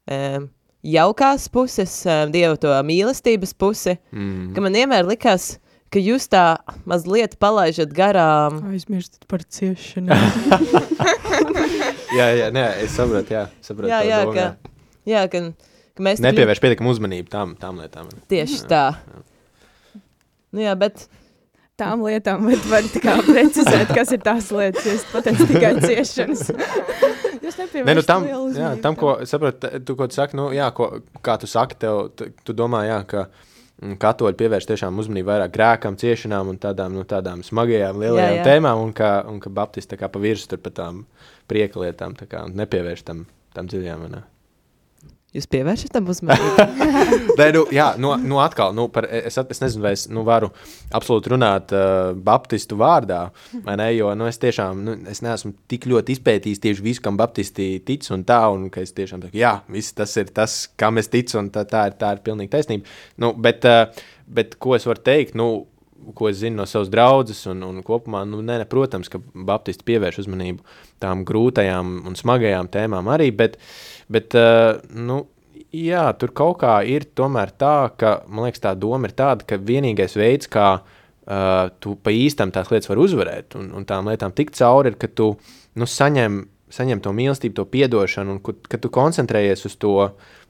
um, 0.09 0.47
jaukās 0.81 1.49
puses, 1.53 1.97
um, 2.09 2.31
Dievu 2.33 2.57
to 2.61 2.71
mīlestības 2.87 3.53
pusi, 3.53 3.97
Mm. 4.11 4.53
ka 4.55 4.63
man 4.63 4.73
vienmēr 4.73 5.05
likās, 5.05 5.57
ka 5.91 5.99
jūs 5.99 6.29
tā 6.31 6.57
mazliet 6.87 7.35
palaižat 7.37 7.91
garām. 7.93 8.61
Aizmirstat 8.71 9.27
par 9.27 9.43
ciešanu. 9.43 10.15
jā, 12.17 12.27
jā, 12.39 12.49
nē, 12.55 12.65
es 12.85 12.97
saprotu, 12.97 13.35
jā, 13.37 13.45
saprotu. 13.63 13.91
Jā, 13.91 14.01
jā, 14.07 14.19
domu, 14.25 14.35
ka, 14.37 14.75
jā, 15.09 15.23
ka, 15.31 15.41
ka 15.97 16.05
mēs... 16.07 16.21
Nepievērš 16.23 16.61
pietiekam 16.63 16.91
uzmanību 16.91 17.31
tām, 17.31 17.55
tām 17.61 17.81
lietām. 17.81 18.11
Tieši 18.31 18.61
tā. 18.71 18.85
Nu 20.51 20.63
jā, 20.65 20.75
bet 20.79 21.07
Tām 21.81 22.03
lietām 22.05 22.43
var, 22.45 22.59
var 22.69 22.87
kā 23.01 23.13
precizēt, 23.25 23.89
kas 23.95 24.11
ir 24.13 24.19
tās 24.21 24.51
lietas, 24.53 24.83
jo 24.85 24.91
es 24.99 25.05
pateicu 25.09 25.47
tikai 25.49 25.71
ciešanas. 25.81 26.51
Jūs 27.41 27.57
Nē, 27.73 27.95
nu 27.97 28.03
tam, 28.05 28.27
jā, 28.53 28.67
tam, 28.83 28.97
ko 28.99 29.15
sapratu, 29.25 29.71
tu, 29.87 29.95
ko 29.97 30.05
tu 30.11 30.19
saki, 30.19 30.37
nu, 30.37 30.51
jā, 30.53 30.67
ko, 30.77 30.91
kā 31.25 31.39
tu 31.41 31.49
saki, 31.49 31.79
tev, 31.81 32.11
tu, 32.13 32.27
tu 32.45 32.53
domā, 32.53 32.83
jā, 32.85 32.99
ka 33.09 33.23
mm, 33.25 33.50
katoļi 34.01 34.37
pievērš 34.37 34.67
tiešām 34.69 34.99
uzmanību 35.01 35.31
vairāk 35.31 35.53
grēkam, 35.55 35.97
ciešanām 35.97 36.51
un 36.53 36.59
tādām, 36.61 36.93
nu, 36.97 37.05
tādām 37.07 37.41
smagajām, 37.45 38.01
lielajām 38.01 38.35
Jā, 38.35 38.41
jā. 38.41 38.45
tēmām, 38.45 38.81
un 38.85 38.91
ka, 38.97 39.13
un 39.29 39.39
ka 39.41 39.53
baptisti 39.53 39.95
tā 39.95 40.01
kā 40.03 40.11
pa 40.11 40.21
virsmu 40.21 40.53
tur 40.53 40.61
pa 40.61 40.73
tām 40.81 41.05
prieka 41.49 41.81
lietām, 41.81 42.13
tā 42.19 42.29
kā 42.29 42.43
un 42.45 42.53
nepievērš 42.61 43.05
tam, 43.07 43.25
tam 43.55 43.71
ne? 43.71 44.21
Jūs 45.35 45.47
pievēršat 45.51 45.93
tam 45.95 46.09
uzmanību. 46.11 46.65
Nē, 47.39 47.47
nu, 47.55 47.63
jā, 47.73 47.87
nu, 48.01 48.11
nu 48.19 48.39
atkal, 48.43 48.75
nu, 48.75 48.87
par, 48.93 49.07
es, 49.07 49.37
es 49.39 49.63
nezinu, 49.63 49.83
vai 49.85 49.93
es 49.95 50.05
nu, 50.11 50.25
varu 50.27 50.51
absolūti 50.97 51.33
runāt 51.33 51.73
uh, 51.75 52.11
Baptistu 52.15 52.77
vārdā, 52.79 53.23
vai 53.65 53.77
ne? 53.79 53.89
Jo 53.95 54.13
nu, 54.17 54.27
es 54.31 54.39
tiešām 54.41 54.83
nu, 54.85 54.97
es 55.11 55.23
neesmu 55.25 55.53
tik 55.71 55.87
ļoti 55.91 56.17
izpētījis 56.17 56.63
tieši 56.63 56.85
visu, 56.85 57.05
kam 57.05 57.19
Baptisti 57.19 57.73
tic, 57.87 58.07
un 58.13 58.25
tā, 58.27 58.43
un 58.51 58.69
ka 58.73 58.83
es 58.83 58.95
tiešām 58.97 59.23
saku, 59.25 59.39
jā, 59.39 59.57
viss 59.71 59.95
tas 59.97 60.15
ir 60.19 60.31
tas, 60.35 60.63
kam 60.79 61.01
es 61.01 61.11
ticu, 61.11 61.39
un 61.41 61.51
tā, 61.53 61.65
tā, 61.69 61.87
ir, 61.91 61.99
tā 61.99 62.15
ir 62.15 62.23
pilnīgi 62.25 62.53
taisnība. 62.55 62.97
Nu, 63.21 63.33
bet, 63.37 63.67
uh, 63.67 64.07
bet 64.31 64.57
ko 64.61 64.75
es 64.77 64.87
varu 64.89 65.03
teikt? 65.05 65.37
Nu, 65.39 65.51
Ko 66.17 66.31
es 66.31 66.39
zinu 66.39 66.57
no 66.57 66.63
savas 66.65 66.89
draudzes, 66.89 67.43
un, 67.51 67.59
un 67.61 67.83
kopumā, 67.85 68.23
nu, 68.25 68.39
ne, 68.41 68.55
ne, 68.57 68.65
protams, 68.65 69.05
ka 69.05 69.19
Baptisti 69.21 69.85
pievērš 69.85 70.23
uzmanību 70.23 70.63
tām 70.97 71.21
grūtajām 71.29 71.91
un 72.09 72.17
smagajām 72.17 72.71
tēmām 72.73 73.05
arī, 73.13 73.27
bet, 73.37 73.59
bet 74.11 74.35
uh, 74.37 74.81
nu, 74.91 75.23
Jā, 75.71 76.09
tur 76.19 76.33
kaut 76.35 76.57
kā 76.59 76.73
ir 76.83 77.05
tomēr 77.15 77.53
tā, 77.55 77.93
ka 77.95 78.17
man 78.27 78.49
liekas, 78.49 78.59
tā 78.59 78.73
doma 78.75 79.07
ir 79.07 79.13
tāda, 79.15 79.45
ka 79.47 79.55
vienīgais 79.55 80.17
veids, 80.19 80.49
kā 80.51 80.81
uh, 80.81 81.69
tu 81.79 81.95
pa 81.95 82.11
īstam 82.11 82.51
tās 82.51 82.73
lietas 82.73 82.91
var 82.91 82.99
uzvarēt 82.99 83.55
un, 83.55 83.69
un 83.79 83.85
tām 83.87 84.09
lietām 84.11 84.35
tikt 84.35 84.57
cauri, 84.59 84.91
ir, 84.91 84.97
ka 84.99 85.07
tu 85.07 85.29
nu, 85.79 85.87
saņem, 85.87 86.41
saņem 86.75 87.03
to 87.05 87.15
mīlestību, 87.15 87.55
to 87.55 87.65
piedošanu, 87.71 88.35
un 88.35 88.43
ka, 88.43 88.57
ka 88.67 88.81
tu 88.83 88.91
koncentrējies 88.91 89.63
uz 89.71 89.79
to, 89.79 89.95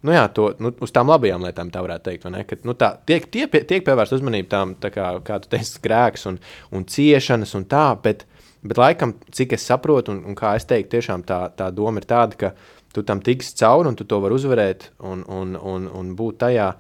nu, 0.02 0.16
jā, 0.18 0.26
to, 0.34 0.48
nu, 0.58 0.74
uz 0.82 0.96
tām 0.96 1.14
labajām 1.14 1.46
lietām, 1.46 1.70
tā 1.70 1.86
varētu 1.86 2.08
teikt. 2.10 2.26
vai 2.26 2.34
ne? 2.40 2.44
Ka, 2.50 2.58
nu, 2.66 2.74
tā, 2.74 2.96
tiek, 3.06 3.30
tie, 3.30 3.46
tiek 3.46 3.86
pievērsta 3.86 4.18
uzmanība 4.18 4.54
tām, 4.58 4.76
tā 4.82 4.90
kā, 4.96 5.14
kā 5.28 5.38
tu 5.46 5.54
teici, 5.54 5.78
grēks 5.86 6.26
un, 6.34 6.42
un 6.74 6.90
ciešanas 6.90 7.54
un 7.62 7.70
tā, 7.70 7.92
bet, 8.02 8.26
bet 8.66 8.82
laikam, 8.82 9.20
cik 9.30 9.54
es 9.54 9.70
saprotu, 9.70 10.18
un, 10.18 10.26
un 10.34 10.40
kā 10.40 10.58
es 10.58 10.66
teiktu, 10.66 10.96
tiešām 10.98 11.30
tā, 11.30 11.44
tā 11.54 11.70
doma 11.70 12.02
ir 12.02 12.10
tāda, 12.10 12.42
ka 12.42 12.56
tu 12.96 13.04
tam 13.08 13.22
tiksi 13.24 13.56
cauri 13.60 13.92
un 13.92 13.98
tu 14.00 14.08
to 14.08 14.20
vari 14.24 14.36
uzvarēt 14.36 14.90
un, 15.08 15.24
un, 15.32 15.56
un, 15.56 15.88
un 16.00 16.12
būt 16.18 16.42
tajā 16.44 16.72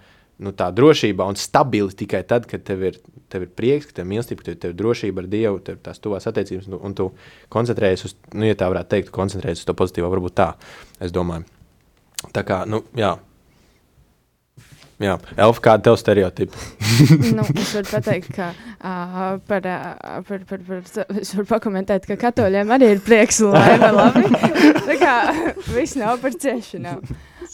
nu, 0.42 0.54
tā 0.58 0.72
drošībā 0.74 1.26
un 1.30 1.38
stabili 1.40 1.94
tikai 1.98 2.24
tad, 2.28 2.48
kad 2.50 2.64
tev 2.68 2.84
ir, 2.90 3.00
tev 3.32 3.46
ir 3.46 3.52
prieks, 3.58 3.88
ka 3.90 4.00
tev 4.00 4.08
ir 4.08 4.12
mīlestība, 4.16 4.44
ka 4.44 4.56
tev 4.56 4.74
ir 4.74 4.78
drošība 4.80 5.24
ar 5.24 5.32
Dievu, 5.32 5.62
tev 5.66 5.78
ir 5.78 5.84
tās 5.86 6.02
tuvās 6.02 6.28
attiecības, 6.30 6.70
un, 6.72 6.80
un 6.90 6.96
tu 6.98 7.10
koncentrējies 7.54 8.06
uz, 8.10 8.16
nu, 8.34 8.48
ja 8.50 8.58
tā 8.58 8.70
varētu 8.72 8.96
teikt, 8.96 9.12
koncentrējies 9.16 9.64
uz 9.64 9.70
to 9.70 9.78
pozitīvo, 9.78 10.10
varbūt 10.12 10.38
tā, 10.42 10.50
es 11.04 11.14
domāju. 11.16 11.46
Tā 12.34 12.46
kā, 12.48 12.64
nu, 12.70 12.84
jā. 12.98 13.16
Jā, 15.02 15.16
Elfa, 15.34 15.62
kāda 15.66 15.88
tev 15.88 15.98
stereotipa? 15.98 16.60
nu, 17.38 17.46
es 17.58 17.72
varu 17.74 17.88
pateikt, 17.90 18.30
ka 18.36 18.52
uh, 18.54 19.40
par, 19.50 19.66
uh, 19.66 20.20
par, 20.28 20.44
par, 20.50 20.62
par, 20.68 20.84
es 21.18 21.34
varu 21.34 21.48
pakomentēt, 21.50 22.06
ka 22.10 22.20
katoļiem 22.22 22.74
arī 22.76 22.92
ir 22.96 23.02
prieks 23.06 23.42
un 23.46 23.56
laime. 23.56 23.90
labi. 24.00 24.28
Tā 24.86 24.98
kā 25.02 25.16
viss 25.72 25.98
nav 25.98 26.22
par 26.22 26.38
ciešanām. 26.38 27.02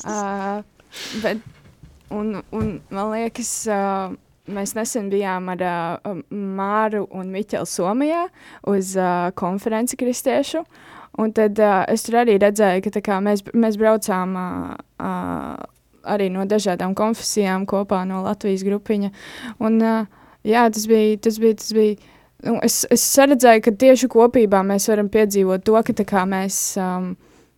Uh, 0.04 0.60
bet, 1.24 1.40
un, 2.12 2.42
un 2.52 2.74
man 2.92 3.14
liekas, 3.14 3.54
uh, 3.72 4.12
mēs 4.52 4.76
nesen 4.76 5.08
bijām 5.14 5.48
ar 5.56 5.64
uh, 5.70 6.20
Māru 6.28 7.06
un 7.16 7.32
Miķelu 7.32 7.70
Somijā 7.70 8.28
uz 8.68 8.92
uh, 9.00 9.32
konferenci 9.40 10.00
kristiešu. 10.00 10.66
Un 11.18 11.32
tad 11.34 11.64
uh, 11.64 11.80
es 11.90 12.04
tur 12.06 12.20
arī 12.26 12.36
redzēju, 12.44 12.84
ka 12.92 13.02
kā, 13.08 13.24
mēs, 13.24 13.48
mēs 13.56 13.80
braucām 13.80 14.36
uh, 14.36 14.78
uh, 15.00 15.77
arī 16.08 16.30
no 16.34 16.46
dažādām 16.50 16.96
konfesijām 16.98 17.68
kopā 17.70 18.04
no 18.08 18.24
Latvijas 18.26 18.66
grupiņa. 18.68 19.12
Un, 19.64 19.80
jā, 20.48 20.68
tas 20.74 20.88
bija, 20.90 21.18
tas 21.28 21.40
bija, 21.44 21.60
tas 21.60 21.74
bija 21.76 21.98
nu, 22.46 22.58
es, 22.66 22.82
es 22.94 23.06
redzēju, 23.18 23.64
ka 23.66 23.74
tieši 23.86 24.10
kopībā 24.12 24.62
mēs 24.68 24.90
varam 24.92 25.10
piedzīvot 25.14 25.66
to, 25.66 25.78
ka 25.90 26.06
kā 26.08 26.26
mēs 26.30 26.60
um, 26.82 27.14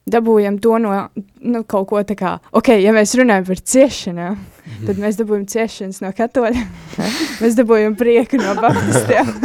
dabūjam 0.10 0.60
to 0.64 0.78
no 0.82 0.94
nu, 1.16 1.64
kaut 1.70 1.90
ko 1.92 2.02
tā 2.08 2.16
kā, 2.20 2.38
ok, 2.56 2.74
ja 2.80 2.94
mēs 2.96 3.14
runājam 3.20 3.48
par 3.50 3.62
ciešanām, 3.74 4.40
tad 4.88 5.02
mēs 5.02 5.20
dabūjam 5.20 5.46
ciešanas 5.52 6.02
no 6.06 6.14
katoļiem, 6.16 6.72
mēs 7.44 7.60
dabūjam 7.60 7.98
prieku 8.00 8.42
no 8.42 8.56
baptistiem. 8.60 9.34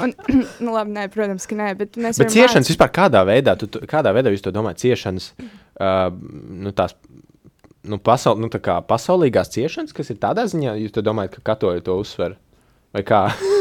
Un, 0.00 0.14
nu, 0.64 0.72
labi, 0.72 0.94
nē, 0.96 1.06
protams, 1.12 1.44
ka 1.44 1.56
nē, 1.58 1.72
bet 1.76 1.98
mēs 2.00 2.20
Bet 2.22 2.32
ciešanas 2.32 2.64
māc- 2.64 2.72
vispār 2.72 2.92
kādā 2.94 3.20
veidā, 3.28 3.52
tu, 3.60 3.68
tu, 3.68 3.82
kādā 3.88 4.14
veidā 4.16 4.32
jūs 4.32 4.44
to 4.46 4.52
domājat? 4.54 4.80
Ciešanas, 4.80 5.26
uh, 5.36 6.06
nu, 6.64 6.72
tās, 6.72 6.94
nu, 7.88 7.98
pasaul, 8.02 8.40
nu, 8.42 8.50
pasaulīgās 8.88 9.52
ciešanas, 9.54 9.96
kas 9.96 10.12
ir 10.12 10.20
tādā 10.22 10.46
ziņā, 10.50 10.76
jūs 10.82 10.94
to 10.96 11.04
domājat, 11.04 11.38
ka 11.38 11.52
katoļi 11.52 11.84
to 11.86 11.98
uzsver? 12.00 12.36
Vai 12.90 13.04
kā? 13.06 13.20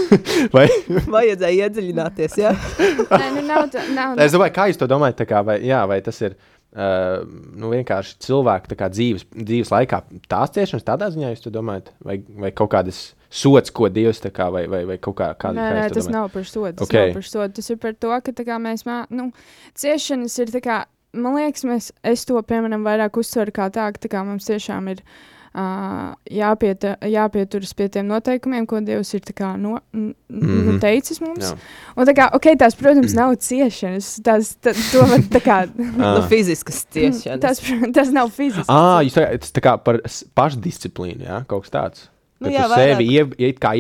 vai? 0.55 0.65
Vajadzēja 0.89 1.67
iedziļināties, 1.67 2.37
jā. 2.41 2.53
Nē, 3.21 3.27
nu, 3.37 3.43
nav, 3.45 3.67
tā- 3.73 3.85
nav, 3.93 4.17
Es 4.21 4.33
domāju, 4.33 4.55
kā 4.55 4.69
jūs 4.71 4.79
to 4.81 4.89
domājat, 4.89 5.27
kā, 5.29 5.43
vai, 5.45 5.59
jā, 5.65 5.83
vai 5.89 6.01
tas 6.05 6.23
ir, 6.25 6.39
Uh, 6.69 7.23
nu, 7.57 7.71
vienkārši 7.73 8.19
cilvēku 8.21 8.75
kā, 8.77 8.91
dzīves, 8.93 9.23
dzīves 9.33 9.71
laikā 9.73 10.03
tās 10.29 10.51
ciešanas 10.53 10.85
tādā 10.85 11.07
ziņā, 11.09 11.31
jūs 11.33 11.47
domājat, 11.49 11.87
vai, 12.05 12.19
vai 12.29 12.51
kaut 12.53 12.69
kādas 12.75 12.99
sots, 13.25 13.73
ko 13.73 13.89
Dievs 13.89 14.21
kā, 14.29 14.51
vai, 14.53 14.67
vai, 14.69 14.83
vai 14.85 14.99
kaut 15.01 15.17
kā 15.17 15.31
tāda 15.33 15.57
nē, 15.57 15.65
nē, 15.79 15.87
tas 15.97 16.09
nav 16.13 16.29
par 16.29 16.45
sodu. 16.45 16.75
Tas, 16.77 16.85
okay. 16.85 17.09
nav 17.09 17.17
par 17.17 17.25
sodu. 17.25 17.55
tas 17.57 17.69
ir 17.73 17.79
par 17.81 17.97
to, 17.97 18.13
ka 18.21 18.45
kā, 18.45 18.59
mēs 18.61 18.85
mā, 18.85 18.99
nu, 19.09 19.31
ciešanas 19.77 20.37
ir. 20.45 20.53
Kā, 20.61 20.83
man 21.13 21.39
liekas, 21.39 21.65
mēs, 21.67 21.91
es 22.03 22.25
to 22.29 22.39
piemēram 22.41 22.85
vairāk 22.85 23.19
uzsveru 23.21 23.53
kā 23.55 23.69
tā, 23.73 23.89
ka 23.93 24.05
tā 24.05 24.11
kā 24.11 24.23
mums 24.27 24.49
tiešām 24.49 24.93
ir. 24.95 25.03
Uh, 25.49 26.13
jāpiet, 26.29 26.85
jāpieturas 27.09 27.71
pie 27.73 27.87
tiem 27.89 28.05
noteikumiem, 28.05 28.67
ko 28.69 28.83
Dievs 28.85 29.13
ir 29.17 29.23
kā, 29.33 29.55
no, 29.57 29.79
mm 29.91 30.13
-hmm. 30.29 30.79
teicis 30.79 31.19
mums. 31.21 31.43
Jā. 31.43 31.57
Un, 31.95 32.05
kā, 32.05 32.29
okay, 32.35 32.55
tās, 32.55 32.75
protams, 32.75 33.13
nav 33.13 33.35
ciešanas. 33.35 34.21
Tās, 34.21 34.57
tā, 34.61 34.75
to 34.91 35.01
var 35.09 35.19
tā 35.19 35.41
kā. 35.41 35.57
nu, 35.97 36.21
fiziskas 36.29 36.85
ciešanas. 36.85 37.41
Tas, 37.41 37.61
tas 37.97 38.11
nav 38.11 38.29
fizisks. 38.29 38.69
Ah, 38.69 39.01
jūs 39.01 39.17
tā, 39.17 39.37
tas 39.39 39.51
tā 39.51 39.61
kā 39.61 39.77
par 39.77 39.99
pašdisciplīnu, 40.35 41.25
jā, 41.25 41.43
kaut 41.47 41.63
kas 41.63 41.71
tāds. 41.71 42.09
Nu, 42.39 42.51
jā, 42.53 42.67
sevi 42.71 43.07
ie, 43.11 43.23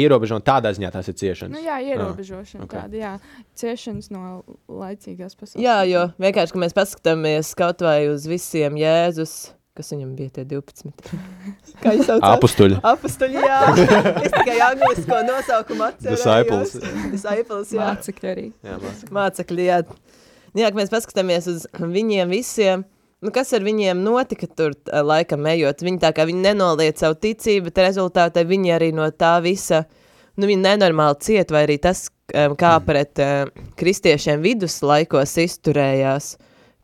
ierobežo, 0.03 0.41
tādā 0.43 0.73
ziņā 0.75 0.89
tas 0.91 1.07
ir 1.07 1.15
ciešanas. 1.19 1.55
Nu, 1.55 1.61
jā, 1.63 1.77
ierobežošana. 1.93 2.65
Ah, 2.65 2.67
okay. 2.67 2.81
tāda, 2.81 2.99
jā. 2.99 3.45
Ciešanas 3.61 4.09
no 4.11 4.23
laicīgās 4.67 5.37
pasaules. 5.39 5.63
Jā, 5.63 5.77
jo 5.87 6.09
vienkārši, 6.19 6.55
ka 6.55 6.63
mēs 6.65 6.75
paskatāmies 6.75 7.53
kaut 7.59 7.85
vai 7.87 8.01
uz 8.11 8.27
visiem 8.27 8.75
Jēzus 8.79 9.37
kas 9.79 9.93
viņam 9.93 10.11
bija 10.17 10.33
tie 10.35 10.43
12. 10.49 10.91
Kā 11.83 11.93
jūs 11.95 12.09
saucat? 12.09 12.25
Apustuļi. 12.33 12.79
Apustuļi, 12.89 13.39
jā. 13.39 13.59
es 14.25 14.33
tikai 14.33 14.57
anglisko 14.65 15.19
nosaukumu 15.29 15.85
atceros. 15.87 16.19
Disciples. 16.19 16.73
Disciples, 17.13 17.71
jā. 17.77 17.85
Mācekļi 17.85 18.31
arī. 18.33 18.47
Jā, 18.65 18.75
mācekļi. 18.83 19.13
Mācekļi, 19.15 19.67
jā. 19.69 19.81
Jā, 20.59 20.71
mēs 20.75 20.91
paskatāmies 20.91 21.47
uz 21.51 21.67
viņiem 21.79 22.33
visiem. 22.33 22.83
Nu, 23.19 23.33
kas 23.35 23.51
ar 23.55 23.65
viņiem 23.65 23.99
notika 23.99 24.47
tur 24.47 24.75
laikam 24.89 25.47
ejot? 25.51 25.81
Viņi 25.83 25.99
tā 25.99 26.13
kā 26.15 26.23
viņi 26.29 26.45
nenoliet 26.45 27.01
savu 27.01 27.17
ticību, 27.19 27.67
bet 27.67 27.81
rezultātā 27.83 28.45
viņi 28.47 28.71
arī 28.77 28.93
no 28.95 29.09
tā 29.11 29.33
visa, 29.43 29.83
nu 30.39 30.47
viņi 30.47 30.63
nenormāli 30.63 31.19
ciet, 31.25 31.51
vai 31.51 31.65
arī 31.67 31.75
tas, 31.83 32.05
kā 32.31 32.71
pret 32.85 33.19
uh, 33.19 33.49
kristiešiem 33.79 34.39
viduslaikos 34.45 35.35
izturējās, 35.43 36.37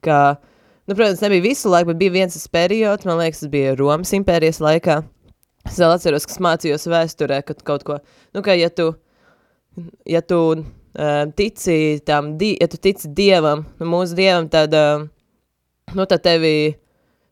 ka 0.04 0.20
Nu, 0.86 0.96
protams, 0.96 1.22
nebija 1.22 1.42
visu 1.42 1.70
laiku, 1.70 1.88
bet 1.88 1.98
bija 1.98 2.12
viens 2.14 2.48
periods, 2.48 3.06
man 3.10 3.18
liekas, 3.18 3.40
tas 3.42 3.50
bija 3.50 3.74
Romas 3.76 4.12
impērijas 4.14 4.60
laikā. 4.62 5.00
Es 5.66 5.80
vēl 5.82 5.96
atceros, 5.96 6.28
ka 6.30 6.44
mācījos 6.46 6.86
vēsturē, 6.86 7.40
ka 7.42 7.56
kaut 7.66 7.86
ko, 7.88 7.98
nu, 8.38 8.44
ka 8.46 8.54
ja 8.54 8.70
tu, 8.70 8.92
ja 10.06 10.22
tu 10.22 10.40
tici 11.36 11.78
tam, 12.06 12.36
di 12.38 12.52
ja 12.62 12.70
tu 12.70 12.78
tici 12.78 13.10
Dievam, 13.18 13.66
nu, 13.80 13.88
mūsu 13.90 14.14
Dievam, 14.20 14.46
tad, 14.54 14.78
uh, 14.78 15.08
nu, 15.94 16.08
tad 16.10 16.24
tevi 16.26 16.76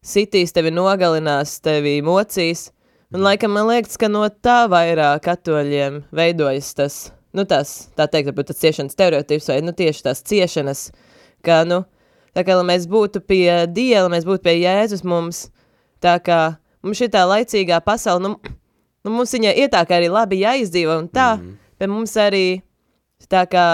sitīs, 0.04 0.54
tevi 0.54 0.74
nogalinās, 0.74 1.58
tevi 1.63 1.98
mocīs, 2.06 2.68
un 3.13 3.26
laikam 3.26 3.56
man 3.56 3.70
liekas, 3.72 3.98
ka 3.98 4.12
no 4.12 4.28
tā 4.30 4.63
vairāk 4.72 5.24
katoļiem 5.26 6.04
veidojas 6.13 6.74
tas, 6.78 7.00
nu, 7.34 7.48
tas, 7.50 7.89
tā 7.98 8.06
teikt, 8.06 8.30
varbūt 8.30 8.52
tas 8.52 8.62
ciešanas 8.62 8.94
stereotips, 8.94 9.50
vai, 9.50 9.62
nu, 9.66 9.74
tieši 9.74 10.06
tās 10.10 10.22
ciešanas, 10.28 10.92
ka, 11.44 11.63
nu, 11.66 11.84
Tā 12.34 12.42
kā 12.42 12.58
lai 12.58 12.66
mēs 12.66 12.88
būtu 12.89 13.22
pie 13.30 13.48
Dieva, 13.70 14.08
lai 14.08 14.16
mēs 14.16 14.26
būtu 14.26 14.42
pie 14.46 14.58
Jēzus, 14.63 15.04
mums 15.06 15.48
tā 16.02 16.18
kā 16.24 16.56
mums 16.84 17.00
šī 17.00 17.12
tā 17.13 17.24
laicīgā 17.30 17.78
pasaule, 17.86 18.26
nu, 18.26 18.54
nu 19.06 19.13
mums 19.13 19.34
viņa 19.36 19.54
ir 19.62 19.70
tā 19.74 19.84
kā 19.86 20.00
arī 20.00 20.10
labi 20.12 20.42
jāizdzīvo 20.42 20.98
un 21.04 21.10
tā, 21.13 21.36
mm. 21.38 21.52
bet 21.80 21.92
mums 21.94 22.16
arī 22.18 22.63
tā 23.34 23.43
kā 23.50 23.65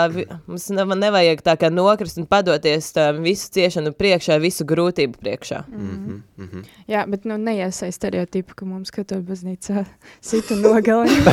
mums 0.48 0.68
nevajag 0.72 1.44
tā 1.46 1.56
kā 1.60 1.70
nokrist 1.74 2.20
un 2.22 2.28
padoties 2.30 2.92
tam 2.96 3.22
visu 3.26 3.52
ciešanu 3.56 3.94
priekšā, 4.00 4.40
visu 4.42 4.66
grūtību 4.68 5.20
priekšā. 5.20 5.64
Mm 5.68 5.80
-hmm. 5.80 6.22
Mm 6.38 6.50
-hmm. 6.52 6.66
Jā, 6.88 7.06
bet 7.10 7.26
nu 7.26 7.38
neiesaist 7.38 7.96
stereotipu, 7.96 8.56
ka 8.56 8.66
mums 8.66 8.92
katoļu 8.92 9.24
baznīcā 9.24 9.86
sita 10.22 10.56
nogalina. 10.56 11.32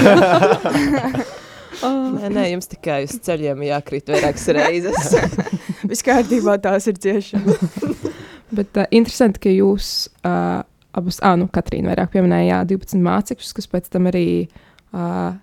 Oh. 1.85 2.15
Nē, 2.17 2.31
nē, 2.33 2.45
jums 2.55 2.71
tikai 2.71 3.05
uz 3.05 3.19
ceļiem 3.27 3.61
jākrīt 3.67 4.09
vairākas 4.09 4.47
reizes. 4.57 5.17
Viss 5.91 6.05
kārtībā 6.07 6.57
tās 6.63 6.87
ir 6.87 6.97
ciešanas. 7.03 7.77
Bet 8.57 8.79
uh, 8.79 8.87
interesanti, 8.91 9.43
ka 9.43 9.53
jūs 9.53 10.09
uh, 10.25 10.63
abas, 10.97 11.19
ah, 11.21 11.37
nu, 11.37 11.51
Katrīna 11.53 11.93
vairāk 11.93 12.15
pieminēja 12.15 12.63
12 12.71 13.03
mācekļus, 13.03 13.53
kas 13.59 13.69
pēc 13.73 13.91
tam 13.93 14.09
arī 14.09 14.27
uh, 14.47 15.35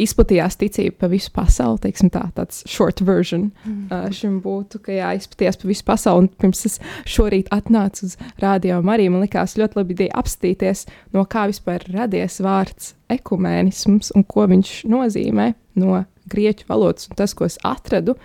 izplatījās 0.00 0.58
ticība 0.60 1.00
pa 1.00 1.08
visu 1.10 1.30
pasauli. 1.34 1.80
Teiksim, 1.86 2.10
tā, 2.12 2.26
tāds 2.36 2.62
short 2.68 3.00
version 3.06 3.48
mm. 3.64 3.86
uh, 3.88 4.08
šim 4.14 4.38
būtu, 4.44 4.80
ka 4.84 4.94
jā, 4.94 5.12
izplatījās 5.18 5.60
pa 5.60 5.70
visu 5.70 5.86
pasauli. 5.88 6.26
Un 6.26 6.42
pirms 6.42 6.64
es 6.68 6.78
šorīt 7.08 7.50
atnācu 7.54 8.06
uz 8.08 8.16
rādio 8.42 8.82
Mariju, 8.86 9.14
man 9.14 9.24
likās 9.24 9.56
ļoti 9.60 9.80
labi 9.80 9.96
ideja 9.96 10.20
apstīties, 10.20 10.84
no 11.16 11.24
kā 11.28 11.46
vispār 11.50 11.86
radies 11.94 12.38
vārds 12.44 12.94
ekumēnisms 13.12 14.12
un 14.16 14.26
ko 14.28 14.46
viņš 14.52 14.76
nozīmē 14.92 15.50
no 15.80 16.04
grieķu 16.32 16.68
valodas. 16.68 17.08
Un 17.10 17.18
tas, 17.18 17.36
ko 17.36 17.48
es 17.48 17.58
atradu, 17.64 18.16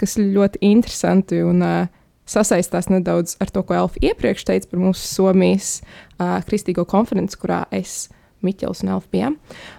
kas 0.00 0.18
ļoti 0.18 0.62
interesanti 0.66 1.42
un 1.46 1.62
uh, 1.62 1.90
sasaistās 2.30 2.90
nedaudz 2.90 3.36
ar 3.42 3.50
to, 3.52 3.62
ko 3.66 3.76
Elfa 3.84 4.02
iepriekš 4.02 4.46
teica 4.48 4.72
par 4.72 4.82
mūsu 4.82 5.04
Somijas 5.06 5.76
uh, 5.82 6.40
kristīgo 6.46 6.86
konferenci, 6.88 7.38
kurā 7.38 7.66
es 7.70 8.08
esmu 8.08 8.19
Miķels 8.46 8.84
un 8.84 8.94
Elfbijam, 8.96 9.36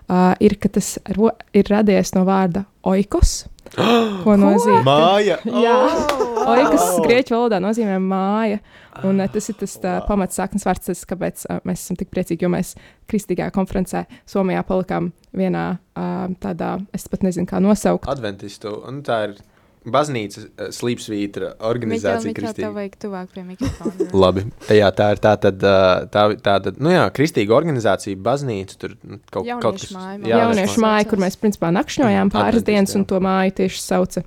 uh, 0.07 0.33
ir, 0.43 0.57
ka 0.61 0.69
tas 0.77 0.95
ro, 1.15 1.31
ir 1.57 1.71
radies 1.71 2.13
no 2.17 2.25
vārda 2.27 2.65
oikos. 2.87 3.45
Ko 4.25 4.35
nozīmē? 4.35 4.81
Māja. 4.83 5.37
Jā, 5.65 5.75
oh! 5.87 6.41
oikos 6.51 6.97
grieķu 7.05 7.37
valodā 7.37 7.61
nozīmē 7.63 7.97
māja. 8.03 8.59
Un 9.07 9.21
uh, 9.23 9.29
tas 9.31 9.47
ir 9.49 9.57
tas 9.61 9.77
uh, 9.81 10.01
pamats 10.07 10.37
saknes 10.37 10.65
vārds, 10.67 10.89
tas, 10.89 11.05
kāpēc 11.07 11.45
uh, 11.47 11.61
mēs 11.67 11.85
esam 11.85 11.99
tik 11.99 12.11
priecīgi, 12.11 12.43
jo 12.45 12.51
mēs 12.51 12.73
kristīgajā 13.11 13.53
konferencē 13.55 14.03
Somijā 14.29 14.65
palikām 14.67 15.11
vienā 15.37 15.65
uh, 15.77 16.25
tādā, 16.43 16.75
es 16.95 17.07
pat 17.11 17.23
nezinu, 17.25 17.47
kā 17.49 17.61
nosaukt. 17.63 18.09
Adventistu, 18.11 18.75
un 18.87 18.99
tā 19.07 19.23
ir 19.29 19.39
baznīcas 19.87 20.45
uh, 20.45 20.69
slīpsvītra 20.75 21.55
organizācija. 21.65 22.29
Miķel, 22.29 22.53
tev 22.57 22.75
vajag 22.77 22.97
tuvāk 23.01 23.31
pie 23.33 23.43
mikrofona. 23.45 24.09
Labi, 24.23 24.43
jā, 24.69 24.89
tā 24.97 25.07
ir 25.15 25.21
tā 25.23 25.33
tad, 25.41 25.63
uh, 25.65 26.03
tā, 26.13 26.25
tā 26.43 26.57
tad, 26.67 26.81
nu 26.83 26.93
jā, 26.93 27.07
kristīga 27.15 27.55
organizācija, 27.57 28.19
baznīca, 28.21 28.77
tur 28.81 28.93
nu, 29.01 29.17
kaut, 29.33 29.47
jauniešu 29.47 29.63
kaut 29.65 29.79
kas. 29.79 29.95
Māja, 29.95 30.19
jā, 30.29 30.43
jauniešu 30.45 30.83
māja, 30.85 31.07
kur 31.09 31.23
mēs 31.23 31.39
principā 31.41 31.71
nakšņojām 31.77 32.33
pāris 32.33 32.67
dienas, 32.67 32.93
un 32.99 33.07
to 33.09 33.21
māju 33.23 33.55
tieši 33.63 33.81
sauca 33.81 34.25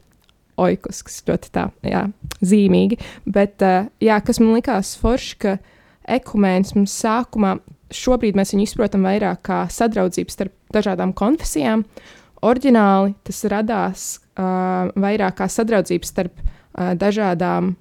oikus, 0.64 1.04
kas 1.06 1.22
ļoti 1.28 1.54
tā, 1.54 1.68
jā, 1.86 2.02
zīmīgi. 2.42 2.98
Bet, 3.26 3.56
uh, 3.62 3.86
jā, 4.02 4.18
kas 4.26 4.42
man 4.42 4.56
likās 4.58 4.96
forši, 4.98 5.38
ka 5.44 5.56
ekumēnisms 6.18 6.98
sākumā, 7.04 7.56
šobrīd 7.94 8.36
mēs 8.38 8.54
viņu 8.54 8.66
izprotam 8.66 9.06
vairāk 9.06 9.44
kā 9.46 9.62
sadraudzību 9.70 10.34
starp 10.34 10.54
dažādām 10.74 11.14
konfesijām, 11.16 11.86
Orģināli 12.44 13.14
tas 13.26 13.44
radās 13.50 14.07
uh, 14.37 14.90
vairāk 15.00 15.38
kā 15.40 15.48
sadraudzības 15.50 16.12
starp 16.14 16.40
uh, 16.42 16.92
dažādām 16.98 17.75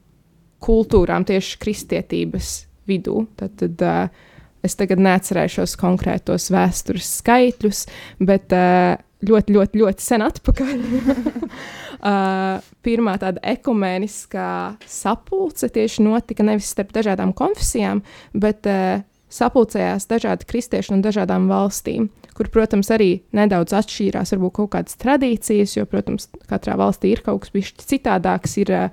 kultūrām, 0.64 1.26
tieši 1.28 1.58
kristietības 1.60 2.54
vidū. 2.88 3.26
Tad, 3.40 3.58
tad 3.60 3.84
uh, 3.84 4.30
es 4.64 4.78
tagad 4.80 5.02
neatcerēšos 5.04 5.76
konkrētos 5.80 6.50
vēstures 6.54 7.10
skaitļus, 7.20 7.86
bet 8.24 8.56
uh, 8.56 8.96
ļoti, 9.24 9.56
ļoti, 9.56 9.82
ļoti 9.84 10.06
sen 10.06 10.24
atpakaļ. 10.26 10.74
uh, 12.10 12.70
pirmā 12.86 13.16
tāda 13.22 13.44
ekumēniskā 13.54 14.50
sapulce 14.90 15.70
tieši 15.74 16.06
notika 16.08 16.46
nevis 16.48 16.72
starp 16.74 16.94
dažādām 16.96 17.34
konfesijām, 17.38 18.04
bet 18.34 18.70
uh, 18.70 19.02
sapulcējās 19.34 20.10
dažādi 20.10 20.48
kristieši 20.50 20.96
no 20.96 21.02
dažādām 21.06 21.50
valstīm 21.52 22.12
kur, 22.38 22.50
protams, 22.54 22.90
arī 22.94 23.24
nedaudz 23.36 23.76
atšķīrās 23.78 24.34
varbūt 24.34 24.56
kaut 24.58 24.72
kādas 24.76 24.98
tradīcijas, 25.02 25.76
jo, 25.78 25.86
protams, 25.90 26.28
katrā 26.50 26.76
valstī 26.80 27.14
ir 27.14 27.24
kaut 27.26 27.44
kas 27.44 27.54
bijis 27.54 27.74
citādāks, 27.82 28.58
ir, 28.62 28.72
eh, 28.72 28.90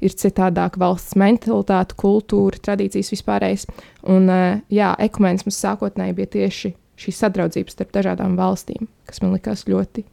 ir 0.00 0.14
citādāka 0.14 0.80
valsts 0.82 1.18
mentalitāte, 1.18 1.98
kultūra, 1.98 2.60
tradīcijas 2.60 3.12
vispārējais. 3.14 3.66
Un, 4.04 4.30
eh, 4.30 4.62
jā, 4.70 4.94
ekumenisms 4.98 5.58
sākotnēji 5.58 6.14
bija 6.14 6.26
tieši 6.26 6.74
šī 6.96 7.10
sadraudzība 7.10 7.70
starp 7.70 7.92
dažādām 7.92 8.36
valstīm, 8.36 8.86
kas 9.06 9.20
man 9.22 9.34
likās 9.34 9.64
ļoti, 9.64 10.04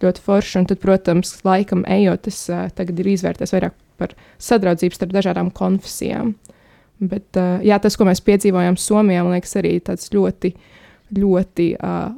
ļoti 0.00 0.20
forši. 0.20 0.58
Un 0.58 0.66
tad, 0.66 0.80
protams, 0.80 1.42
laikam 1.44 1.84
ejot, 1.84 2.22
tas 2.22 2.48
uh, 2.48 2.68
tagad 2.70 2.98
ir 2.98 3.12
izvērtēts 3.12 3.52
vairāk 3.52 3.72
par 3.98 4.14
sadraudzību 4.38 4.96
starp 4.96 5.12
dažādām 5.12 5.52
konfesijām. 5.52 6.34
Bet 7.02 7.38
uh, 7.40 7.58
jā, 7.64 7.78
tas, 7.82 7.96
ko 7.98 8.06
mēs 8.06 8.22
piedzīvojām 8.24 8.78
Somijā, 8.80 9.24
man 9.26 9.34
liekas, 9.34 9.56
arī 9.60 9.76
tāds 9.82 10.12
ļoti 10.14 10.54
ļoti 11.14 11.74
uh, 11.78 12.14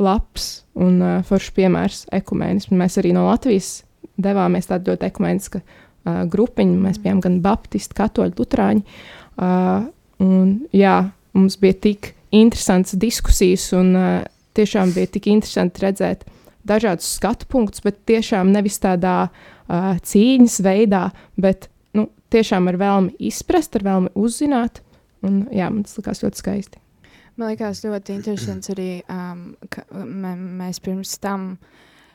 labs 0.00 0.48
un 0.78 1.00
uh, 1.02 1.22
foršs 1.26 1.54
piemērs 1.56 2.04
ekumēnismu. 2.14 2.76
Mēs 2.78 2.98
arī 3.00 3.14
no 3.16 3.26
Latvijas 3.28 3.82
devāmies 4.20 4.68
tādā 4.70 4.92
ļoti 4.92 5.08
ekumēniska 5.08 5.60
uh, 5.60 6.22
grupiņa. 6.30 6.78
Mēs 6.86 7.00
bijām 7.02 7.22
gan 7.24 7.40
baptisti, 7.44 7.96
katoļi, 7.98 8.36
luterāņi. 8.38 8.84
Uh, 9.34 9.88
un, 10.22 10.54
jā, 10.74 10.98
mums 11.36 11.58
bija 11.62 11.78
tik 11.88 12.12
interesants 12.34 12.96
diskusijas 13.00 13.70
un 13.76 13.92
uh, 13.98 14.14
tiešām 14.58 14.94
bija 14.94 15.10
tik 15.16 15.28
interesanti 15.32 15.84
redzēt 15.84 16.24
dažādus 16.64 17.10
skatu 17.18 17.46
punktus, 17.50 17.82
bet 17.84 18.00
tiešām 18.08 18.52
nevis 18.54 18.78
tādā 18.82 19.26
uh, 19.28 19.94
cīņas 20.00 20.60
veidā, 20.64 21.08
bet 21.36 21.68
tiešām 22.34 22.70
ar 22.70 22.78
vēlmi 22.80 23.14
izprast, 23.30 23.76
ar 23.78 23.86
vēlmi 23.86 24.14
uzzināt. 24.18 24.82
Un, 25.24 25.44
jā, 25.54 25.70
man 25.72 25.84
tas 25.86 25.96
likās 25.98 26.20
ļoti 26.24 26.42
skaisti. 26.42 26.80
Man 27.34 27.50
liekas, 27.50 27.80
ļoti 27.82 28.14
interesants 28.14 28.70
arī, 28.70 28.88
um, 29.10 29.54
ka 29.72 29.82
mē, 29.90 30.34
mēs 30.60 30.78
pirms 30.84 31.16
tam, 31.22 31.54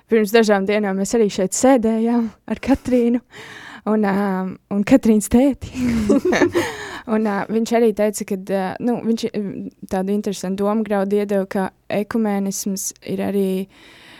pirms 0.07 0.31
dažām 0.31 0.67
dienām, 0.69 1.01
mēs 1.01 1.11
arī 1.17 1.27
šeit 1.33 1.57
sēdējām 1.57 2.29
ar 2.47 2.61
Katrīnu 2.63 3.19
un, 3.91 4.05
um, 4.07 4.53
un 4.71 4.85
Katrīnas 4.87 5.27
tēti. 5.33 5.73
un, 7.13 7.27
uh, 7.27 7.41
viņš 7.51 7.73
arī 7.81 7.91
teica, 7.97 8.29
ka 8.29 8.39
uh, 8.39 8.69
nu, 8.85 8.95
viņš 9.09 9.25
tādu 9.91 10.15
interesantu 10.15 10.63
domu 10.63 10.87
graudu 10.87 11.19
iedeva, 11.19 11.49
ka 11.51 11.67
ekumēnisms 11.99 12.93
ir 13.11 13.25
arī. 13.27 13.49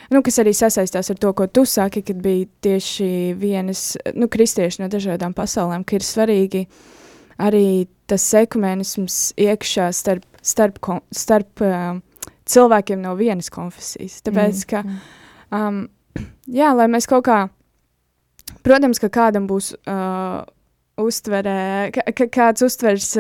Nu, 0.10 0.24
kas 0.26 0.40
arī 0.42 0.56
sasaistās 0.58 1.12
ar 1.14 1.20
to, 1.22 1.34
ko 1.38 1.46
tu 1.46 1.66
saki, 1.70 2.02
kad 2.06 2.18
bija 2.24 2.48
tieši 2.66 3.36
vienas 3.38 3.94
nu, 4.18 4.26
kristieši 4.32 4.82
no 4.82 4.90
dažādām 4.90 5.36
pasaulēm, 5.38 5.86
ka 5.86 6.00
ir 6.00 6.06
svarīgi 6.08 6.64
arī 7.40 7.86
tas 8.10 8.26
ekumēnisms 8.42 9.20
iekšā 9.38 9.92
starp 9.94 10.26
starp, 10.42 10.80
starp 11.12 11.64
uh, 11.64 12.00
cilvēkiem 12.50 13.02
no 13.04 13.16
vienas 13.20 13.50
konfesijas. 13.54 14.20
Tāpēc, 14.26 14.64
mm. 14.64 14.70
ka, 14.70 15.56
um, 15.56 15.84
jā, 16.60 16.72
lai 16.76 16.88
mēs 16.92 17.10
kaut 17.10 17.28
kā, 17.28 17.40
protams, 18.66 19.02
ka 19.02 19.12
kādam 19.14 19.48
būs 19.50 19.74
uh, 19.80 20.42
uztverē, 21.00 21.92
kāds 22.20 22.64
uztvers 22.66 23.12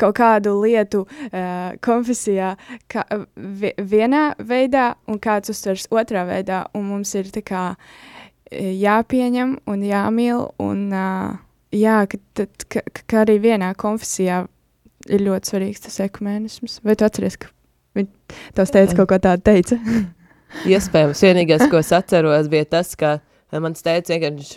kaut 0.00 0.16
kādu 0.18 0.56
lietu 0.62 1.04
uh, 1.06 1.72
konfesijā 1.84 2.54
vi, 3.36 3.72
vienā 3.78 4.24
veidā, 4.38 4.94
un 5.10 5.20
kāds 5.22 5.52
uztvers 5.54 5.88
otrā 5.90 6.26
veidā, 6.28 6.64
un 6.74 6.88
mums 6.90 7.14
ir 7.18 7.30
kā 7.46 7.64
jāpieņem 8.50 9.58
un 9.70 9.86
jāmīl, 9.86 10.48
un 10.62 10.86
uh, 10.90 11.38
jā, 11.74 12.00
ka, 12.10 12.18
tad, 12.34 12.66
ka, 12.72 12.82
ka 13.06 13.22
arī 13.24 13.38
vienā 13.42 13.72
konfesijā 13.78 14.44
ir 15.08 15.24
ļoti 15.24 15.52
svarīgs 15.52 15.86
tas 15.86 16.00
ekumēnisms. 16.04 16.80
Vai 16.84 16.96
tu 16.98 17.06
atceries, 17.06 17.38
ka 17.40 17.50
viņi 17.98 18.10
tos 18.58 18.74
teica 18.74 18.98
kaut 18.98 19.12
ko 19.12 19.20
tādu 19.22 19.46
teica? 19.46 19.78
Iespējams, 20.66 21.22
vienīgais, 21.22 21.68
ko 21.70 21.78
es 21.78 21.92
atceros, 21.94 22.48
bija 22.50 22.66
tas, 22.74 22.96
ka 22.98 23.18
eh, 23.18 23.29
mans 23.58 23.82
teica, 23.82 24.18
ka 24.22 24.30
viņš, 24.30 24.50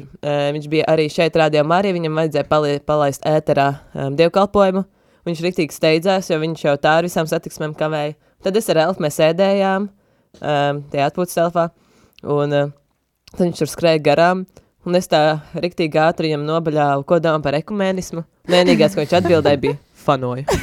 viņš 0.55 0.67
bija 0.69 0.85
arī 0.91 1.07
šeit 1.09 1.37
rādījumā, 1.39 1.79
arī 1.81 1.95
viņam 1.95 2.19
vajadzēja 2.19 2.49
pali, 2.49 2.75
palaist 2.85 3.25
ēterā 3.25 3.69
um, 3.93 4.17
dievkalpojumu. 4.19 4.83
Viņš 5.23 5.41
riktīgi 5.45 5.73
steidzās, 5.73 6.29
jo 6.29 6.37
viņš 6.41 6.65
jau 6.65 6.75
tā 6.83 6.97
ar 6.99 7.07
visām 7.07 7.29
satiksmēm 7.29 7.73
kavēja. 7.79 8.17
Tad 8.43 8.59
es 8.59 8.67
ar 8.69 8.81
Elfu 8.83 9.05
mēs 9.05 9.21
ēdējām 9.23 9.87
um, 9.87 10.81
tajā 10.91 11.07
atpūtas 11.09 11.39
telpā, 11.39 11.69
un 12.27 12.57
uh, 12.57 12.73
tad 13.31 13.45
viņš 13.47 13.63
tur 13.63 13.71
skrēja 13.71 14.03
garām, 14.03 14.43
un 14.83 14.99
es 14.99 15.07
tā 15.09 15.23
riktīgi 15.55 16.01
ātri 16.03 16.29
viņam 16.29 16.43
nobaļāvu, 16.49 17.07
ko 17.07 17.21
domā 17.23 17.39
par 17.45 17.57
ekumēnismu. 17.61 18.25
Vienīgais, 18.51 18.93
ko 18.93 19.05
viņš 19.05 19.17
atbildēja, 19.21 19.61
bija 19.63 19.79
fanoju. 20.03 20.43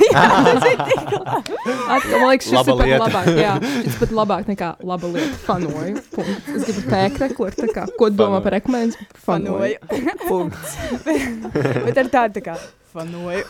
At, 1.90 2.04
man 2.06 2.26
liekas, 2.30 2.46
šis 2.46 2.56
laba 2.56 2.86
ir 2.86 2.94
pat 3.00 3.04
labāk, 3.04 3.30
jā, 3.40 3.54
šis 3.86 3.98
pat 4.02 4.14
labāk 4.20 4.50
nekā 4.50 4.70
laba 4.86 5.10
lieta. 5.14 5.40
Fanoju. 5.46 6.04
Punkt. 6.14 6.50
Es 6.54 6.66
gribu 6.68 6.84
pēkreklu, 6.90 7.48
ir 7.50 7.58
tā 7.58 7.68
kā, 7.74 7.86
ko 7.98 8.10
domā 8.14 8.42
par 8.44 8.56
rekomendāciju? 8.58 9.08
Fanoju. 9.26 9.78
Punkts. 10.28 10.78
bet, 11.06 11.50
bet 11.88 12.02
ar 12.04 12.12
tādu 12.14 12.38
tā 12.38 12.46
kā 12.50 12.56
fanoju. 12.94 13.44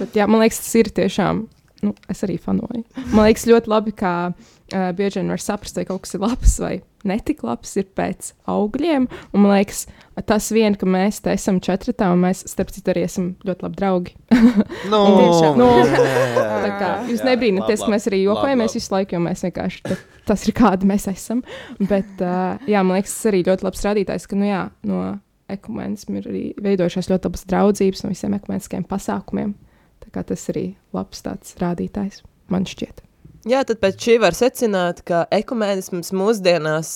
bet 0.00 0.20
jā, 0.20 0.28
man 0.30 0.44
liekas, 0.44 0.62
tas 0.64 0.78
ir 0.80 0.92
tiešām, 1.00 1.44
nu, 1.86 1.96
es 2.10 2.26
arī 2.26 2.40
fanoju. 2.42 2.84
Man 3.10 3.26
liekas 3.26 3.48
ļoti 3.50 3.72
labi, 3.72 3.96
kā 3.96 4.14
uh, 4.30 4.92
bieži 4.96 5.20
vien 5.20 5.34
var 5.36 5.42
saprast, 5.44 5.78
vai 5.78 5.88
kaut 5.88 6.06
kas 6.06 6.16
ir 6.16 6.24
labs 6.24 6.58
vai 6.62 6.78
netik 7.08 7.42
labs, 7.46 7.72
ir 7.80 7.88
pēc 7.96 8.32
augļiem. 8.50 9.06
Un 9.32 9.44
man 9.44 9.54
liekas, 9.54 9.86
tas 10.28 10.50
vien, 10.54 10.76
ka 10.78 10.88
mēs 10.88 11.22
te 11.24 11.32
esam 11.34 11.60
četratā, 11.64 12.10
un 12.14 12.22
mēs, 12.24 12.42
starp 12.50 12.72
citu, 12.74 12.92
arī 12.92 13.04
esam 13.06 13.32
ļoti 13.46 13.66
labi 13.66 13.80
draugi. 13.80 14.14
no, 14.92 15.02
tiešām, 15.20 15.60
no, 15.60 15.70
tā 15.86 16.74
kā 16.80 16.92
jūs 17.10 17.24
nebrīnaties, 17.26 17.84
ka 17.84 17.94
mēs 17.94 18.10
arī 18.10 18.22
jokojamies 18.24 18.76
visu 18.78 18.94
laiku, 18.96 19.16
jo 19.16 19.24
mēs 19.24 19.46
vienkārši 19.46 19.82
tā, 19.88 19.98
tas 20.28 20.46
ir 20.46 20.56
kādi 20.56 20.88
mēs 20.90 21.08
esam. 21.12 21.42
Bet, 21.80 22.12
uh, 22.20 22.60
jā, 22.70 22.84
man 22.84 22.98
liekas, 22.98 23.16
tas 23.16 23.32
arī 23.32 23.42
ļoti 23.48 23.68
labs 23.68 23.84
rādītājs, 23.88 24.28
ka, 24.30 24.38
nu 24.38 24.50
jā, 24.50 24.62
no 24.88 25.02
ekumenismu 25.50 26.20
ir 26.20 26.30
arī 26.30 26.44
veidojušās 26.62 27.10
ļoti 27.10 27.30
labas 27.30 27.46
draudzības 27.50 28.04
no 28.04 28.12
visiem 28.12 28.36
ekumeniskiem 28.38 28.86
pasākumiem. 28.90 29.54
Tā 30.00 30.12
kā 30.14 30.24
tas 30.26 30.46
arī 30.52 30.70
labs 30.96 31.24
tāds 31.26 31.56
rādītājs, 31.60 32.22
man 32.52 32.68
šķiet. 32.68 33.02
Jā, 33.48 33.62
tad 33.64 33.78
pēc 33.80 33.96
šī 34.04 34.18
var 34.20 34.36
secināt, 34.36 35.00
ka 35.08 35.22
ekumēnisms 35.32 36.12
mūsdienās 36.12 36.90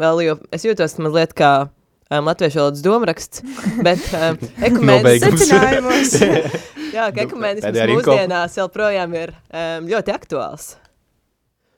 vēl, 0.00 0.22
jo 0.24 0.36
es 0.54 0.64
jūtos 0.64 0.96
mazliet 1.02 1.34
kā 1.36 1.50
um, 1.66 2.24
latviešu 2.24 2.62
valodas 2.62 2.84
domraksts, 2.84 3.42
bet 3.86 4.06
um, 4.16 4.38
ekumēnisms 4.64 5.44
secinājumos. 5.44 6.14
jā, 6.96 7.10
ka 7.12 7.26
ekumēnisms 7.26 7.80
mūsdienās 7.92 8.56
joprojām 8.60 9.18
ir 9.18 9.34
um, 9.34 9.90
ļoti 9.90 10.14
aktuāls. 10.14 10.70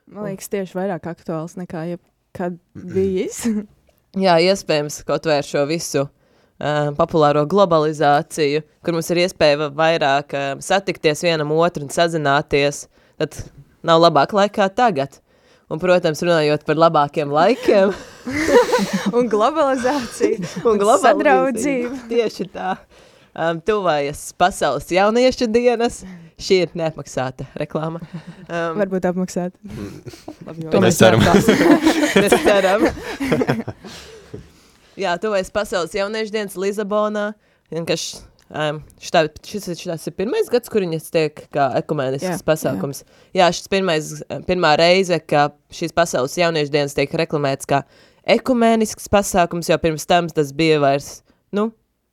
Man 0.07 0.29
liekas, 0.29 0.53
tieši 0.53 0.79
vairāk 0.79 1.09
aktuāls 1.11 1.57
nekā 1.59 1.83
jebkad 1.97 2.61
bijis. 2.95 3.43
jā, 4.27 4.39
iespējams, 4.53 5.01
kaut 5.09 5.27
vai 5.27 5.41
ar 5.41 5.51
šo 5.51 5.67
visu 5.67 6.05
um, 6.07 6.95
populāro 6.95 7.43
globalizāciju, 7.51 8.63
kur 8.87 8.95
mums 8.95 9.11
ir 9.11 9.25
iespēja 9.27 9.73
vairāk 9.75 10.39
um, 10.39 10.63
satikties 10.63 11.27
vienam 11.27 11.51
otru 11.59 11.89
un 11.89 11.91
sazināties, 11.91 12.85
tad 13.19 13.35
nav 13.87 14.03
labāk 14.03 14.35
laikā 14.37 14.69
tagad. 14.75 15.21
Un, 15.67 15.81
protams, 15.83 16.21
runājot 16.23 16.63
par 16.67 16.79
labākiem 16.79 17.33
laikiem, 17.35 17.91
un 19.19 19.27
globalizāciju, 19.33 20.45
un, 20.63 20.85
sadraudzību. 21.03 22.05
Tieši 22.13 22.47
tā. 22.55 22.77
Um, 23.37 23.59
tuvojas 23.61 24.31
pasaules 24.39 24.87
jauniešu 24.95 25.51
dienas. 25.51 26.05
Šī 26.41 26.61
ir 26.67 26.73
neapmaksāta 26.77 27.49
reklāma. 27.57 27.99
Um, 28.45 28.79
Varbūt 28.79 29.09
apmaksāta. 29.09 29.57
to 30.71 30.83
mēs 30.85 31.01
ceram. 31.01 31.25
mēs 32.23 32.37
ceram. 32.45 32.87
Jā, 35.03 35.17
tuvojas 35.21 35.51
pasaules 35.53 35.97
jauniešu 35.97 36.33
dienas 36.33 36.57
Lisabonā. 36.61 37.31
Kas 37.89 38.23
Um, 38.47 38.79
šitā, 39.03 39.25
šis, 39.43 39.65
šis 39.81 40.05
ir 40.07 40.15
pirmais 40.15 40.47
gads, 40.53 40.71
kur 40.71 40.85
viņas 40.85 41.09
tiek 41.11 41.41
kā 41.55 41.65
ekumenisks 41.81 42.45
pasākums. 42.47 43.03
Jā, 43.35 43.41
jā 43.41 43.49
šis 43.59 43.71
pirmais, 43.73 44.11
pirmā 44.47 44.77
reize, 44.79 45.19
ka 45.19 45.49
šīs 45.75 45.95
pasaules 45.97 46.37
jauniešu 46.39 46.71
dienas 46.75 46.95
tiek 46.95 47.11
reklamēts 47.19 47.67
kā 47.67 47.83
ekumenisks 48.37 49.11
pasākums, 49.11 49.71
jo 49.73 49.79
pirms 49.83 50.07
tam 50.07 50.31
tas 50.31 50.53
bija 50.55 50.79
vairs, 50.83 51.25
nu, 51.59 51.73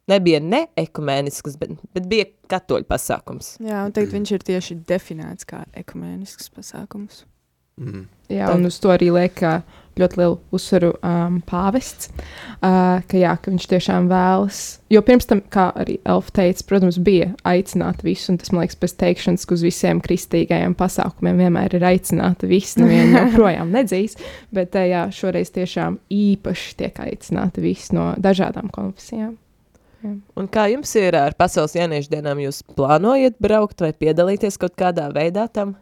nebija 0.10 0.40
ne 0.42 0.66
ekumenisks, 0.80 1.60
bet, 1.62 1.76
bet 1.94 2.10
bija 2.10 2.26
katoļu 2.50 2.90
pasākums. 2.90 3.54
Jā, 3.62 3.86
un 3.86 3.94
tagad 3.94 4.18
viņš 4.18 4.34
ir 4.34 4.48
tieši 4.50 4.80
definēts 4.90 5.46
kā 5.50 5.64
ekumenisks 5.84 6.50
pasākums. 6.54 7.28
Mm. 7.82 8.06
Jā, 8.34 8.50
un 8.54 8.66
uz 8.70 8.78
to 8.82 8.92
arī 8.94 9.10
liek 9.14 9.42
ļoti 10.00 10.18
lielu 10.18 10.38
uzsvaru 10.56 10.90
um, 11.06 11.36
pāvests, 11.46 12.10
uh, 12.10 13.02
ka, 13.06 13.18
jā, 13.20 13.34
ka 13.38 13.52
viņš 13.52 13.68
tiešām 13.70 14.08
vēlas. 14.10 14.62
Jo 14.94 15.04
pirms 15.06 15.28
tam, 15.30 15.44
kā 15.54 15.68
arī 15.84 16.00
Elfa 16.10 16.34
teica, 16.40 16.66
protams, 16.70 16.98
bija 17.04 17.30
aicināt 17.50 18.02
visu, 18.06 18.32
un 18.34 18.40
tas 18.42 18.54
man 18.54 18.64
liekas, 18.64 18.80
pēc 18.82 18.96
teikšanas, 19.04 19.46
ka 19.46 19.58
uz 19.58 19.66
visiem 19.66 20.02
kristīgajiem 20.04 20.74
pasākumiem 20.80 21.44
vienmēr 21.46 21.78
ir 21.78 21.88
aicināta 21.94 22.50
visi, 22.50 22.82
neviena 22.82 23.22
joprojām 23.28 23.74
nedzīs, 23.76 24.18
bet 24.56 24.78
uh, 24.80 24.88
jā, 24.90 25.06
šoreiz 25.14 25.54
tiešām 25.54 26.02
īpaši 26.14 26.76
tiek 26.82 27.06
aicināta 27.06 27.64
visi 27.64 27.98
no 27.98 28.12
dažādām 28.22 28.74
konfesijām. 28.74 29.38
Jā. 30.04 30.12
Un 30.36 30.50
kā 30.52 30.68
jums 30.68 30.92
ir 31.00 31.16
ar 31.16 31.36
pasaules 31.40 31.78
jauniešu 31.78 32.12
dienām? 32.12 32.42
Jūs 32.44 32.60
plānojat 32.76 33.38
braukt 33.44 33.84
vai 33.86 33.94
piedalīties 33.96 34.60
kaut 34.60 34.76
kādā 34.80 35.08
veidā 35.16 35.48
tam? 35.48 35.78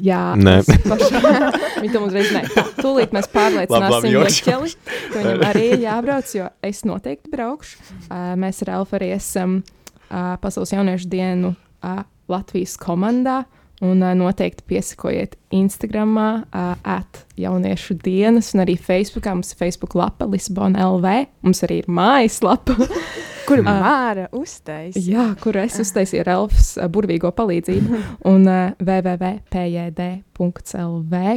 Jā, 0.00 0.32
viņa 0.34 1.92
tam 1.94 2.06
uzreiz 2.06 2.32
nē. 2.32 2.42
Tūlīt 2.80 3.14
mēs 3.14 3.28
pārliecināsim 3.30 4.16
Jeķeli, 4.16 4.72
ka 5.12 5.22
viņam 5.22 5.44
arī 5.50 5.64
ir 5.74 5.84
jābrauc, 5.84 6.32
jo 6.34 6.48
es 6.66 6.82
noteikti 6.88 7.30
braukšu. 7.32 7.78
Uh, 8.08 8.32
mēs 8.40 8.62
ar 8.64 8.74
Elfu 8.80 8.96
arī 8.98 9.12
esam 9.18 9.60
uh, 9.60 10.34
Pasaules 10.42 10.72
jauniešu 10.74 11.10
dienu 11.12 11.54
uh, 11.54 12.02
Latvijas 12.32 12.78
komandā. 12.80 13.42
Un 13.84 14.02
uh, 14.04 14.12
noteikti 14.16 14.64
piesakojiet 14.68 15.38
Instagram, 15.56 16.16
uh, 16.16 16.72
at 16.84 17.22
jauniešu 17.40 17.96
dienas, 18.02 18.50
un 18.56 18.64
arī 18.64 18.76
Facebookā. 18.80 19.36
Mums 19.36 19.54
ir 19.54 19.60
Facebook 19.60 19.96
lapa 19.96 20.28
Lisbona 20.28 20.88
LV. 20.90 21.14
Mums 21.46 21.64
arī 21.68 21.82
ir 21.84 21.92
mājaslapa. 21.92 22.76
Kur 23.50 23.62
uh, 23.64 23.66
Māra 23.66 24.28
uztaisīja? 24.36 25.10
Jā, 25.10 25.26
kur 25.42 25.56
es 25.58 25.74
uztaisīju 25.82 26.22
ar 26.22 26.30
Elfas 26.36 26.68
uh, 26.78 26.86
burvīgo 26.92 27.30
palīdzību. 27.34 27.88
un 28.32 28.40
uh, 28.46 28.70
www.pjd.lv, 28.78 30.18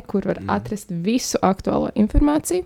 kur 0.10 0.22
var 0.30 0.40
atrast 0.60 0.94
visu 1.06 1.38
aktuālo 1.42 1.90
informāciju. 1.98 2.64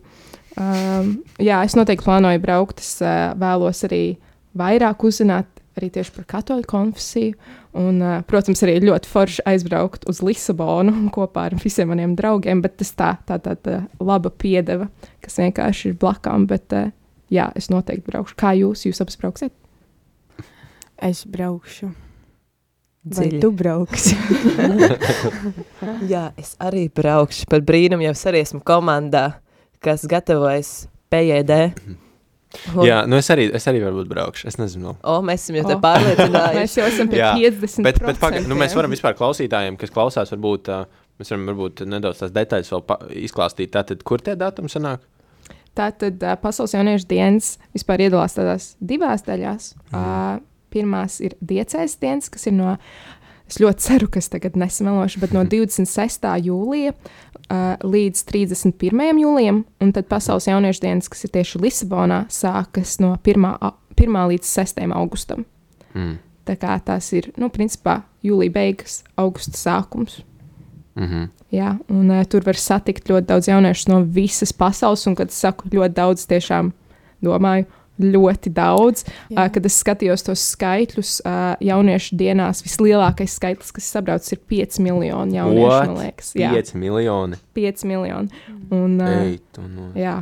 Um, 0.58 1.24
jā, 1.40 1.62
es 1.64 1.76
noteikti 1.78 2.06
plānoju 2.08 2.42
braukt. 2.44 2.82
Es 2.84 2.98
uh, 3.04 3.32
vēlos 3.40 3.84
arī 3.88 4.18
vairāk 4.58 5.06
uzzināt 5.08 5.48
arī 5.78 5.92
tieši 5.94 6.14
par 6.16 6.26
katoļu 6.34 6.66
konfesiju. 6.68 7.38
Un, 7.78 8.02
uh, 8.02 8.20
protams, 8.28 8.64
arī 8.66 8.80
ļoti 8.82 9.12
forši 9.12 9.46
aizbraukt 9.48 10.08
uz 10.10 10.24
Lisabonu 10.26 10.94
kopā 11.16 11.48
ar 11.52 11.58
visiem 11.62 11.92
maniem 11.94 12.18
draugiem, 12.18 12.64
bet 12.66 12.80
tas 12.82 12.92
tā, 12.98 13.12
tā, 13.30 13.38
tā, 13.44 13.54
tā 13.62 13.84
laba 14.02 14.34
piedeva, 14.34 14.90
kas 15.24 15.38
vienkārši 15.44 15.92
ir 15.92 16.00
blakām. 16.02 16.50
Bet, 16.50 16.74
uh, 16.74 16.90
jā, 17.34 17.50
es 17.60 17.70
noteikti 17.74 18.08
braukšu. 18.12 18.36
Kā 18.40 18.54
jūs, 18.58 18.86
jūs 18.88 19.02
abas 19.04 19.18
brauksiet? 19.22 19.54
Es 20.98 21.24
braukšu. 21.30 21.92
Vai 23.08 23.28
Dziļi. 23.30 23.40
tu 23.40 23.52
brauksi? 23.56 24.16
Jā, 26.12 26.26
es 26.40 26.56
arī 26.60 26.88
braukšu 26.92 27.46
par 27.48 27.62
brīnumu, 27.64 28.04
jau 28.04 28.12
es 28.16 28.24
arī 28.28 28.42
esmu 28.44 28.60
komandā, 28.68 29.38
kas 29.84 30.04
gatavojas 30.10 30.72
PJD. 31.14 31.60
Un- 32.74 32.88
Jā, 32.88 33.02
nu 33.08 33.16
es 33.20 33.28
arī, 33.32 33.46
es 33.56 33.68
arī 33.70 33.80
varbūt 33.84 34.10
braukšu. 34.12 34.48
Es 34.52 34.58
nezinu. 34.60 34.96
O, 35.08 35.18
mēs 35.24 35.46
esam 35.46 35.60
jau 35.60 35.66
te 35.70 35.76
O. 35.78 35.82
pārliecinājuši. 35.88 36.58
Mēs 36.60 36.76
jau 36.80 36.88
esam 36.90 37.10
pie 37.12 37.20
Jā, 37.22 37.32
50. 37.40 37.84
Bet, 37.88 38.00
bet 38.10 38.20
paga, 38.22 38.42
nu, 38.44 38.58
mēs 38.60 38.76
varam 38.76 38.92
vispār 38.92 39.16
klausītājiem, 39.20 39.78
kas 39.80 39.92
klausās, 39.94 40.32
varbūt, 40.36 40.72
uh, 40.74 41.08
mēs 41.22 41.32
varam 41.32 41.48
varbūt 41.52 41.84
nedaudz 41.92 42.24
tās 42.24 42.34
detaļas 42.36 42.72
vēl 42.74 42.84
izklāstīt. 43.28 43.72
Tātad, 43.76 44.04
kur 44.08 44.24
tie 44.24 44.36
datumi 44.40 44.72
sanāk? 44.72 45.04
Tātad 45.78 46.24
uh, 46.26 46.36
Pasaules 46.42 46.74
jauniešu 46.74 47.06
dienas 47.10 47.52
vispār 47.76 48.02
iedalās 48.08 48.34
tādās 48.38 48.72
divās 48.82 49.24
daļās. 49.28 49.72
Uh, 49.94 50.40
pirmās 50.74 51.20
ir 51.24 51.36
diecēs 51.42 51.98
dienas, 52.02 52.30
kas 52.34 52.48
ir 52.50 52.54
no, 52.58 52.74
es 53.48 53.60
ļoti 53.62 53.86
ceru, 53.86 54.08
ka 54.12 54.20
es 54.20 54.28
tagad 54.34 54.58
nesamelošu, 54.60 55.22
bet 55.24 55.32
no 55.36 55.44
26. 55.54 56.26
jūlija 56.50 56.94
uh, 56.94 57.78
līdz 57.86 58.24
31. 58.28 59.22
jūlijam, 59.24 59.64
un 59.82 59.94
tad 59.96 60.10
Pasaules 60.12 60.50
jauniešu 60.50 60.82
dienas, 60.84 61.10
kas 61.14 61.24
ir 61.28 61.36
tieši 61.38 61.62
Lisabonā, 61.64 62.24
sākas 62.34 62.98
no 63.04 63.16
1. 63.24 63.46
a- 63.62 63.74
1. 63.98 64.18
līdz 64.34 64.46
6. 64.60 64.84
augustam. 64.94 65.46
Mm. 65.94 66.18
Tā 66.48 66.56
kā 66.56 66.76
tās 66.86 67.08
ir, 67.14 67.32
nu, 67.38 67.50
principā 67.50 68.02
jūlija 68.24 68.54
beigas, 68.54 69.04
augusta 69.20 69.58
sākums. 69.58 70.22
Mm 70.96 71.04
-hmm. 71.08 71.30
Jā, 71.54 71.78
un 71.88 72.12
uh, 72.12 72.26
tur 72.28 72.44
var 72.44 72.60
satikt 72.60 73.08
ļoti 73.08 73.30
daudz 73.30 73.48
jauniešu 73.48 73.92
no 73.94 74.02
visas 74.04 74.52
pasaules. 74.56 75.06
Un, 75.08 75.16
kad 75.16 75.32
es 75.32 75.40
saku 75.40 75.70
ļoti 75.72 75.96
daudz, 75.96 76.26
tiešām 76.28 76.74
domāju, 77.24 77.68
ļoti 78.04 78.52
daudz. 78.54 79.06
Jā. 79.32 79.46
Uh, 79.46 79.50
kad 79.56 79.68
es 79.70 79.78
skatījos 79.82 80.26
tos 80.28 80.44
skaitļus, 80.54 81.14
uh, 81.24 81.56
jauniešu 81.64 82.18
dienās 82.20 82.64
vislielākais 82.66 83.38
skaitlis, 83.40 83.74
kas 83.76 83.90
sabrauc, 83.96 84.28
ir 84.34 84.42
5 84.52 84.82
miljoni 84.84 85.40
jauniešu. 85.40 85.74
Man 85.74 86.00
liekas, 86.02 86.34
jā, 86.38 86.52
5 86.54 86.74
miljoni. 86.84 87.40
5 87.58 87.86
miljoni. 87.90 88.46
Un, 88.68 88.98
uh, 89.00 89.14
Ei, 89.24 89.38
no. 89.64 89.92
jā, 89.98 90.18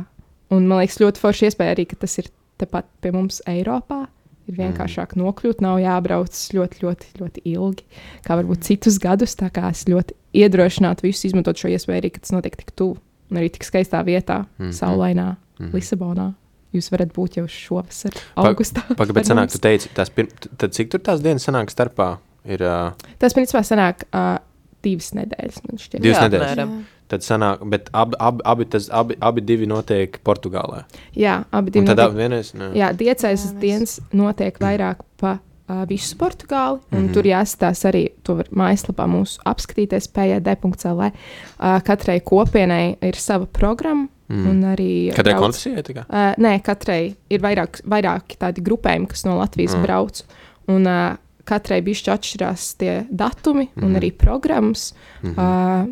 un 0.54 0.68
man 0.70 0.84
liekas, 0.84 1.00
ļoti 1.02 1.22
forši 1.22 1.50
iespēja 1.50 1.76
arī, 1.76 1.88
ka 1.90 1.98
tas 2.06 2.20
ir 2.22 2.30
tepat 2.60 2.88
pie 3.02 3.12
mums 3.16 3.42
Eiropā. 3.50 4.06
Ir 4.46 4.60
vienkāršāk 4.60 5.16
nokļūt, 5.18 5.58
nav 5.64 5.80
jābrauc 5.82 6.36
ļoti, 6.54 6.78
ļoti, 6.84 7.08
ļoti 7.18 7.42
ilgi, 7.50 7.82
kā 8.22 8.36
varbūt 8.38 8.62
citus 8.68 9.00
gadus. 9.02 9.34
Tā 9.34 9.48
kā 9.50 9.72
es 9.74 9.82
ļoti 9.90 10.14
iedrošinātu 10.36 11.06
visus 11.08 11.24
izmantot 11.30 11.56
šo 11.60 11.70
iespēju 11.72 12.00
arī, 12.02 12.10
ka 12.14 12.20
tas 12.24 12.34
notiek 12.36 12.56
tik 12.60 12.72
tuvu 12.76 12.98
un 13.30 13.40
arī 13.40 13.50
tik 13.52 13.64
skaistā 13.66 14.02
vietā, 14.06 14.44
Mhm. 14.58 14.70
saulainā, 14.76 15.36
Mhm. 15.60 15.72
Lisabonā. 15.72 16.34
Jūs 16.74 16.90
varat 16.92 17.12
būt 17.14 17.36
jau 17.38 17.46
šovasar, 17.48 18.12
augustā. 18.36 18.82
Pagaid, 18.96 19.08
ar 19.10 19.14
bet 19.16 19.24
sanāk, 19.24 19.50
tu 19.52 19.58
teici, 19.58 19.88
tās 19.96 20.10
pir... 20.12 20.26
tad 20.58 20.72
cik 20.76 20.90
tur 20.92 21.00
tās 21.00 21.22
dienas 21.24 21.46
sanāk 21.46 21.70
starpā? 21.72 22.18
Ir 22.44 22.60
uh, 22.62 22.92
Tas 23.18 23.32
principā 23.34 23.62
sanāk 23.64 24.04
uh, 24.12 24.38
divas 24.84 25.12
nedēļas. 25.16 25.62
man 25.64 25.78
šķiet. 25.80 26.00
divas 26.04 26.18
Jā, 26.20 26.28
nedēļas. 26.28 26.52
apmēram. 26.52 26.84
Tad 27.08 27.20
sanāk, 27.22 27.62
bet 27.70 27.88
abi, 27.94 28.16
abi, 28.20 28.42
abi, 28.44 28.64
tas, 28.66 28.88
abi, 28.90 29.16
abi 29.22 29.40
divi 29.40 29.66
notiek 29.66 30.18
Portugālē. 30.26 30.84
Jā, 31.16 31.44
abi 31.52 31.70
Un 31.70 31.72
divi. 31.72 31.86
tad 31.86 31.96
notiek- 31.96 32.10
abi 32.10 32.16
vienreiz. 32.20 32.52
Jā, 32.74 32.92
diecēs 32.92 33.46
Jā, 33.46 33.60
dienas 33.60 34.00
notiek 34.12 34.58
vairāk 34.58 34.96
pa 35.16 35.38
uh, 35.68 35.84
visu 35.88 36.16
Portugāli, 36.16 36.80
un 36.92 36.98
mm. 36.98 37.06
-hmm. 37.08 37.12
tur 37.12 37.22
jāstāsta 37.24 37.88
arī, 37.92 38.08
to 38.22 38.34
var 38.34 38.46
mājaslapā 38.50 39.06
mūsu 39.06 39.38
apskatīties, 39.46 40.08
pjd.cl. 40.08 41.00
Uh, 41.00 41.80
katrai 41.84 42.20
kopienai 42.20 42.96
ir 43.02 43.14
sava 43.14 43.46
programma, 43.46 44.08
Mm. 44.28 44.46
un 44.50 44.62
arī 44.62 45.14
Katrai 45.14 45.34
brauc- 45.34 45.40
konfesijai? 45.40 45.82
Uh, 45.96 46.34
nē, 46.38 46.62
katrai 46.62 47.14
ir 47.30 47.40
vairāk, 47.40 47.80
vairāki 47.86 48.36
tādi 48.36 48.60
grupējumi, 48.60 49.06
kas 49.08 49.24
no 49.24 49.36
Latvijas 49.38 49.74
Mm. 49.76 49.82
brauc. 49.82 50.22
Un, 50.68 50.86
uh, 50.86 51.16
katrai 51.44 51.80
bišķi 51.82 52.10
atšķirās 52.10 52.76
tie 52.76 53.06
datumi 53.10 53.68
mm. 53.76 53.82
un 53.84 53.90
Mhm. 53.92 53.96
arī 53.96 54.10
programmas. 54.12 54.94
Mm 55.22 55.34
-hmm. 55.34 55.82
uh, 55.84 55.88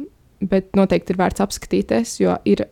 bet 0.49 0.73
noteikti 0.77 1.11
ir 1.13 1.17
vērts 1.17 1.41
apskatīties, 1.41 2.21
jo 2.21 2.37
ir 2.45 2.67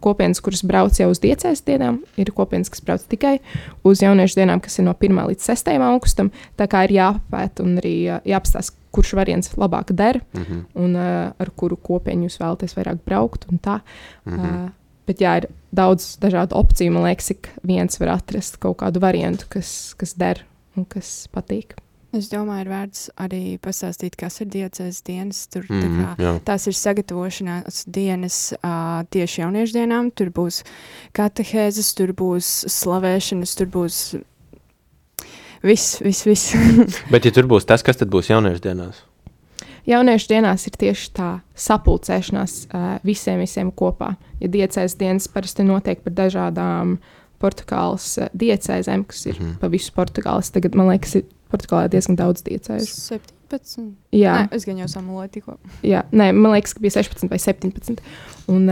kopienas, 0.00 0.40
kuras 0.40 0.62
brauc 0.62 0.96
jau 0.98 1.10
uz 1.10 1.20
diecēs 1.20 1.62
dienām, 1.66 2.00
ir 2.16 2.30
kopienas, 2.32 2.70
kas 2.70 2.80
brauc 2.84 3.02
tikai 3.08 3.38
uz 3.84 4.00
jauniešu 4.02 4.40
dienām, 4.40 4.60
kas 4.60 4.78
ir 4.78 4.84
no 4.84 4.94
1. 4.94 5.20
līdz 5.32 5.46
6. 5.50 5.70
augustam. 5.90 6.30
Tā 6.56 6.66
kā 6.70 6.84
ir 6.88 6.96
jāpapēta 6.98 7.62
un 7.62 7.76
arī 7.82 7.94
jāapstāsta, 8.24 8.74
kurš 8.92 9.14
variants 9.18 9.50
labāk 9.56 9.92
der 9.94 10.20
Mhm. 10.34 10.64
un 10.74 10.96
uh, 10.96 11.32
ar 11.38 11.50
kuru 11.56 11.76
kopienu 11.76 12.26
jūs 12.28 12.38
vēlaties 12.40 12.74
vairāk 12.74 12.98
braukt. 13.04 13.44
un 13.52 13.58
tā. 13.58 13.80
Mhm. 14.26 14.38
Uh, 14.64 14.70
bet 15.06 15.18
jā, 15.18 15.36
ir 15.42 15.46
daudz 15.74 16.16
dažādu 16.20 16.52
opciju. 16.56 16.92
Man 16.92 17.04
liekas, 17.04 17.30
ik 17.30 17.48
viens 17.64 17.98
var 18.00 18.08
atrast 18.18 18.58
kaut 18.60 18.76
kādu 18.78 19.00
variantu, 19.00 19.44
kas, 19.48 19.94
kas 19.98 20.12
der 20.14 20.42
un 20.76 20.84
kas 20.84 21.28
patīk. 21.32 21.72
Es 22.16 22.30
domāju, 22.32 22.62
ir 22.64 22.70
vērts 22.72 23.00
arī 23.20 23.40
pastāstīt, 23.60 24.14
kas 24.16 24.40
ir 24.40 24.48
diecēs 24.48 25.02
dienas. 25.04 25.42
Tur, 25.52 25.66
mm 25.68 25.76
Mhm, 25.76 25.98
-hmm. 26.00 26.22
jā. 26.24 26.30
Tās 26.44 26.66
ir 26.66 26.72
sagatavošanās 26.72 27.84
dienas 27.86 28.54
uh, 28.56 29.04
tieši 29.10 29.40
jauniešu 29.40 29.72
dienām. 29.76 30.10
Tur 30.10 30.30
būs 30.30 30.62
katehēzes, 31.12 31.94
tur 31.94 32.12
būs 32.12 32.64
slavēšanas, 32.68 33.54
tur 33.56 33.66
būs 33.66 34.16
viss, 35.62 36.00
viss. 36.00 36.24
viss. 36.26 36.56
Bet, 37.12 37.24
ja 37.24 37.30
tur 37.30 37.44
būs 37.44 37.66
tas, 37.66 37.82
kas 37.82 37.96
tad 37.96 38.08
būs 38.08 38.30
jauniešu 38.30 38.60
dienās? 38.60 39.04
Jauniešu 39.86 40.28
dienās 40.28 40.66
ir 40.66 40.72
tieši 40.76 41.12
tā 41.12 41.40
sapulcēšanās 41.56 42.68
uh, 42.72 42.98
visiem, 43.04 43.38
visiem 43.38 43.70
kopā. 43.72 44.16
Ja 44.40 44.48
diecēs 44.48 44.96
dienas 44.96 45.28
parasti 45.28 45.62
notiek 45.62 46.00
par 46.00 46.12
dažādām 46.12 46.98
Portugāles 47.38 48.18
diecēzēm, 48.34 49.04
kas 49.04 49.26
ir 49.26 49.40
mm. 49.40 49.46
-hmm. 49.46 49.58
pa 49.60 49.68
visu 49.68 49.92
Portugāles, 49.92 50.50
tagad 50.50 50.74
man 50.74 50.88
liekas, 50.88 51.14
ir 51.14 51.24
Portugālē 51.52 51.88
diezgan 51.92 52.18
daudz 52.18 52.42
diecēžu. 52.46 53.18
17. 53.18 53.86
Jā, 54.12 54.34
Nē, 54.44 54.56
es 54.56 54.66
gan 54.68 54.80
jau 54.82 54.88
samuloju 54.92 55.30
tikko. 55.38 55.56
Jā, 55.86 56.04
nē, 56.12 56.32
man 56.36 56.52
liekas, 56.52 56.74
ka 56.76 56.84
bija 56.84 56.98
16 56.98 57.30
vai 57.32 57.38
17. 57.40 58.02
Un, 58.52 58.68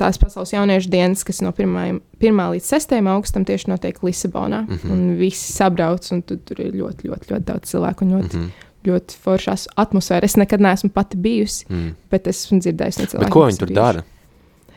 tās 0.00 0.18
pasaules 0.20 0.52
jauniešu 0.52 0.90
dienas, 0.92 1.22
kas 1.26 1.40
no 1.44 1.52
1. 1.52 2.00
1. 2.22 2.42
līdz 2.56 2.68
6. 2.74 2.94
augustam 3.14 3.46
tieši 3.48 3.70
notiek 3.70 4.02
Lisabonā. 4.04 4.62
Mm. 4.66 4.78
-hmm. 4.78 4.92
Un 4.92 5.16
visi 5.18 5.52
sabrauc, 5.52 6.12
un 6.12 6.22
tu, 6.22 6.36
tur 6.36 6.60
ir 6.60 6.72
ļoti, 6.72 7.08
ļoti, 7.10 7.30
ļoti 7.32 7.46
daudz 7.50 7.70
cilvēku 7.70 8.04
un 8.04 8.14
ļoti, 8.16 8.36
mm. 8.36 8.42
-hmm. 8.42 8.88
ļoti 8.88 9.20
forša 9.24 9.56
atmosfēra. 9.76 10.24
Es 10.24 10.36
nekad 10.36 10.60
neesmu 10.60 10.90
pati 10.90 11.16
bijusi, 11.16 11.66
Mm. 11.68 11.94
bet 12.10 12.26
esmu 12.26 12.58
dzirdējusi 12.58 13.00
no 13.00 13.06
cilvēkiem. 13.06 13.32
Ko 13.32 13.46
viņi 13.46 13.58
tur 13.58 13.70
dara? 13.74 14.02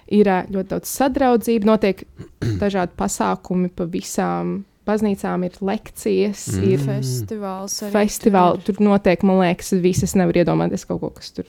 Ir 0.07 0.25
ļoti 0.25 0.69
daudz 0.69 0.87
sadraudzību, 0.89 1.65
notiek 1.65 2.03
dažādi 2.63 2.91
pasākumi 2.97 3.69
pa 3.69 3.83
visām 3.83 4.63
baznīcām, 4.87 5.43
ir 5.47 5.51
lekcijas, 5.61 6.45
Mm. 6.55 6.63
ir 6.71 6.79
Festivāls 6.85 7.75
arī. 7.83 7.91
festivāli. 7.95 8.63
tur 8.63 8.73
ir. 8.73 8.77
Tur 8.77 8.85
notiek, 8.85 9.23
man 9.23 9.39
liekas, 9.43 9.71
visas 9.81 10.13
nevar 10.15 10.33
iedomāties 10.33 10.85
kaut 10.87 11.01
ko, 11.01 11.09
kas 11.09 11.31
tur 11.31 11.45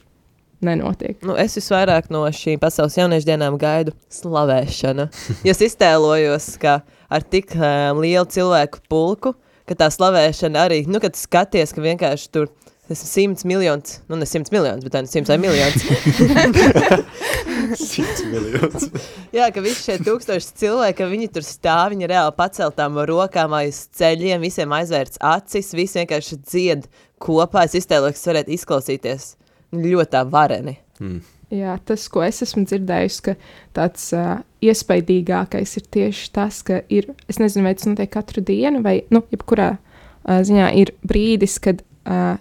nenotiek. 0.63 1.19
Nu, 1.23 1.35
es 1.37 1.55
visvairāk 1.59 2.09
no 2.11 2.25
šīm 2.33 2.59
pasaules 2.59 2.97
jauniešu 2.97 3.27
dienām 3.29 3.59
gaidu 3.61 3.93
slavēšanu. 4.11 5.09
Es 5.45 5.61
iztēlojos, 5.61 6.59
ka 6.59 6.83
ar 7.11 7.23
tik 7.23 7.53
um, 7.57 8.01
lielu 8.01 8.25
cilvēku 8.25 8.81
pulku, 8.89 9.35
ka 9.69 9.75
tā 9.75 9.91
slavēšana 9.93 10.65
arī, 10.67 10.87
nu, 10.89 10.99
kad 11.03 11.15
skaties, 11.19 11.73
ka 11.77 11.81
vienkārši 11.85 12.31
tur 12.33 12.49
ir 12.89 12.95
simts 12.97 13.45
miljonus, 13.45 14.01
nu, 14.09 14.17
ne 14.17 14.25
simts 14.25 14.53
miljonus, 14.55 14.85
bet 14.87 14.93
tā 14.95 15.03
simts 15.11 15.29
vai 15.29 15.37
miljonus. 15.43 15.83
Simts 17.75 18.25
miljonus. 18.31 18.89
Jā, 19.35 19.49
ka 19.55 19.63
visi 19.65 19.83
šie 19.89 19.99
tūkstoši 20.07 20.55
cilvēki, 20.63 20.99
ka 21.01 21.09
viņi 21.11 21.31
tur 21.35 21.47
stāv, 21.47 21.93
viņi 21.95 22.11
reāli 22.13 22.35
paceltām 22.39 22.99
rokām 23.09 23.57
aiz 23.59 23.85
ceļiem, 23.97 24.45
visiem 24.45 24.75
aizvērts 24.77 25.21
acis, 25.25 25.73
visi 25.77 26.01
vienkārši 26.03 26.41
dzied 26.43 26.87
kopā. 27.23 27.67
Es 27.67 27.77
iztēlojos, 27.81 28.17
ka 28.17 28.21
tas 28.21 28.31
varētu 28.33 28.55
izklausīties 28.57 29.31
ļoti 29.77 30.13
tā 30.15 30.23
vareni. 30.31 30.79
Mm. 31.01 31.25
Jā, 31.55 31.77
tas, 31.87 32.09
ko 32.11 32.25
es 32.27 32.43
esmu 32.43 32.65
dzirdējis, 32.67 33.21
ka 33.23 33.37
tāds 33.77 34.09
uh, 34.17 34.41
iespaidīgākais 34.67 35.77
ir 35.79 35.85
tieši 35.95 36.31
tas, 36.35 36.59
ka 36.67 36.81
ir, 36.91 37.13
es 37.31 37.39
nezinu, 37.39 37.69
vai 37.69 37.77
tas 37.79 37.87
notiek 37.87 38.11
katru 38.11 38.43
dienu, 38.43 38.81
vai, 38.83 38.97
nu, 39.15 39.23
jebkurā 39.31 39.77
uh, 39.77 40.41
ziņā 40.47 40.73
ir 40.81 40.91
brīdis, 41.07 41.61
kad 41.63 41.85
uh, 41.85 42.35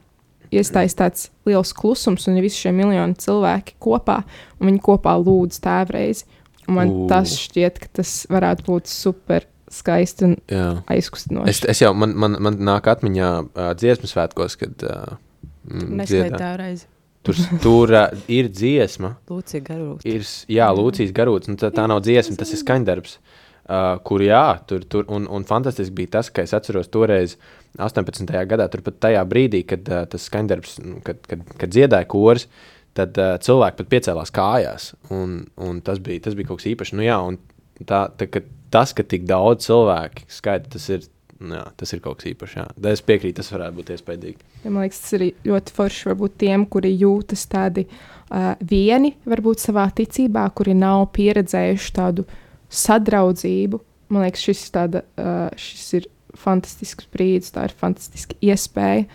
iestājas 0.53 0.97
tāds 0.97 1.27
liels 1.47 1.73
klusums, 1.77 2.27
un 2.29 2.37
ir 2.39 2.45
visi 2.45 2.65
šie 2.65 2.73
miljoni 2.75 3.17
cilvēki 3.21 3.77
kopā, 3.83 4.21
un 4.59 4.71
viņi 4.71 4.81
kopā 4.85 5.15
lūdz 5.21 5.61
tēvreizi. 5.63 6.25
Un 6.65 6.79
Man 6.79 6.91
uh. 6.91 7.03
tas 7.09 7.35
šķiet, 7.37 7.77
ka 7.81 7.91
tas 8.01 8.13
varētu 8.31 8.65
būt 8.65 8.89
super 8.89 9.45
skaisti 9.71 10.27
un 10.27 10.35
Jā. 10.49 10.65
aizkustinoši. 10.91 11.51
Es, 11.51 11.61
es 11.75 11.81
jau, 11.83 11.91
man, 11.97 12.15
man, 12.17 12.37
man 12.41 12.59
nāk 12.65 12.89
atmiņā 12.91 13.29
uh, 13.43 13.69
dziesmu 13.77 14.09
svētkos, 14.09 14.57
kad 14.61 14.85
uh, 14.87 15.15
mm, 15.67 16.05
tā 16.37 16.51
reize. 16.61 16.87
tur, 17.25 17.39
tur 17.63 17.93
uh, 17.95 18.05
ir 18.31 18.49
dziesma. 18.53 19.15
Lūcija 19.31 19.65
garūta. 19.65 20.05
Ir, 20.09 20.25
jā, 20.51 20.69
Lūcijas 20.77 21.13
garūts, 21.15 21.51
un 21.51 21.59
tā, 21.61 21.71
tā 21.75 21.87
nav 21.91 22.03
dziesma, 22.05 22.37
tas 22.39 22.53
ir 22.53 22.61
skaņdarbs. 22.61 23.19
Uh, 23.65 23.95
kur 24.05 24.21
jā, 24.21 24.45
tur, 24.69 24.83
tur 24.85 25.07
un, 25.09 25.25
un 25.25 25.45
fantastiski 25.49 25.95
bija 25.97 26.19
tas, 26.19 26.29
ka 26.29 26.45
es 26.45 26.53
atceros 26.53 26.91
toreiz, 26.93 27.39
18. 27.81 28.35
gadā, 28.49 28.67
turpat 28.71 28.99
tajā 29.07 29.23
brīdī, 29.29 29.63
kad 29.67 29.89
uh, 29.91 30.05
tas 30.09 30.27
skaņdarbs, 30.29 30.77
nu, 30.85 31.01
kad, 31.05 31.21
kad, 31.29 31.43
kad 31.59 31.73
dziedāja 31.73 32.07
kurs, 32.11 32.47
tad 32.95 33.17
uh, 33.21 33.35
cilvēki 33.43 33.81
pat 33.81 33.91
piecēlās 33.95 34.33
kājās. 34.35 34.91
Un, 35.13 35.41
un 35.61 35.81
tas, 35.85 35.99
bija, 36.03 36.27
tas 36.27 36.37
bija 36.37 36.51
kaut 36.51 36.61
kas 36.61 36.71
īpašs. 36.71 36.95
Nu, 36.95 37.05
jā, 37.05 37.19
tā, 37.83 38.05
tā, 38.15 38.29
ka 38.31 38.45
tas, 38.73 38.95
ka 38.95 39.05
tik 39.07 39.27
daudz 39.29 39.67
cilvēku 39.67 40.27
skaita, 40.31 40.71
tas 40.77 40.89
ir 40.93 41.05
Jā, 41.35 41.65
tas 41.75 41.91
ir 41.91 41.99
kaut 41.99 42.21
kas 42.21 42.29
īpašs. 42.31 42.55
Jā. 42.55 42.65
Es 42.93 43.01
piekrītu, 43.03 43.41
tas 43.41 43.51
varētu 43.51 43.75
būt 43.75 43.89
iespaidīgi. 43.95 44.45
Ja, 44.63 44.71
man 44.71 44.85
liekas, 44.85 45.01
tas 45.03 45.15
arī 45.17 45.29
ļoti 45.43 45.73
forši 45.75 46.07
varbūt 46.09 46.37
tiem, 46.45 46.63
kuri 46.71 46.93
jūtas 46.95 47.43
tādi 47.51 47.83
uh, 47.89 48.53
vieni, 48.63 49.11
varbūt 49.27 49.65
savā 49.65 49.89
ticībā, 49.97 50.45
kuri 50.55 50.77
nav 50.79 51.09
pieredzējuši 51.17 51.91
tādu 51.97 52.25
sadraudzību. 52.71 53.81
Man 54.15 54.23
liekas, 54.23 54.45
šis, 54.47 54.63
tāda, 54.73 55.03
uh, 55.19 55.49
šis 55.59 55.85
ir 55.99 56.07
fantastisks 56.39 57.07
brīdis, 57.13 57.53
tā 57.55 57.67
ir 57.69 57.75
fantastiska 57.79 58.37
iespēja. 58.43 59.07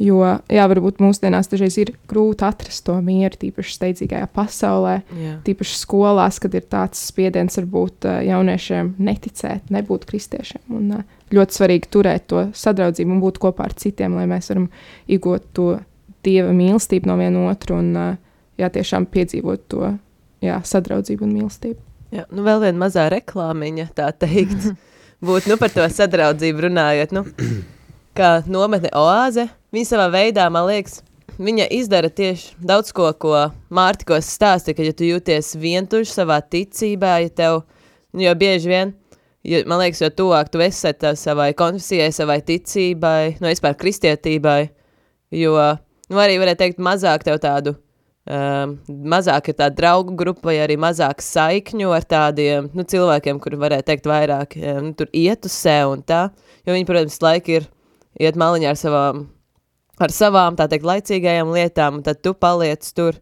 Jo, 0.00 0.22
jā, 0.48 0.62
varbūt 0.64 1.02
mūsdienās 1.04 1.50
dažreiz 1.52 1.74
ir 1.76 1.90
grūti 2.08 2.46
atrast 2.46 2.86
to 2.86 2.94
mieru, 3.04 3.36
tīpaši 3.36 3.74
steidzīgajā 3.74 4.30
pasaulē, 4.32 4.94
Jā. 5.12 5.34
tīpaši 5.44 5.76
skolās, 5.76 6.38
kad 6.40 6.56
ir 6.56 6.64
tāds 6.72 7.02
spiediens 7.10 7.58
varbūt 7.60 8.08
uh, 8.08 8.22
jauniešiem 8.24 8.94
neticēt, 8.96 9.68
nebūt 9.68 10.06
kristiešiem. 10.08 10.62
Un, 10.72 10.88
uh, 10.96 11.20
ļoti 11.36 11.58
svarīgi 11.58 11.92
turēt 11.92 12.30
to 12.32 12.46
sadraudzību 12.56 13.12
un 13.12 13.20
būt 13.26 13.42
kopā 13.44 13.68
ar 13.68 13.76
citiem, 13.76 14.16
lai 14.16 14.24
mēs 14.30 14.48
varam 14.54 14.70
iegūt 15.04 15.52
to 15.58 15.68
dieva 16.24 16.56
mīlestību 16.56 17.10
no 17.10 17.20
viena 17.20 17.44
otru 17.52 17.76
un 17.82 17.92
uh, 17.92 18.10
jā, 18.56 18.72
tiešām 18.72 19.04
piedzīvot 19.12 19.68
to 19.68 19.94
jā, 20.40 20.62
sadraudzību 20.64 21.28
un 21.28 21.36
mīlestību. 21.42 21.80
Jā, 22.16 22.24
nu 22.32 22.48
vēl 22.48 22.64
viena 22.64 22.86
mazā 22.86 23.04
reklāmiņa, 23.12 23.90
tā 24.00 24.08
teikt. 24.16 24.72
Būtu 25.20 25.50
nu, 25.52 25.58
par 25.60 25.68
to 25.72 25.84
sadraudzību 25.84 26.64
runājot. 26.64 27.10
Nu, 27.12 27.26
kā 28.18 28.40
nometne 28.48 28.88
oāze, 28.96 29.50
viņa 29.74 29.88
savā 29.90 30.06
veidā, 30.14 30.46
man 30.52 30.64
liekas, 30.70 31.02
viņa 31.36 31.66
izdara 31.76 32.08
tieši 32.08 32.54
daudz 32.56 32.94
ko, 32.96 33.10
ko 33.20 33.34
Mārtikos 33.68 34.30
stāsta, 34.32 34.72
ka, 34.76 34.84
ja 34.86 34.96
tu 34.96 35.04
jūties 35.04 35.52
vientuļš 35.60 36.14
savā 36.16 36.40
ticībā, 36.40 37.18
ja 37.26 37.34
tev, 37.42 37.60
nu, 38.14 38.24
jo 38.24 38.32
bieži 38.40 38.72
vien, 38.72 38.94
jo, 39.44 39.60
man 39.68 39.82
liekas, 39.84 40.00
jo 40.06 40.10
tuvāk 40.22 40.48
tu 40.52 40.64
esi 40.64 40.94
savai 41.20 41.52
konfesijai, 41.58 42.08
savai 42.16 42.40
ticībai, 42.40 43.36
no 43.44 43.52
vispār 43.52 43.76
kristietībai, 43.76 44.60
jo, 45.36 45.54
nu, 46.08 46.16
arī 46.16 46.40
varētu 46.40 46.64
teikt, 46.64 46.80
mazāk 46.80 47.28
tev 47.28 47.40
tādu 47.44 47.76
Um, 48.30 48.76
mazāk 49.10 49.48
ir 49.50 49.56
tāda 49.58 49.74
draugu 49.74 50.12
grupa, 50.14 50.50
vai 50.50 50.60
arī 50.62 50.76
mazāk 50.78 51.22
saikņu 51.24 51.90
ar 51.96 52.04
tādiem 52.06 52.68
nu, 52.78 52.84
cilvēkiem, 52.86 53.40
kuri 53.42 53.58
varētu 53.58 53.88
teikt 53.88 54.06
vairāk 54.06 54.54
um, 54.60 54.84
nu, 54.86 54.92
tur 54.94 55.10
iet 55.16 55.48
uz 55.48 55.56
sevi 55.56 55.96
un 55.96 56.04
tā. 56.06 56.28
Jo 56.62 56.76
viņi, 56.76 56.86
protams, 56.86 57.18
laika 57.24 57.56
ir 57.56 57.66
iet 58.22 58.38
maliņā 58.38 58.70
ar 58.70 58.78
savām, 58.78 59.24
ar 59.98 60.14
savām 60.14 60.58
tā 60.60 60.68
teikt, 60.70 60.86
laicīgajām 60.86 61.50
lietām, 61.56 61.98
un 61.98 62.06
tad 62.06 62.22
tu 62.22 62.36
paliec 62.38 62.86
tur, 62.94 63.18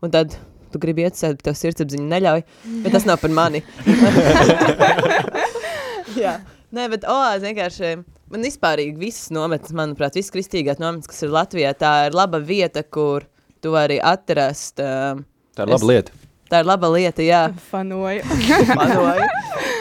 un 0.00 0.16
tad 0.16 0.32
tu 0.72 0.80
gribi 0.80 1.04
iet 1.04 1.18
sēdēt, 1.18 1.42
bet 1.42 1.50
tev 1.50 1.58
sirdsapziņa 1.58 2.08
neļauj, 2.14 2.44
bet 2.86 2.96
tas 2.96 3.04
nav 3.08 3.20
par 3.20 3.34
mani. 3.34 3.60
Jā. 6.22 6.38
Nē, 6.72 6.88
bet 6.92 7.04
oāze 7.08 7.48
vienkārši, 7.48 7.96
man 8.32 8.44
vispārīgi 8.44 8.96
visas 9.00 9.28
nometnes, 9.32 9.76
manuprāt, 9.76 10.16
visas 10.16 10.32
kristīgās 10.32 10.80
nometnes, 10.80 11.08
kas 11.08 11.24
ir 11.24 11.36
Latvijā, 11.36 11.72
tā 11.76 11.92
ir 12.08 12.16
laba 12.16 12.40
vieta, 12.40 12.82
kur 12.84 13.28
tu 13.68 13.74
vari 13.76 14.00
atrast. 14.00 14.80
Uh, 14.80 15.20
Tā 15.56 15.66
ir 15.66 15.72
laba 15.74 15.82
es, 15.82 15.88
lieta. 15.90 16.18
Tā 16.48 16.62
ir 16.62 16.68
laba 16.68 16.88
lieta, 16.94 17.24
jā. 17.24 17.42
Fanoju. 17.72 18.24
Fanoju. 18.78 19.28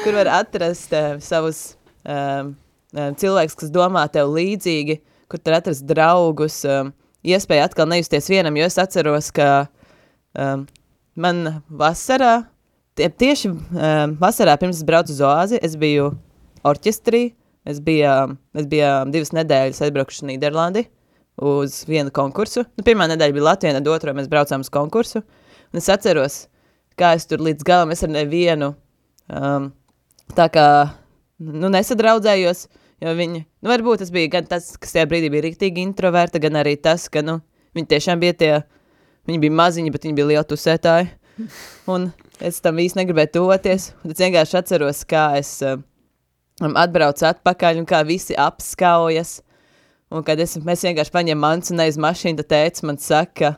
Kur 0.03 0.17
var 0.19 0.31
atrast 0.41 0.95
uh, 0.95 1.15
savus 1.23 1.61
um, 2.03 2.51
cilvēkus, 2.91 3.55
kas 3.61 3.71
domā 3.71 4.03
tev 4.11 4.33
līdzīgi, 4.35 4.99
kur 5.31 5.39
tur 5.39 5.55
atrast 5.59 5.87
draugus, 5.87 6.59
um, 6.67 6.91
iespēja 7.27 7.69
atkal 7.69 7.87
nejusties 7.87 8.27
vienam, 8.31 8.59
jo 8.59 8.67
es 8.67 8.77
atceros, 8.81 9.31
ka 9.35 9.67
um, 10.35 10.67
man 11.15 11.61
vasarā, 11.71 12.41
tie, 12.99 13.07
tieši 13.07 13.53
um, 13.53 14.17
vasarā 14.19 14.57
pirms 14.59 14.81
es 14.81 14.87
braucu 14.87 15.15
uz 15.15 15.23
oāzi, 15.23 15.61
es 15.63 15.79
biju 15.79 16.11
orķestrī, 16.67 17.29
es 17.67 17.79
biju, 17.83 18.35
es 18.57 18.67
biju 18.67 18.93
divas 19.15 19.35
nedēļas 19.35 19.83
aizbraukuši 19.87 20.31
Nīderlandi 20.33 20.87
uz 21.37 21.83
vienu 21.87 22.11
konkursu. 22.13 22.65
Nu, 22.77 22.85
pirmā 22.85 23.07
nedēļa 23.11 23.35
bija 23.35 23.47
Latvijā, 23.51 23.73
tad 23.77 23.89
otrā 23.91 24.13
mēs 24.17 24.29
braucām 24.31 24.63
uz 24.65 24.71
konkursu. 24.73 25.21
Un 25.71 25.81
es 25.81 25.89
atceros, 25.91 26.45
kā 26.97 27.13
es 27.17 27.27
tur 27.29 27.43
līdz 27.45 27.65
galam, 27.67 27.91
es 27.93 28.03
ar 28.05 28.11
nevienu 28.13 28.71
um, 29.29 29.69
tā 30.37 30.47
kā 30.53 30.67
nu, 31.37 31.69
nesadraudzējos, 31.73 32.65
jo 33.03 33.13
viņi, 33.19 33.43
nu, 33.45 33.69
varbūt 33.69 34.01
tas 34.03 34.11
bija 34.13 34.31
gan 34.37 34.49
tas, 34.49 34.73
kas 34.81 34.95
tajā 34.95 35.05
brīdī 35.09 35.29
bija 35.33 35.45
riktīgi 35.45 35.83
introverta, 35.85 36.41
gan 36.41 36.57
arī 36.61 36.75
tas, 36.81 37.07
ka, 37.13 37.21
nu, 37.25 37.39
viņi 37.77 37.91
tiešām 37.93 38.23
bija 38.23 38.37
tie, 38.37 38.53
viņi 39.29 39.43
bija 39.43 39.57
maziņi, 39.59 39.93
bet 39.93 40.07
viņi 40.07 40.17
bija 40.17 40.31
lieli 40.31 40.47
tusētāji. 40.49 41.11
Un 41.93 42.09
es 42.41 42.57
tam 42.65 42.79
īsti 42.81 43.03
negribēju 43.03 43.35
tuvoties, 43.35 43.91
es 43.93 44.23
vienkārši 44.23 44.57
atceros, 44.57 45.03
kā 45.09 45.27
es 45.37 45.51
um, 45.65 45.83
atbraucu 46.73 47.27
atpakaļ 47.29 47.83
un 47.83 47.89
kā 47.89 48.01
visi 48.07 48.37
apskaujas, 48.37 49.41
un 50.11 50.25
kad 50.27 50.39
es, 50.39 50.55
mēs 50.63 50.85
vienkārši 50.87 51.13
paņem 51.13 51.39
mans 51.41 51.73
un 51.73 51.83
aiz 51.83 51.97
mašīnu, 51.99 52.39
tad 52.41 52.51
tēts 52.53 52.85
man 52.87 52.99
saka, 53.01 53.55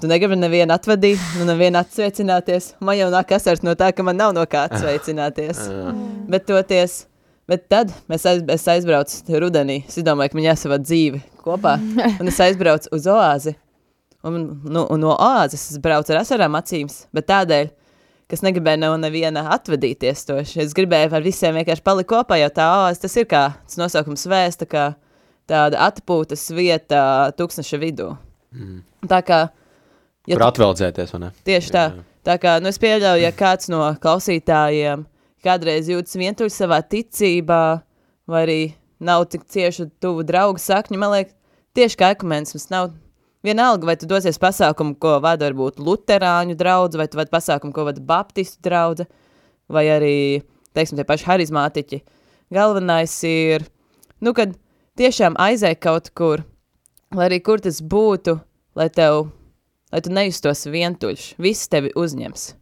tu 0.00 0.10
negribi 0.10 0.38
nevienu 0.38 0.74
atvadīt, 0.74 1.22
nu 1.38 1.46
nevienu 1.48 1.80
atsveicināties. 1.82 2.72
Man 2.80 2.98
jau 2.98 3.10
nāk 3.12 3.34
asars 3.36 3.64
no 3.66 3.74
tā, 3.78 3.92
ka 3.94 4.04
man 4.06 4.18
nav 4.18 4.34
no 4.36 4.44
kā 4.48 4.66
atsveicināties. 4.68 5.66
bet 6.32 6.46
toties, 6.48 7.02
bet 7.50 7.68
tad 7.72 7.92
mēs 8.10 8.26
aiz, 8.28 8.40
es 8.54 8.70
aizbraucu 8.74 9.42
rudenī, 9.42 9.82
es 9.88 10.00
domāju, 10.06 10.32
ka 10.32 10.40
man 10.40 10.48
jāsavā 10.48 10.80
dzīve 10.82 11.22
kopā, 11.42 11.76
un 12.20 12.30
es 12.30 12.40
aizbraucu 12.42 12.92
uz 12.94 13.10
oāzi. 13.10 13.56
Un, 14.22 14.42
nu, 14.62 14.84
un 14.86 15.00
no 15.02 15.16
oāzes 15.18 15.72
es 15.72 15.78
braucu 15.82 16.12
ar 16.14 16.20
asarām 16.20 16.54
acīm, 16.54 16.86
bet 17.14 17.26
tādēļ, 17.26 17.72
kas 18.30 18.44
negribēja 18.46 18.78
no 18.78 18.92
neviena 19.02 19.48
atvadīties 19.56 20.22
to. 20.28 20.36
Es 20.62 20.76
gribēju 20.78 21.10
ar 21.18 21.24
visiem 21.24 21.58
vienkārši 21.58 21.82
palikt 21.84 22.12
kopā, 22.12 22.38
jo 22.38 22.52
tā 22.54 22.68
oāze 22.78 23.02
tas 23.02 23.18
ir 23.18 23.26
kā, 23.28 23.48
tas 23.66 23.80
nosaukums 23.80 24.28
vēsta, 24.30 24.68
kā 24.70 24.92
tāda 25.50 25.80
atpūtas 25.88 26.44
vieta 26.54 27.32
tūkstneša 27.38 27.80
vidū. 27.82 28.12
Mm. 28.54 28.82
Tā 29.10 29.22
kā... 29.26 29.44
Ja 30.30 30.36
Kur 30.36 30.46
atveldzēties, 30.46 31.14
vai 31.16 31.20
ne? 31.24 31.30
Tieši 31.46 31.72
tā. 31.74 31.86
Jā. 31.90 32.04
Tā 32.22 32.36
kā, 32.38 32.58
nu 32.62 32.70
es 32.70 32.78
pieļauju, 32.78 33.24
ja 33.24 33.32
kāds 33.34 33.66
no 33.72 33.88
klausītājiem 34.02 35.02
kādreiz 35.42 35.90
jūtas 35.90 36.14
vientuļš 36.18 36.54
savā 36.54 36.78
ticībā, 36.86 37.62
vai 38.30 38.42
arī 38.46 38.60
nav 39.02 39.26
tik 39.32 39.46
cieši 39.50 39.88
tuvu 40.02 40.24
draugu 40.26 40.62
sakņu, 40.62 41.00
man 41.00 41.16
liekas, 41.16 41.34
tieši 41.76 41.98
kā 41.98 42.12
ekumenisms 42.14 42.68
nav 42.70 42.92
vienalga, 43.42 43.88
vai 43.88 43.96
tu 43.98 44.06
dosies 44.06 44.38
pasākumu, 44.40 44.94
ko 45.02 45.16
vada 45.24 45.48
varbūt 45.48 45.82
luterāņu 45.82 46.56
draudze, 46.58 47.00
vai 47.00 47.08
tu 47.10 47.18
vadi 47.18 47.34
pasākumu, 47.34 47.74
ko 47.74 47.88
vada 47.90 48.02
baptistu 48.06 48.62
draudze, 48.62 49.08
vai 49.72 49.86
arī, 49.90 50.16
teiksim, 50.76 51.00
tie 51.00 51.06
paši 51.08 51.26
harizmātiķi. 51.26 52.02
Galvenais 52.54 53.16
ir, 53.26 53.66
nu, 54.22 54.34
kad 54.36 54.54
tiešām 54.98 55.36
aizēj 55.40 55.76
kaut 55.82 56.10
kur, 56.16 56.44
lai 57.14 57.28
arī 57.30 57.40
kur 57.44 57.62
tas 57.62 57.80
būtu, 57.80 58.38
lai 58.78 58.88
tev, 58.92 59.30
lai 59.92 60.02
tu 60.04 60.12
nejustos 60.12 60.66
vientuļš, 60.72 61.32
viss 61.42 61.70
tevi 61.72 61.94
uzņems. 61.96 62.52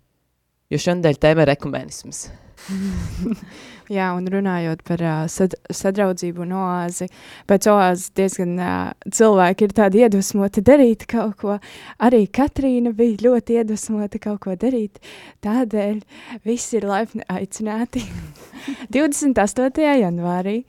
Jo 0.71 0.79
šodien 0.79 1.19
tēma 1.19 1.47
ir 1.47 1.55
ekumenisms. 1.57 2.29
Jā, 3.91 4.13
un 4.15 4.29
runājot 4.31 4.85
par 4.87 5.01
uh, 5.03 5.23
sad, 5.27 5.57
sadraudzību 5.75 6.45
un 6.45 6.53
oāzi, 6.61 7.09
pēc 7.51 7.67
oāzes 7.73 8.13
diezgan 8.15 8.53
uh, 8.63 8.93
cilvēki 9.11 9.67
ir 9.67 9.75
tādi 9.75 10.05
iedvesmoti 10.05 10.63
darīt 10.63 11.09
kaut 11.11 11.35
ko. 11.41 11.57
Arī 11.99 12.29
Katrīna 12.31 12.93
bija 12.95 13.25
ļoti 13.25 13.59
iedvesmota 13.59 14.23
kaut 14.23 14.45
ko 14.45 14.55
darīt. 14.55 15.03
Tādēļ 15.43 15.99
visi 16.47 16.79
ir 16.79 16.87
laipni 16.87 17.27
aicināti 17.27 18.05
28. 18.95 19.87
janvārī. 20.05 20.61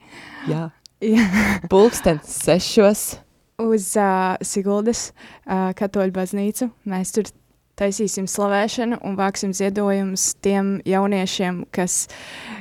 Jā. 0.50 0.70
Jā. 1.14 1.26
Pulkstens 1.70 2.30
sešos. 2.44 3.00
Uz 3.62 3.92
uh, 3.98 4.38
Siguldas 4.42 5.10
uh, 5.10 5.72
katoļu 5.74 6.14
baznīcu. 6.14 6.68
Mēs 6.88 7.10
tur 7.14 7.26
taisīsim 7.78 8.28
slavēšanu 8.30 9.00
un 9.02 9.16
vāksim 9.18 9.50
ziedojumus 9.56 10.28
tiem 10.44 10.76
jauniešiem, 10.86 11.64
kas 11.74 12.06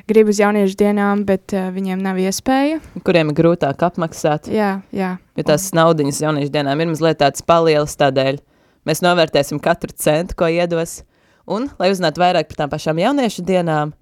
grib 0.09 0.31
uz 0.33 0.41
jauniešu 0.41 0.77
dienām, 0.79 1.23
bet 1.27 1.53
uh, 1.53 1.69
viņiem 1.75 2.01
nav 2.01 2.17
iespēja. 2.21 2.81
Kuriem 3.05 3.29
ir 3.29 3.39
grūtāk 3.43 3.85
apmaksāt. 3.91 4.49
Jā, 4.49 4.79
jā. 4.95 5.15
Jo 5.37 5.47
tās 5.53 5.69
un... 5.69 5.81
naudiņas 5.83 6.25
jauniešu 6.25 6.53
dienām 6.57 6.81
ir 6.81 6.93
mazliet 6.95 7.21
tādas 7.21 7.45
palielas 7.45 7.97
tādēļ. 8.01 8.41
Mēs 8.89 9.05
novērtēsim 9.05 9.61
katru 9.61 9.93
centu, 9.93 10.37
ko 10.39 10.49
iedos. 10.49 11.03
Un, 11.45 11.69
lai 11.77 11.93
uzzinātu 11.93 12.21
vairāk 12.21 12.49
par 12.49 12.63
tām 12.63 12.73
pašām 12.73 13.01
jauniešu 13.01 13.45
dienām, 13.45 13.93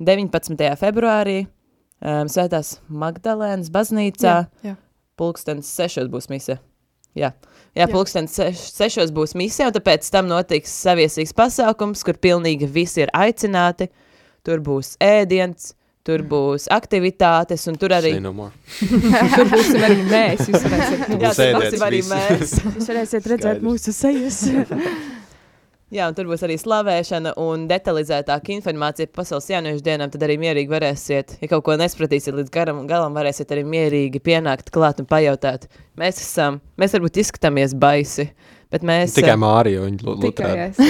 19. 0.00 0.56
februārī 0.80 1.42
um, 2.02 2.28
Svētās 2.30 2.76
Magdalēnas 2.90 3.70
baznīcā 3.72 4.34
jā, 4.34 4.44
jā. 4.66 4.76
pulkstens 5.18 5.70
sešos 5.70 6.10
būs 6.12 6.30
mise. 6.32 6.58
Jā, 7.18 7.34
jā 7.76 7.86
pulkstenis 7.92 8.32
seš, 8.38 8.64
sešos 8.72 9.12
būs 9.12 9.36
misija, 9.36 9.68
un 9.68 9.76
tāpēc 9.76 10.08
tam 10.12 10.30
notiks 10.30 10.72
saviesīgs 10.86 11.34
pasākums, 11.36 12.04
kur 12.06 12.16
pilnīgi 12.16 12.68
visi 12.72 13.04
ir 13.04 13.12
aicināti. 13.12 13.90
Tur 14.42 14.62
būs 14.64 14.96
ēdiens, 15.02 15.74
tur 16.02 16.24
būs 16.26 16.66
aktivitātes, 16.72 17.68
un 17.70 17.76
tur 17.78 17.92
arī... 17.94 18.16
No 18.18 18.32
tur 19.36 19.50
būsim 19.52 19.84
arī 19.86 20.00
mēs. 20.08 20.48
Jūs 20.48 20.64
varēsiet, 20.66 21.04
jā, 21.12 21.34
tur 21.36 21.58
būsim 21.60 21.84
arī 21.86 22.00
mēs. 22.08 22.56
Jūs 22.64 22.88
varēsiet 22.90 23.28
redzēt 23.34 23.66
mūsu 23.68 23.94
sejas. 23.94 24.46
Jā, 25.92 26.06
un 26.08 26.14
tur 26.16 26.24
būs 26.30 26.40
arī 26.46 26.54
slavēšana 26.56 27.34
un 27.42 27.66
detalizētāka 27.68 28.54
informācija 28.54 29.10
par 29.10 29.18
pasaules 29.20 29.50
jauniešu 29.50 29.84
dienām. 29.84 30.08
Tad 30.14 30.22
arī 30.24 30.38
mierīgi 30.40 30.72
varēsiet, 30.72 31.34
ja 31.42 31.50
kaut 31.50 31.66
ko 31.66 31.76
nespratīsiet 31.76 32.32
līdz 32.38 32.52
garam, 32.54 32.80
galam, 32.88 33.12
varēsiet 33.12 33.52
arī 33.52 33.66
mierīgi 33.68 34.22
pienākt 34.24 34.72
klāt 34.72 35.02
un 35.04 35.10
pajautāt. 35.10 35.68
Mēs 36.00 36.22
esam, 36.24 36.62
mēs 36.80 36.96
varbūt 36.96 37.20
izskatāmies 37.20 37.76
baisi, 37.76 38.30
bet 38.72 38.88
mēs... 38.88 39.18
Tikai 39.18 39.36
Mārija, 39.36 39.84
viņa 39.84 40.16
Tikai 40.24 40.48
lutrā. 40.48 40.70
es. 40.70 40.80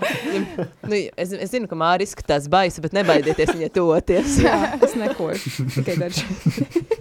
nu, 0.88 1.04
es, 1.20 1.36
es 1.36 1.52
zinu, 1.52 1.68
ka 1.68 1.76
Māri 1.84 2.08
izskatās 2.08 2.48
baisi, 2.48 2.80
bet 2.80 2.96
nebaidieties 2.96 3.52
viņai 3.52 3.72
toties. 3.76 4.40
Jā, 4.40 4.58
es 4.80 4.96
nekoju. 5.04 5.68
Tikai 5.76 6.00
daži. 6.00 6.24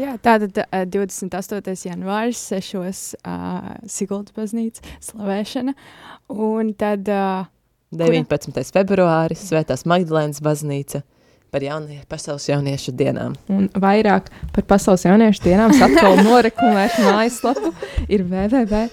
Jā, 0.00 0.16
tātad 0.18 0.58
uh, 0.64 0.84
28. 0.90 1.74
janvāris, 1.86 2.40
6. 2.50 2.74
Uh, 3.22 3.74
Siguldas 3.90 4.34
baznīca, 4.36 4.82
slavēšana. 5.04 5.74
Un 6.34 6.72
tad 6.78 7.10
uh, 7.12 7.46
19. 7.94 8.64
februāris, 8.74 9.44
Svētās 9.50 9.86
Magdalēnas 9.86 10.42
baznīca 10.44 11.04
par 11.54 11.62
jaunie, 11.62 12.00
pasaules 12.10 12.48
jauniešu 12.48 12.90
dienām. 12.98 13.36
Un 13.54 13.68
vairāk 13.78 14.26
par 14.56 14.64
pasaules 14.72 15.04
jauniešu 15.06 15.44
dienām 15.44 15.70
atkal 15.86 16.18
noreklamēt 16.26 16.98
mājaslapu 17.04 17.70
ir 18.08 18.26
www.pjd.lv. 18.26 18.90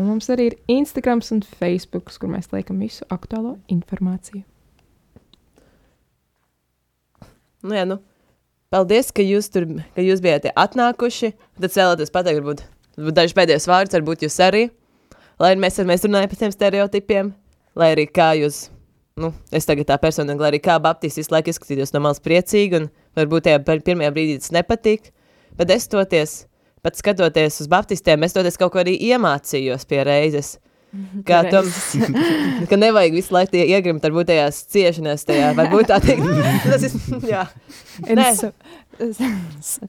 Un 0.00 0.08
mums 0.08 0.32
arī 0.32 0.48
ir 0.48 0.56
Instagrams 0.78 1.28
un 1.36 1.44
Facebook, 1.60 2.08
kur 2.16 2.32
mēs 2.32 2.48
liekam 2.56 2.80
visu 2.80 3.04
aktuālo 3.12 3.58
informāciju. 3.68 4.55
Nu, 7.66 7.74
jā, 7.74 7.82
nu, 7.88 7.98
paldies, 8.70 9.10
ka 9.14 9.24
jūs 9.24 9.48
tur 9.50 9.66
ka 9.96 10.04
jūs 10.04 10.22
bijāt 10.22 10.46
atnākuši. 10.52 11.32
Tad 11.58 11.74
vēlētos 11.74 12.12
pateikt, 12.14 12.40
varbūt, 12.40 12.62
varbūt 12.98 13.16
dažus 13.18 13.36
pēdējos 13.36 13.66
vārdus, 13.70 13.96
varbūt 13.98 14.26
jūs 14.26 14.38
arī. 14.46 14.68
Lai 15.42 15.52
mēs, 15.60 15.80
mēs 15.84 16.06
runājam 16.06 16.30
par 16.32 16.40
tiem 16.40 16.52
stereotipiem, 16.54 17.32
lai 17.76 17.90
arī 17.92 18.06
kā 18.08 18.30
jūs, 18.38 18.68
nu, 19.20 19.32
es 19.52 19.66
tagad 19.68 19.90
tā 19.90 19.98
personīgi, 20.00 20.40
lai 20.40 20.52
arī 20.54 20.60
kā 20.64 20.78
Baptists 20.80 21.20
visu 21.20 21.34
laiku 21.34 21.52
izskatītos 21.52 21.92
no 21.92 22.00
malas 22.06 22.22
priecīgi, 22.24 22.78
un 22.78 22.86
varbūt 23.18 23.48
tajā 23.48 23.58
pir- 23.66 23.82
pirmajā 23.84 24.14
brīdī 24.16 24.38
tas 24.40 24.54
nepatīk, 24.56 25.10
bet 25.58 25.74
es 25.74 25.90
toties, 25.92 26.36
pat 26.86 26.96
skatoties 26.96 27.60
uz 27.66 27.68
Baptistiem, 27.68 28.24
es 28.24 28.36
toties 28.36 28.56
kaut 28.56 28.72
ko 28.72 28.80
arī 28.80 28.96
iemācījos 29.10 29.84
pie 29.90 30.00
reizes. 30.08 30.54
Kā 31.26 31.42
tam, 31.50 31.68
ka 32.70 32.78
nevajag 32.78 33.16
visu 33.16 33.34
laiku 33.34 33.58
iegrimt, 33.60 34.04
varbūt 34.04 34.30
tajās 34.30 34.62
ciešanās, 34.72 35.26
tajā, 35.28 35.52
varbūt 35.58 35.90
tā 35.90 36.00
teikt, 36.04 36.26
tas 36.70 36.86
ir, 36.88 36.96
jā. 37.30 37.44
Nē. 38.06 38.30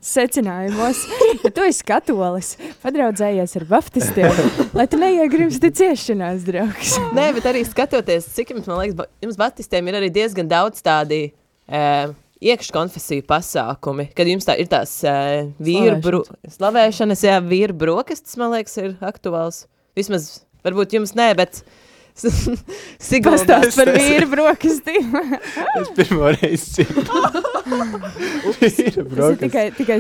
Secinājumos, 0.04 1.06
ja 1.46 1.52
tu 1.56 1.64
esi 1.64 1.86
katolis, 1.88 2.56
padraudzējies 2.84 3.56
ar 3.60 3.66
baptistiem, 3.70 4.42
lai 4.76 4.88
tu 4.92 5.00
neiegrimsti 5.00 5.72
ciešanās, 5.80 6.44
draugs. 6.48 6.98
Nē, 7.16 7.30
bet 7.38 7.48
arī 7.48 7.64
skatoties, 7.68 8.28
cik 8.36 8.52
jums, 8.56 8.68
man 8.68 8.82
liekas, 8.82 9.08
jums 9.24 9.40
Batistiem 9.40 9.88
ir 9.88 10.00
arī 10.02 10.12
diezgan 10.12 10.50
daudz 10.52 10.84
tādi 10.84 11.22
e, 11.32 11.84
iekškonfesiju 12.52 13.24
pasākumi, 13.28 14.10
kad 14.18 14.28
jums 14.30 14.48
tā 14.48 14.58
ir 14.60 14.68
tās 14.72 15.00
e, 15.08 15.16
vīru 15.64 15.98
bro, 16.04 16.22
slavēšanas, 16.58 17.24
jā, 17.30 17.40
vīru 17.44 17.78
brokastis, 17.80 18.36
man 18.40 18.54
liekas, 18.58 18.76
ir 18.82 18.96
aktuāls. 19.08 19.66
Vismaz, 19.98 20.44
varbūt 20.66 20.98
jums 20.98 21.14
nē, 21.18 21.34
bet 21.38 21.62
Siguldā. 22.18 23.60
Pastāst 23.60 23.78
par 23.78 23.92
vīru 23.94 24.26
brokastīm. 24.32 25.12
Es 25.78 25.92
pirmo 25.94 26.32
reizi 26.34 26.88
dzirdu. 26.88 27.04
Ir 28.58 29.04
brokastis. 29.06 29.42
tikai, 29.44 29.66
tikai 29.78 29.98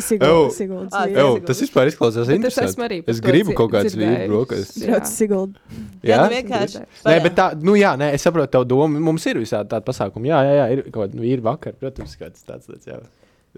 Ā, 0.97 1.03
vīri. 1.11 1.21
Ew, 1.21 1.35
tas 1.45 1.61
vispār 1.61 1.91
izklausās 1.91 2.25
Bet 2.25 2.33
es 2.33 2.39
interesanti. 2.39 2.99
Es 3.13 3.21
to 3.21 3.27
gribu 3.27 3.53
kaut 3.59 3.69
kāds 3.75 3.93
vīru 3.93 4.31
brokastis. 4.31 4.81
Jā. 4.81 4.95
Brauc 4.95 5.11
Sigulda. 5.11 5.61
Jā, 6.01 6.09
Jā? 6.15 6.19
nu 6.23 6.33
vienkārši. 6.33 6.83
Nē, 7.05 7.17
bet 7.27 7.37
tā, 7.37 7.47
nu 7.69 7.77
jā, 7.77 7.93
nē, 8.01 8.09
es 8.17 8.25
saprotu 8.25 8.49
tavu 8.57 8.65
domu. 8.73 9.01
Mums 9.11 9.29
ir 9.29 9.37
visādi 9.43 9.69
tādi 9.75 9.85
pasākumi. 9.91 10.31
Jā, 10.33 10.41
jā, 10.47 10.55
jā 10.57 10.67
ir 10.73 10.83
kaut 10.87 11.03
kāda 11.03 11.21
vīra 11.21 11.45
vakar, 11.51 11.77
protams, 11.77 12.17
kāds 12.17 12.41
tāds 12.49 12.65
lietas, 12.71 12.89
jā. 12.89 13.01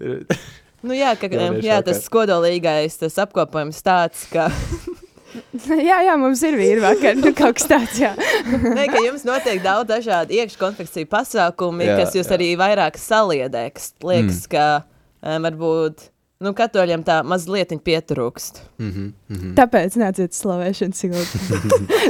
Ir- 0.04 0.42
Nu 0.80 0.94
jā, 0.96 1.10
ka, 1.20 1.28
Jauniešu 1.28 1.66
jā, 1.66 1.80
tas 1.84 2.06
kodolīgais, 2.08 2.94
tas 3.02 3.18
apkopojums 3.20 3.82
tāds, 3.84 4.22
ka, 4.32 4.46
jā, 5.90 5.98
jā, 6.06 6.14
mums 6.20 6.42
ir 6.46 6.56
vīri 6.58 6.82
vakar. 6.82 7.18
Nu, 7.18 7.32
kaut 7.36 7.58
kas 7.58 7.68
tāds, 7.70 7.98
jā. 8.00 8.12
ne, 8.78 8.86
ka 8.90 9.02
jums 9.04 9.24
notiek 9.28 9.62
daudz 9.64 9.88
dažādu 9.90 10.36
iekškonfekciju 10.38 11.08
pasākumi, 11.10 11.88
Jā, 11.88 11.98
kas 12.02 12.16
jūs 12.18 12.28
jā. 12.28 12.36
arī 12.38 12.48
vairāk 12.60 12.98
saliedē, 13.00 13.66
kas 13.76 13.92
liekas, 14.02 14.44
mm. 14.44 14.50
ka 14.52 14.64
um, 14.82 15.46
varbūt, 15.46 16.06
nu, 16.44 16.54
katoļiem 16.56 17.04
tā 17.06 17.20
mazliet 17.26 17.74
pietrūkst. 17.86 18.62
Mhm, 18.82 19.10
mhm. 19.32 19.56
Tāpēc 19.58 19.98
nāciet 20.02 20.34
uz 20.34 20.40
slavēšanu 20.42 20.98
Sigulda 20.98 21.36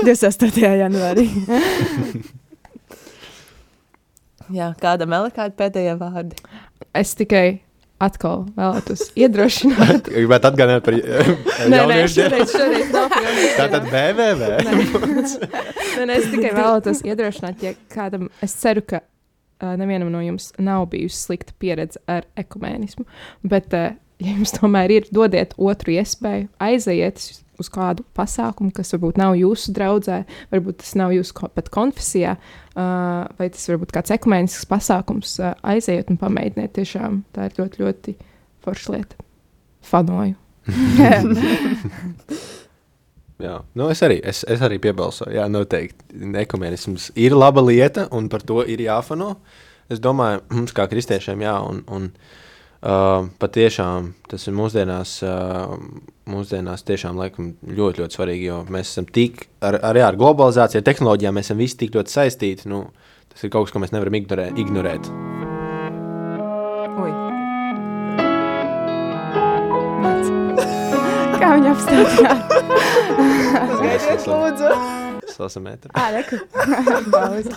28. 0.07 0.71
janvārī. 0.85 1.27
Jā, 4.51 4.73
kādam 4.83 5.13
vēl 5.15 5.29
ir 5.29 5.35
kādi 5.37 5.55
pēdējie 5.61 5.93
vārdi? 6.01 6.39
Es 6.97 7.13
tikai 7.15 7.61
atkal 8.01 8.45
vēlētos 8.57 9.11
iedrošināt. 9.19 10.09
Gribētu 10.15 10.51
atgādināt 10.51 10.87
par 10.87 10.97
nav 10.97 11.37
par 11.59 11.77
jauniešu 11.77 12.27
Tātad 13.59 13.89
BVV. 13.93 14.51
Nē, 14.67 16.05
nē, 16.09 16.17
es 16.17 16.29
tikai 16.33 16.53
vēlētos 16.57 17.05
iedrošināt, 17.07 17.65
ja 17.67 17.75
kādam, 17.93 18.29
es 18.45 18.57
ceru, 18.61 18.85
ka 18.89 19.03
uh, 19.03 19.75
nevienam 19.81 20.13
no 20.13 20.23
jums 20.25 20.51
nav 20.61 20.89
bijusi 20.95 21.21
slikta 21.27 21.57
pieredze 21.61 22.01
ar 22.11 22.29
ekumēnismu, 22.41 23.07
bet, 23.53 23.77
uh, 23.77 23.93
ja 24.21 24.35
jums 24.35 24.53
tomēr 24.57 24.93
ir, 24.99 25.07
dodiet 25.15 25.55
otru 25.59 25.95
iespēju, 25.97 26.49
aizejiet 26.63 27.23
uz- 27.61 27.71
kādu 27.73 28.05
pasākumu, 28.17 28.73
kas 28.73 28.95
varbūt 28.95 29.19
nav 29.21 29.35
jūsu 29.37 29.75
draudzē, 29.77 30.23
varbūt 30.53 30.81
tas 30.81 30.95
nav 30.97 31.13
jūsu 31.13 31.35
ko, 31.37 31.49
pat 31.53 31.69
konfesijā, 31.73 32.37
uh, 32.41 33.29
vai 33.37 33.49
tas 33.53 33.69
varbūt 33.69 33.93
kāds 33.93 34.15
ekumēnisks 34.17 34.65
pasākums, 34.71 35.35
uh, 35.43 35.53
aizejiet 35.75 36.09
un 36.13 36.17
pamēģiniet. 36.21 36.73
Tiešām 36.79 37.23
tā 37.37 37.51
ir 37.51 37.59
ļoti, 37.61 37.85
ļoti 37.85 38.17
forša 38.65 38.97
lieta. 38.97 39.21
Fanoju. 39.91 40.37
Jā, 43.41 43.55
nu 43.77 43.87
es 43.89 44.03
arī, 44.05 44.19
es, 44.25 44.43
es 44.45 44.61
arī 44.61 44.77
piebalsoju. 44.85 45.33
Jā, 45.33 45.47
noteikti. 45.49 46.05
Ekumenisms 46.43 47.11
ir 47.17 47.33
laba 47.33 47.63
lieta, 47.65 48.05
un 48.13 48.29
par 48.29 48.45
to 48.45 48.61
ir 48.69 48.83
jāfano. 48.85 49.39
Es 49.91 50.01
domāju, 50.01 50.43
mums 50.53 50.73
kā 50.77 50.85
kristiešiem, 50.91 51.41
jā, 51.47 51.55
un, 51.67 51.81
un 51.89 52.11
uh, 52.13 52.50
patiešām 52.81 54.13
tas 54.31 54.47
ir 54.49 54.55
mūsdienās, 54.57 55.19
uh, 55.27 55.75
mūsdienās 56.31 56.85
tiešām 56.89 57.19
laikam 57.21 57.53
ļoti, 57.61 58.01
ļoti 58.01 58.17
svarīgi, 58.17 58.47
jo 58.49 58.61
mēs 58.73 58.93
esam 58.95 59.09
tik, 59.09 59.49
ar, 59.61 59.77
ar, 59.85 59.99
jā, 60.01 60.07
ar 60.09 60.17
globalizāciju, 60.21 60.81
ar 60.81 60.87
tehnoloģijām, 60.89 61.37
mēs 61.37 61.51
esam 61.51 61.61
visi 61.61 61.77
tik 61.83 61.93
ļoti 61.99 62.15
saistīti. 62.15 62.71
Nu, 62.73 62.87
tas 63.33 63.45
ir 63.45 63.53
kaut 63.53 63.69
kas, 63.69 63.75
ko 63.75 63.83
mēs 63.85 63.93
nevaram 63.93 64.17
ignorē, 64.17 64.49
ignorēt. 64.61 65.11
Ui. 67.01 67.13
Kā 71.41 71.53
viņa 71.57 71.77
apstādināt? 71.77 72.57
Gaidiet, 73.81 74.27
lūdzu! 74.29 74.73
Lasam 75.41 75.65
metru. 75.65 75.89
Ā, 75.97 76.11
reku. 76.13 76.37
Pauze. 77.15 77.55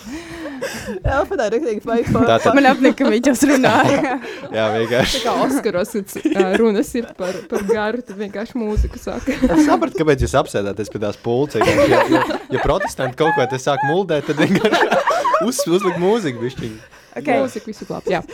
Elfa 1.02 1.38
tā 1.38 1.46
ir 1.48 1.56
rīktīgi 1.56 1.82
paikpa. 1.84 2.22
Tātad, 2.28 2.56
Man 2.56 2.68
apnika, 2.70 2.96
ka 3.02 3.10
viņš 3.12 3.30
jau 3.30 3.50
runāja. 3.50 4.16
jā, 4.54 4.64
vienkārši. 4.74 5.22
Kā 5.24 5.34
Oskaros, 5.44 5.94
kad 5.94 6.16
uh, 6.32 6.50
runas 6.60 6.90
ir 6.98 7.08
par, 7.18 7.38
par 7.50 7.66
garu, 7.68 8.02
tad 8.06 8.18
vienkārši 8.20 8.58
mūzika 8.60 9.00
saka. 9.02 9.36
Es 9.48 9.64
sapratu, 9.68 10.00
kāpēc 10.00 10.24
jūs 10.26 10.36
apsēdāties 10.42 10.92
pie 10.92 11.02
tās 11.04 11.20
pulces. 11.20 11.64
Ja, 11.64 12.02
ja, 12.16 12.24
ja 12.54 12.64
protestanti 12.64 13.18
kaut 13.20 13.36
ko 13.38 13.46
te 13.50 13.60
sāk 13.62 13.84
muldēt, 13.90 14.28
tad 14.30 14.42
vienkārši 14.42 15.46
uz, 15.46 15.62
uzlikt 15.68 16.00
mūziku. 16.02 16.44
Bišķiņu. 16.44 16.82
Okay. 17.14 17.38
Mūzika 17.38 17.70
visu 17.70 17.86
glāb. 17.86 18.08
Jā. 18.10 18.24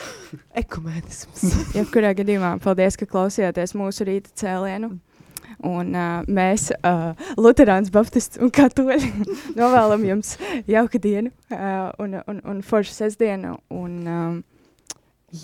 Ekumēnisms. 0.57 1.75
Jebkurā 1.77 2.15
gadījumā, 2.17 2.55
paldies, 2.65 2.97
ka 2.97 3.09
klausījāties 3.09 3.77
mūsu 3.77 4.07
rīta 4.09 4.33
cēlienu. 4.41 4.95
Un 5.67 5.93
uh, 5.93 6.21
mēs, 6.31 6.71
uh, 6.87 7.11
Lutāns, 7.37 7.91
Baptists 7.93 8.41
un 8.41 8.53
Katoļi, 8.55 9.11
novēlam 9.61 10.07
jums 10.09 10.37
jauku 10.71 11.01
dienu 11.03 11.33
uh, 11.53 11.91
un, 12.01 12.17
un, 12.25 12.41
un 12.49 12.63
foršu 12.65 12.95
sestdienu. 12.97 13.59
Un, 13.75 13.99
um, 14.09 14.41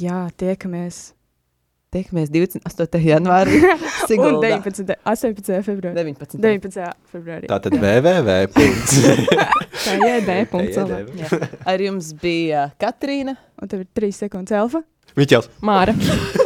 jā, 0.00 0.24
tiekamies. 0.40 1.10
Tiekamies 1.92 2.32
28. 2.32 2.98
janvārī. 3.06 3.60
Un 3.66 4.08
Siguldā. 4.10 4.56
19. 4.58 4.96
18. 5.06 5.60
februārī. 5.64 5.94
19. 6.02 6.40
19. 6.42 6.88
februārī. 7.12 7.48
Tā 7.50 7.60
tad 7.62 7.76
www. 7.78 8.42
Tā 9.84 9.94
ir 9.94 10.04
jēdē. 10.10 10.40
Ar 11.64 11.86
jums 11.86 12.10
bija 12.20 12.68
Katrīna. 12.82 13.36
Un 13.62 13.72
tev 13.72 13.86
ir 13.86 13.88
3 13.96 14.20
sekundes 14.24 14.56
elfa. 14.56 14.82
Miķels. 15.16 15.48
Māra. 15.64 15.96